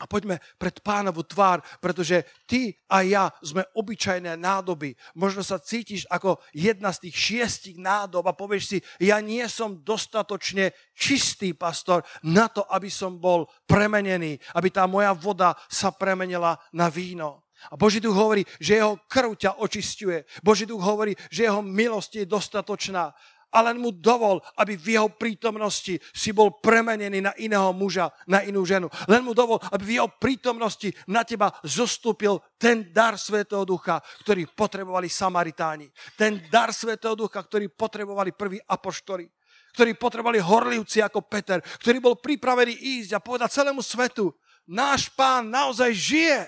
a 0.00 0.08
poďme 0.08 0.40
pred 0.56 0.80
pánovu 0.80 1.28
tvár, 1.28 1.60
pretože 1.76 2.24
ty 2.48 2.72
a 2.88 3.04
ja 3.04 3.28
sme 3.44 3.68
obyčajné 3.76 4.32
nádoby. 4.40 4.96
Možno 5.12 5.44
sa 5.44 5.60
cítiš 5.60 6.08
ako 6.08 6.40
jedna 6.56 6.88
z 6.88 7.08
tých 7.08 7.16
šiestich 7.20 7.76
nádob 7.76 8.24
a 8.24 8.32
povieš 8.32 8.64
si, 8.64 8.78
ja 9.04 9.20
nie 9.20 9.44
som 9.44 9.84
dostatočne 9.84 10.72
čistý 10.96 11.52
pastor 11.52 12.00
na 12.24 12.48
to, 12.48 12.64
aby 12.72 12.88
som 12.88 13.20
bol 13.20 13.44
premenený, 13.68 14.40
aby 14.56 14.72
tá 14.72 14.88
moja 14.88 15.12
voda 15.12 15.52
sa 15.68 15.92
premenila 15.92 16.56
na 16.72 16.88
víno. 16.88 17.44
A 17.68 17.76
Boží 17.76 18.00
duch 18.00 18.16
hovorí, 18.16 18.48
že 18.56 18.80
jeho 18.80 18.96
krv 19.04 19.36
ťa 19.36 19.60
očistuje. 19.60 20.24
Boží 20.40 20.64
duch 20.64 20.80
hovorí, 20.80 21.12
že 21.28 21.44
jeho 21.44 21.60
milosť 21.60 22.24
je 22.24 22.26
dostatočná 22.26 23.12
a 23.50 23.58
len 23.66 23.82
mu 23.82 23.90
dovol, 23.90 24.38
aby 24.62 24.78
v 24.78 24.94
jeho 24.96 25.10
prítomnosti 25.10 25.98
si 26.14 26.30
bol 26.30 26.62
premenený 26.62 27.18
na 27.18 27.32
iného 27.34 27.74
muža, 27.74 28.10
na 28.30 28.46
inú 28.46 28.62
ženu. 28.62 28.86
Len 29.10 29.26
mu 29.26 29.34
dovol, 29.34 29.58
aby 29.74 29.84
v 29.84 29.94
jeho 29.98 30.08
prítomnosti 30.08 30.94
na 31.10 31.26
teba 31.26 31.50
zostúpil 31.66 32.38
ten 32.56 32.94
dar 32.94 33.18
Svetého 33.18 33.66
Ducha, 33.66 33.98
ktorý 34.22 34.46
potrebovali 34.54 35.10
Samaritáni. 35.10 35.90
Ten 36.14 36.46
dar 36.46 36.70
Svetého 36.70 37.18
Ducha, 37.18 37.42
ktorý 37.42 37.68
potrebovali 37.74 38.32
prví 38.32 38.58
apoštori 38.70 39.26
ktorí 39.70 39.94
potrebovali 39.94 40.42
horlivci 40.42 40.98
ako 40.98 41.30
Peter, 41.30 41.62
ktorý 41.62 42.02
bol 42.02 42.18
pripravený 42.18 42.74
ísť 42.74 43.14
a 43.14 43.22
povedať 43.22 43.54
celému 43.54 43.78
svetu, 43.86 44.34
náš 44.66 45.06
pán 45.14 45.46
naozaj 45.46 45.94
žije. 45.94 46.42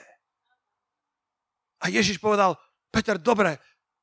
A 1.83 1.91
Ježiš 1.91 2.23
povedal, 2.23 2.55
Peter, 2.95 3.19
dobre, 3.19 3.59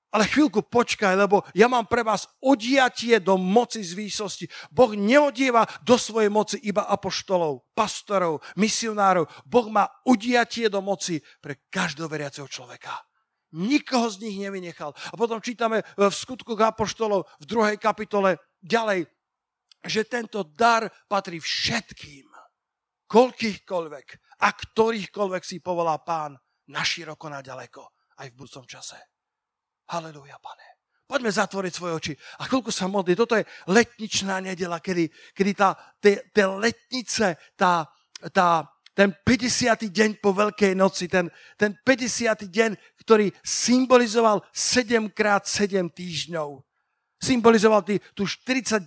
ale 0.09 0.25
chvíľku 0.25 0.65
počkaj, 0.65 1.13
lebo 1.13 1.45
ja 1.53 1.69
mám 1.69 1.86
pre 1.86 2.01
vás 2.01 2.25
odiatie 2.41 3.21
do 3.21 3.38
moci 3.38 3.86
z 3.86 3.93
výsosti. 3.93 4.45
Boh 4.73 4.97
neodieva 4.97 5.69
do 5.86 6.01
svojej 6.01 6.34
moci 6.34 6.57
iba 6.65 6.89
apoštolov, 6.89 7.69
pastorov, 7.77 8.41
misionárov. 8.57 9.30
Boh 9.45 9.67
má 9.69 9.86
odiatie 10.09 10.65
do 10.65 10.82
moci 10.82 11.21
pre 11.38 11.69
každého 11.69 12.09
veriaceho 12.09 12.49
človeka. 12.49 13.05
Nikoho 13.53 14.09
z 14.09 14.25
nich 14.25 14.38
nevynechal. 14.41 14.93
A 14.93 15.13
potom 15.13 15.41
čítame 15.41 15.86
v 15.93 16.09
skutku 16.09 16.57
apoštolov 16.57 17.30
v 17.41 17.45
druhej 17.45 17.77
kapitole 17.77 18.41
ďalej, 18.65 19.05
že 19.86 20.09
tento 20.09 20.41
dar 20.41 20.89
patrí 21.05 21.38
všetkým, 21.38 22.30
koľkýchkoľvek 23.05 24.07
a 24.41 24.47
ktorýchkoľvek 24.53 25.43
si 25.45 25.61
povolá 25.61 26.01
pán 26.01 26.34
na 26.70 26.86
široko, 26.86 27.30
na 27.30 27.41
ďaleko, 27.41 27.82
aj 28.22 28.28
v 28.30 28.38
budúcom 28.38 28.65
čase. 28.70 28.97
Halelúja, 29.89 30.38
pane. 30.38 30.80
Poďme 31.09 31.34
zatvoriť 31.34 31.74
svoje 31.74 31.93
oči 31.97 32.13
a 32.38 32.45
chvíľku 32.45 32.70
sa 32.70 32.86
modliť. 32.86 33.17
Toto 33.17 33.34
je 33.34 33.41
letničná 33.65 34.38
nedela, 34.45 34.78
kedy, 34.78 35.09
kedy 35.34 35.51
tá, 35.57 35.74
tie, 35.97 36.22
tie 36.30 36.45
letnice, 36.45 37.34
tá, 37.57 37.89
tá, 38.30 38.70
ten 38.93 39.09
50. 39.26 39.89
deň 39.89 40.09
po 40.22 40.38
Veľkej 40.38 40.78
noci, 40.78 41.09
ten, 41.09 41.34
ten 41.57 41.74
50. 41.82 42.45
deň, 42.45 42.72
ktorý 43.01 43.34
symbolizoval 43.41 44.45
7 44.53 45.09
krát 45.09 45.49
7 45.49 45.89
týždňov. 45.89 46.61
Symbolizoval 47.20 47.82
tý, 47.84 47.97
tú 48.13 48.30
49 48.30 48.86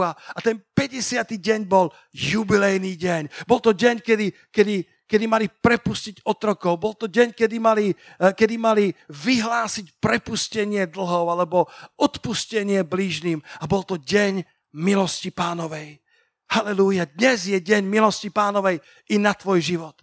a, 0.00 0.10
a 0.16 0.38
ten 0.40 0.56
50. 0.72 1.20
deň 1.36 1.68
bol 1.68 1.92
jubilejný 2.16 2.96
deň. 2.96 3.44
Bol 3.44 3.60
to 3.60 3.76
deň, 3.76 4.00
kedy, 4.00 4.32
kedy 4.48 4.88
kedy 5.12 5.28
mali 5.28 5.44
prepustiť 5.52 6.24
otrokov. 6.24 6.80
Bol 6.80 6.96
to 6.96 7.04
deň, 7.04 7.36
kedy 7.36 7.60
mali, 7.60 7.92
eh, 7.92 8.32
kedy 8.32 8.56
mali 8.56 8.88
vyhlásiť 9.12 10.00
prepustenie 10.00 10.88
dlhov 10.88 11.28
alebo 11.28 11.68
odpustenie 12.00 12.80
blížným. 12.80 13.44
A 13.60 13.68
bol 13.68 13.84
to 13.84 14.00
deň 14.00 14.40
milosti 14.72 15.28
pánovej. 15.28 16.00
Halelúja. 16.48 17.04
Dnes 17.04 17.44
je 17.44 17.60
deň 17.60 17.84
milosti 17.84 18.32
pánovej 18.32 18.80
i 19.12 19.20
na 19.20 19.36
tvoj 19.36 19.60
život. 19.60 20.00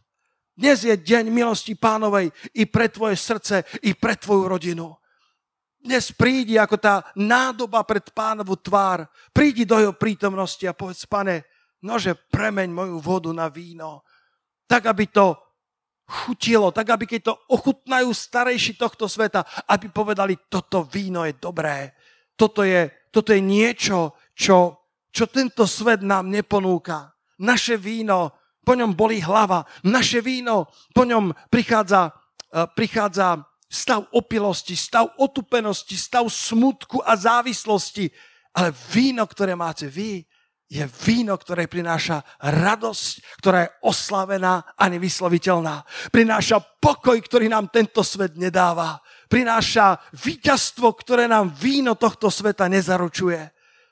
Dnes 0.53 0.85
je 0.85 0.93
deň 0.93 1.33
milosti 1.33 1.73
pánovej 1.73 2.29
i 2.53 2.69
pre 2.69 2.93
tvoje 2.93 3.17
srdce, 3.17 3.65
i 3.81 3.97
pre 3.97 4.13
tvoju 4.13 4.45
rodinu. 4.45 4.93
Dnes 5.79 6.11
prídi 6.11 6.59
ako 6.59 6.75
tá 6.77 7.01
nádoba 7.15 7.81
pred 7.87 8.11
pánovu 8.13 8.59
tvár. 8.59 9.07
Prídi 9.31 9.63
do 9.65 9.79
jeho 9.79 9.95
prítomnosti 9.95 10.61
a 10.67 10.75
povedz, 10.75 11.07
pane, 11.07 11.47
nože 11.81 12.13
premeň 12.29 12.69
moju 12.69 12.97
vodu 12.99 13.31
na 13.31 13.47
víno 13.47 14.03
tak 14.69 14.85
aby 14.85 15.09
to 15.09 15.33
chutilo, 16.05 16.69
tak 16.69 16.93
aby 16.93 17.09
keď 17.09 17.21
to 17.25 17.33
ochutnajú 17.49 18.13
starejší 18.13 18.77
tohto 18.77 19.09
sveta, 19.09 19.41
aby 19.65 19.89
povedali, 19.89 20.37
toto 20.45 20.85
víno 20.85 21.25
je 21.25 21.33
dobré, 21.37 21.97
toto 22.37 22.61
je, 22.61 22.89
toto 23.09 23.33
je 23.33 23.41
niečo, 23.41 24.13
čo, 24.37 24.85
čo 25.09 25.25
tento 25.25 25.65
svet 25.65 26.05
nám 26.05 26.29
neponúka. 26.29 27.13
Naše 27.41 27.81
víno, 27.81 28.37
po 28.61 28.77
ňom 28.77 28.93
bolí 28.93 29.25
hlava, 29.25 29.65
naše 29.89 30.21
víno, 30.21 30.69
po 30.93 31.01
ňom 31.01 31.33
prichádza, 31.49 32.13
uh, 32.13 32.69
prichádza 32.69 33.41
stav 33.69 34.05
opilosti, 34.13 34.77
stav 34.77 35.13
otupenosti, 35.17 35.97
stav 35.97 36.29
smutku 36.29 37.01
a 37.01 37.17
závislosti. 37.17 38.09
Ale 38.53 38.73
víno, 38.93 39.25
ktoré 39.29 39.53
máte 39.53 39.85
vy, 39.89 40.25
je 40.69 40.85
víno, 40.85 41.33
ktoré 41.33 41.65
prináša 41.65 42.21
radosť, 42.45 43.41
ktorá 43.41 43.57
je 43.65 43.73
oslavená 43.89 44.77
a 44.77 44.85
nevysloviteľná. 44.85 45.81
Prináša 46.13 46.61
pokoj, 46.61 47.17
ktorý 47.17 47.49
nám 47.49 47.73
tento 47.73 48.05
svet 48.05 48.37
nedáva. 48.37 49.01
Prináša 49.25 49.97
víťazstvo, 50.13 50.93
ktoré 50.93 51.25
nám 51.25 51.49
víno 51.57 51.97
tohto 51.97 52.29
sveta 52.29 52.69
nezaručuje. 52.69 53.41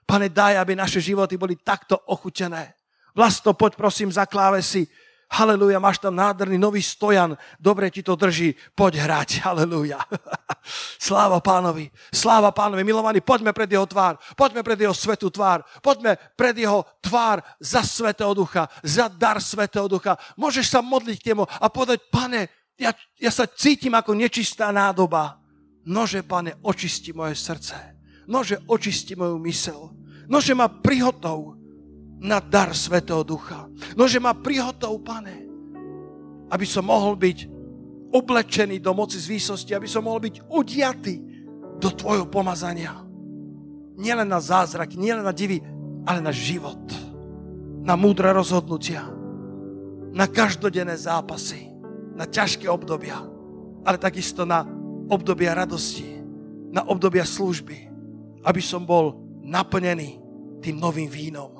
Pane, 0.06 0.30
daj, 0.30 0.62
aby 0.62 0.78
naše 0.78 1.02
životy 1.02 1.34
boli 1.36 1.58
takto 1.58 1.98
ochutené. 2.14 2.78
Vlasto, 3.18 3.58
poď 3.58 3.74
prosím 3.74 4.14
za 4.14 4.30
klávesy 4.30 4.86
Haleluja, 5.28 5.84
máš 5.84 6.00
tam 6.00 6.16
nádherný 6.16 6.56
nový 6.56 6.80
stojan. 6.80 7.36
Dobre 7.60 7.92
ti 7.92 8.00
to 8.00 8.16
drží. 8.16 8.56
Poď 8.72 9.04
hrať. 9.04 9.30
Haleluja. 9.48 10.00
Sláva 10.96 11.44
pánovi. 11.44 11.92
Sláva 12.16 12.56
pánovi. 12.56 12.88
Milovaní, 12.88 13.20
poďme 13.20 13.52
pred 13.52 13.68
jeho 13.68 13.84
tvár. 13.84 14.16
Poďme 14.40 14.64
pred 14.64 14.80
jeho 14.80 14.96
svetú 14.96 15.28
tvár. 15.28 15.68
Poďme 15.84 16.16
pred 16.40 16.56
jeho 16.56 16.88
tvár 17.04 17.44
za 17.60 17.84
svetého 17.84 18.32
ducha. 18.32 18.72
Za 18.80 19.12
dar 19.12 19.44
svetého 19.44 19.92
ducha. 19.92 20.16
Môžeš 20.40 20.72
sa 20.72 20.80
modliť 20.80 21.18
k 21.20 21.28
nemu 21.36 21.44
a 21.44 21.68
povedať, 21.68 22.08
pane, 22.08 22.48
ja, 22.80 22.96
ja 23.20 23.32
sa 23.34 23.44
cítim 23.52 23.92
ako 24.00 24.16
nečistá 24.16 24.72
nádoba. 24.72 25.44
Nože, 25.84 26.24
pane, 26.24 26.56
očisti 26.64 27.12
moje 27.12 27.36
srdce. 27.36 27.76
Nože, 28.32 28.64
očisti 28.64 29.12
moju 29.16 29.36
mysel. 29.44 29.92
Nože 30.28 30.56
ma 30.56 30.72
prihotov 30.72 31.57
na 32.18 32.42
dar 32.42 32.74
Svetého 32.74 33.22
Ducha. 33.22 33.70
Nože 33.94 34.18
ma 34.18 34.34
prihotov, 34.34 35.02
pane, 35.06 35.46
aby 36.50 36.66
som 36.66 36.88
mohol 36.88 37.14
byť 37.14 37.38
oblečený 38.14 38.80
do 38.80 38.92
moci 38.96 39.20
z 39.20 39.76
aby 39.76 39.86
som 39.86 40.06
mohol 40.06 40.26
byť 40.26 40.36
odiatý 40.50 41.16
do 41.78 41.90
Tvojho 41.94 42.26
pomazania. 42.26 42.98
Nielen 43.98 44.30
na 44.30 44.42
zázrak, 44.42 44.94
nielen 44.94 45.26
na 45.26 45.34
divy, 45.34 45.62
ale 46.06 46.22
na 46.22 46.34
život, 46.34 46.82
na 47.82 47.98
múdre 47.98 48.30
rozhodnutia, 48.34 49.06
na 50.14 50.26
každodenné 50.26 50.98
zápasy, 50.98 51.70
na 52.18 52.26
ťažké 52.26 52.66
obdobia, 52.70 53.22
ale 53.86 53.98
takisto 54.02 54.46
na 54.46 54.66
obdobia 55.10 55.54
radosti, 55.54 56.22
na 56.74 56.86
obdobia 56.86 57.26
služby, 57.26 57.78
aby 58.46 58.62
som 58.62 58.86
bol 58.86 59.18
naplnený 59.46 60.22
tým 60.62 60.78
novým 60.78 61.10
vínom. 61.10 61.57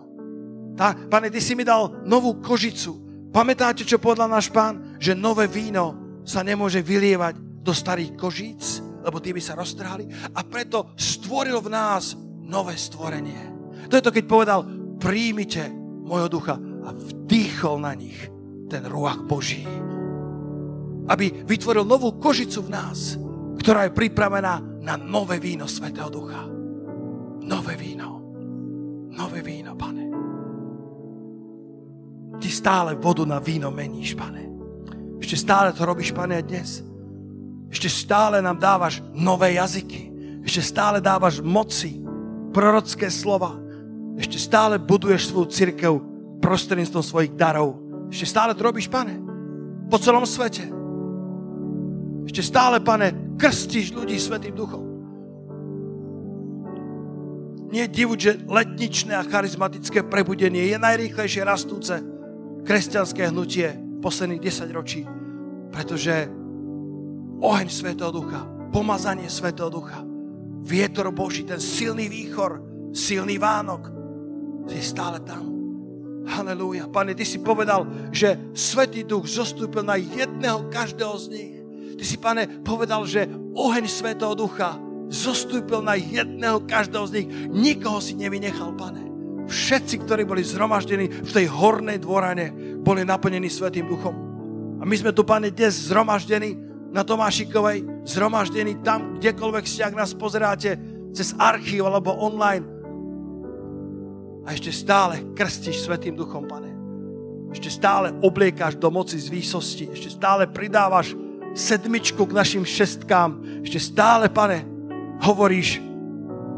Tá, 0.78 0.94
pane, 0.94 1.34
ty 1.34 1.42
si 1.42 1.58
mi 1.58 1.66
dal 1.66 2.06
novú 2.06 2.38
kožicu. 2.38 3.02
Pamätáte, 3.34 3.82
čo 3.82 3.98
povedal 3.98 4.30
náš 4.30 4.54
pán? 4.54 4.96
Že 5.02 5.18
nové 5.18 5.50
víno 5.50 6.22
sa 6.22 6.46
nemôže 6.46 6.86
vylievať 6.86 7.42
do 7.66 7.74
starých 7.74 8.14
kožíc, 8.14 8.80
lebo 9.02 9.18
tie 9.18 9.34
by 9.34 9.42
sa 9.42 9.58
roztrhali. 9.58 10.06
A 10.38 10.46
preto 10.46 10.94
stvoril 10.94 11.58
v 11.66 11.74
nás 11.74 12.14
nové 12.46 12.78
stvorenie. 12.78 13.58
To 13.90 13.98
je 13.98 14.06
to, 14.06 14.14
keď 14.14 14.26
povedal, 14.30 14.60
príjmite 15.02 15.66
môjho 16.08 16.30
ducha 16.30 16.56
a 16.86 16.94
vdýchol 16.94 17.82
na 17.82 17.98
nich 17.98 18.30
ten 18.72 18.86
ruach 18.86 19.26
Boží. 19.26 19.66
Aby 21.08 21.44
vytvoril 21.48 21.88
novú 21.88 22.20
kožicu 22.20 22.68
v 22.68 22.74
nás, 22.76 23.16
ktorá 23.60 23.88
je 23.88 23.96
pripravená 23.96 24.84
na 24.84 24.96
nové 24.96 25.40
víno 25.40 25.68
Svetého 25.68 26.12
Ducha. 26.12 26.48
Nové 27.48 27.76
víno. 27.80 28.24
Nové 29.12 29.40
víno, 29.44 29.76
pane. 29.76 30.07
Ty 32.38 32.50
stále 32.54 32.94
vodu 32.94 33.26
na 33.26 33.42
víno 33.42 33.74
meníš, 33.74 34.14
pane. 34.14 34.46
Ešte 35.18 35.36
stále 35.42 35.74
to 35.74 35.82
robíš, 35.82 36.14
pane, 36.14 36.38
dnes. 36.46 36.86
Ešte 37.74 37.90
stále 37.90 38.40
nám 38.40 38.62
dávaš 38.62 39.02
nové 39.12 39.58
jazyky. 39.58 40.14
Ešte 40.46 40.62
stále 40.62 41.02
dávaš 41.02 41.42
moci, 41.42 42.00
prorocké 42.54 43.10
slova. 43.10 43.58
Ešte 44.16 44.38
stále 44.38 44.78
buduješ 44.78 45.34
svoju 45.34 45.48
církev 45.50 45.94
prostredníctvom 46.40 47.04
svojich 47.04 47.34
darov. 47.34 47.82
Ešte 48.14 48.30
stále 48.30 48.54
to 48.54 48.62
robíš, 48.64 48.88
pane. 48.88 49.18
Po 49.90 49.98
celom 49.98 50.24
svete. 50.24 50.70
Ešte 52.30 52.42
stále, 52.46 52.78
pane, 52.80 53.36
krstíš 53.36 53.98
ľudí 53.98 54.16
Svetým 54.22 54.54
duchom. 54.54 54.84
Nie 57.68 57.90
je 57.90 57.96
divuť, 58.00 58.20
že 58.20 58.40
letničné 58.48 59.12
a 59.18 59.28
charizmatické 59.28 60.08
prebudenie 60.08 60.72
je 60.72 60.78
najrýchlejšie 60.80 61.44
rastúce 61.44 62.00
kresťanské 62.68 63.32
hnutie 63.32 63.72
posledných 64.04 64.44
10 64.44 64.68
ročí. 64.76 65.08
Pretože 65.72 66.28
oheň 67.40 67.68
Svetého 67.72 68.12
Ducha, 68.12 68.44
pomazanie 68.76 69.32
Svetého 69.32 69.72
Ducha, 69.72 70.04
vietor 70.68 71.16
Boží, 71.16 71.48
ten 71.48 71.64
silný 71.64 72.12
výchor, 72.12 72.60
silný 72.92 73.40
Vánok, 73.40 73.88
je 74.68 74.84
stále 74.84 75.24
tam. 75.24 75.48
Halelúja. 76.28 76.92
Pane, 76.92 77.16
Ty 77.16 77.24
si 77.24 77.40
povedal, 77.40 77.88
že 78.12 78.36
Svetý 78.52 79.08
Duch 79.08 79.32
zostúpil 79.32 79.88
na 79.88 79.96
jedného 79.96 80.68
každého 80.68 81.16
z 81.24 81.26
nich. 81.32 81.56
Ty 81.98 82.04
si, 82.04 82.20
pane, 82.20 82.62
povedal, 82.68 83.08
že 83.08 83.32
oheň 83.56 83.88
Svetého 83.88 84.36
Ducha 84.36 84.76
zostúpil 85.08 85.80
na 85.80 85.96
jedného 85.96 86.68
každého 86.68 87.06
z 87.08 87.12
nich. 87.16 87.28
Nikoho 87.48 88.04
si 88.04 88.20
nevynechal, 88.20 88.76
pane. 88.76 89.07
Všetci, 89.48 90.04
ktorí 90.04 90.28
boli 90.28 90.44
zhromaždení 90.44 91.08
v 91.08 91.32
tej 91.32 91.48
hornej 91.48 92.04
dvorane, 92.04 92.52
boli 92.84 93.08
naplnení 93.08 93.48
Svetým 93.48 93.88
Duchom. 93.88 94.16
A 94.78 94.84
my 94.86 94.96
sme 94.96 95.16
tu, 95.16 95.24
pane, 95.24 95.50
dnes 95.50 95.90
zhromaždení 95.90 96.60
na 96.92 97.02
Tomášikovej, 97.04 98.08
zhromaždení 98.08 98.80
tam, 98.84 99.18
kdekoľvek 99.18 99.66
ste, 99.66 99.88
ak 99.88 99.96
nás 99.98 100.12
pozeráte, 100.14 100.76
cez 101.16 101.34
archív 101.40 101.88
alebo 101.88 102.14
online. 102.14 102.64
A 104.48 104.54
ešte 104.56 104.72
stále 104.72 105.24
krstíš 105.36 105.84
Svetým 105.84 106.16
Duchom, 106.16 106.48
pane. 106.48 106.72
Ešte 107.52 107.72
stále 107.72 108.12
obliekáš 108.24 108.76
do 108.76 108.92
moci 108.92 109.20
z 109.20 109.32
výsosti. 109.32 109.92
Ešte 109.92 110.12
stále 110.14 110.48
pridávaš 110.48 111.16
sedmičku 111.56 112.28
k 112.28 112.36
našim 112.36 112.64
šestkám. 112.64 113.64
Ešte 113.64 113.80
stále, 113.80 114.32
pane, 114.32 114.64
hovoríš, 115.24 115.82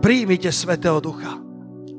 príjmite 0.01 0.49
Svetého 0.51 0.99
Ducha. 0.99 1.48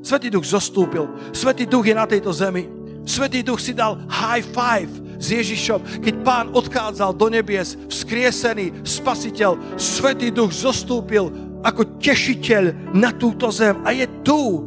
Svetý 0.00 0.32
duch 0.32 0.48
zostúpil. 0.48 1.06
Svetý 1.36 1.68
duch 1.68 1.84
je 1.84 1.94
na 1.94 2.08
tejto 2.08 2.32
zemi. 2.32 2.66
Svetý 3.04 3.44
duch 3.44 3.60
si 3.60 3.76
dal 3.76 4.00
high 4.08 4.44
five 4.44 4.88
s 5.20 5.32
Ježišom, 5.32 6.00
keď 6.00 6.14
pán 6.24 6.46
odchádzal 6.56 7.12
do 7.12 7.28
nebies, 7.28 7.76
vzkriesený 7.92 8.84
spasiteľ. 8.84 9.76
Svetý 9.76 10.32
duch 10.32 10.56
zostúpil 10.56 11.28
ako 11.60 12.00
tešiteľ 12.00 12.96
na 12.96 13.12
túto 13.12 13.52
zem 13.52 13.76
a 13.84 13.92
je 13.92 14.08
tu 14.24 14.64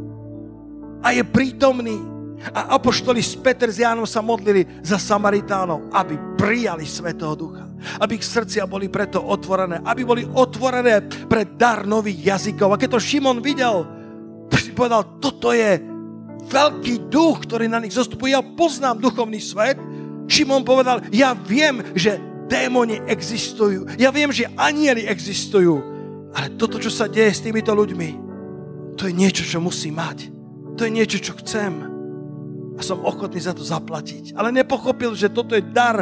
a 1.02 1.10
je 1.10 1.26
prítomný. 1.26 1.98
A 2.54 2.76
apoštoli 2.76 3.24
s 3.24 3.40
Peter 3.40 3.72
s 3.72 3.80
Jánom 3.80 4.04
sa 4.04 4.20
modlili 4.20 4.68
za 4.84 5.00
Samaritánov, 5.00 5.88
aby 5.96 6.20
prijali 6.36 6.84
Svetého 6.84 7.40
Ducha. 7.40 7.72
Aby 8.04 8.20
ich 8.20 8.28
srdcia 8.28 8.68
boli 8.68 8.92
preto 8.92 9.24
otvorené. 9.24 9.80
Aby 9.80 10.04
boli 10.04 10.24
otvorené 10.28 11.08
pre 11.32 11.48
dar 11.48 11.88
nových 11.88 12.36
jazykov. 12.36 12.76
A 12.76 12.80
keď 12.80 13.00
to 13.00 13.00
Šimon 13.00 13.40
videl, 13.40 13.88
si 14.60 14.72
povedal, 14.76 15.18
toto 15.18 15.54
je 15.56 15.82
veľký 16.50 17.08
duch, 17.08 17.48
ktorý 17.48 17.72
na 17.72 17.80
nich 17.80 17.96
zostupuje. 17.96 18.36
Ja 18.36 18.44
poznám 18.44 19.00
duchovný 19.00 19.40
svet. 19.40 19.80
Šimon 20.28 20.64
povedal, 20.64 21.04
ja 21.12 21.36
viem, 21.36 21.84
že 21.96 22.20
démoni 22.48 23.00
existujú. 23.08 23.88
Ja 24.00 24.12
viem, 24.12 24.32
že 24.32 24.52
anieli 24.56 25.08
existujú. 25.08 25.80
Ale 26.34 26.58
toto, 26.58 26.82
čo 26.82 26.90
sa 26.90 27.06
deje 27.06 27.32
s 27.32 27.44
týmito 27.46 27.72
ľuďmi, 27.72 28.10
to 28.98 29.10
je 29.10 29.14
niečo, 29.14 29.44
čo 29.46 29.62
musí 29.62 29.90
mať. 29.90 30.30
To 30.78 30.86
je 30.86 30.92
niečo, 30.92 31.22
čo 31.22 31.34
chcem. 31.42 31.74
A 32.74 32.82
som 32.82 33.06
ochotný 33.06 33.38
za 33.38 33.54
to 33.54 33.62
zaplatiť. 33.62 34.34
Ale 34.34 34.50
nepochopil, 34.50 35.14
že 35.14 35.30
toto 35.30 35.54
je 35.54 35.62
dar, 35.62 36.02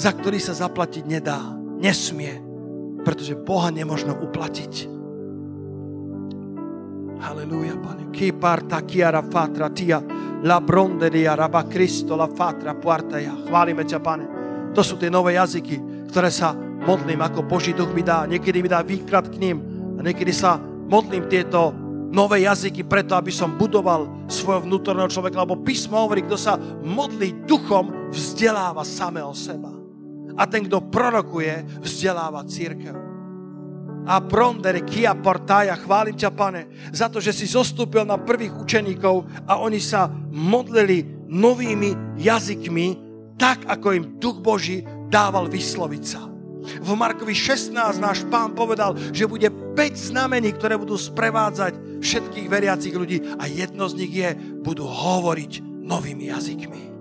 za 0.00 0.10
ktorý 0.12 0.40
sa 0.40 0.56
zaplatiť 0.56 1.04
nedá. 1.04 1.40
Nesmie. 1.76 2.40
Pretože 3.04 3.36
Boha 3.36 3.68
nemožno 3.68 4.16
uplatiť. 4.16 4.95
Halleluja, 7.20 7.76
Pane. 7.80 8.10
Chi 8.12 8.32
parta 8.32 8.84
chiara 8.84 9.22
fatra 9.22 9.70
tia, 9.70 10.02
la 10.42 10.60
bronde 10.60 11.08
di 11.08 11.26
araba 11.26 11.64
Cristo, 11.64 12.16
la 12.16 12.28
fatra 12.28 12.74
puarta 12.74 13.18
ja. 13.18 13.32
Chválime 13.32 13.84
ťa, 13.84 13.98
Pane. 14.00 14.26
To 14.76 14.84
sú 14.84 15.00
tie 15.00 15.08
nové 15.08 15.40
jazyky, 15.40 16.08
ktoré 16.12 16.28
sa 16.28 16.52
modlím, 16.84 17.24
ako 17.24 17.48
Boží 17.48 17.72
duch 17.72 17.92
mi 17.96 18.04
dá. 18.04 18.28
Niekedy 18.28 18.60
mi 18.60 18.68
dá 18.68 18.84
výklad 18.84 19.32
k 19.32 19.40
ním 19.40 19.56
a 19.96 20.04
niekedy 20.04 20.32
sa 20.32 20.60
modlím 20.60 21.24
tieto 21.28 21.72
nové 22.12 22.44
jazyky 22.44 22.84
preto, 22.84 23.16
aby 23.16 23.32
som 23.32 23.56
budoval 23.56 24.28
svojho 24.28 24.68
vnútorného 24.68 25.08
človeka, 25.08 25.42
lebo 25.42 25.64
písmo 25.64 26.04
hovorí, 26.04 26.22
kto 26.24 26.36
sa 26.36 26.60
modlí 26.84 27.48
duchom, 27.48 28.12
vzdeláva 28.12 28.84
samého 28.84 29.32
seba. 29.32 29.72
A 30.36 30.44
ten, 30.44 30.68
kto 30.68 30.92
prorokuje, 30.92 31.80
vzdeláva 31.80 32.44
církev 32.44 33.05
a 34.06 34.22
prondere 34.22 34.86
kia 34.86 35.12
portaja. 35.18 35.74
Chválim 35.74 36.14
ťa, 36.14 36.30
pane, 36.30 36.70
za 36.94 37.10
to, 37.10 37.18
že 37.18 37.34
si 37.34 37.50
zostúpil 37.50 38.06
na 38.06 38.16
prvých 38.16 38.54
učeníkov 38.54 39.26
a 39.50 39.58
oni 39.58 39.82
sa 39.82 40.06
modlili 40.30 41.26
novými 41.26 42.18
jazykmi, 42.22 43.04
tak, 43.36 43.66
ako 43.66 43.86
im 43.92 44.04
Duch 44.22 44.40
Boží 44.40 44.86
dával 45.10 45.50
vysloviť 45.50 46.04
sa. 46.06 46.22
V 46.66 46.98
Markovi 46.98 47.30
16 47.30 47.74
náš 48.02 48.26
pán 48.26 48.50
povedal, 48.54 48.98
že 49.14 49.30
bude 49.30 49.46
5 49.50 50.10
znamení, 50.10 50.50
ktoré 50.50 50.74
budú 50.74 50.98
sprevádzať 50.98 52.02
všetkých 52.02 52.46
veriacich 52.50 52.94
ľudí 52.94 53.22
a 53.38 53.46
jedno 53.46 53.86
z 53.86 53.94
nich 54.02 54.12
je, 54.14 54.34
budú 54.66 54.86
hovoriť 54.86 55.62
novými 55.62 56.26
jazykmi. 56.26 56.95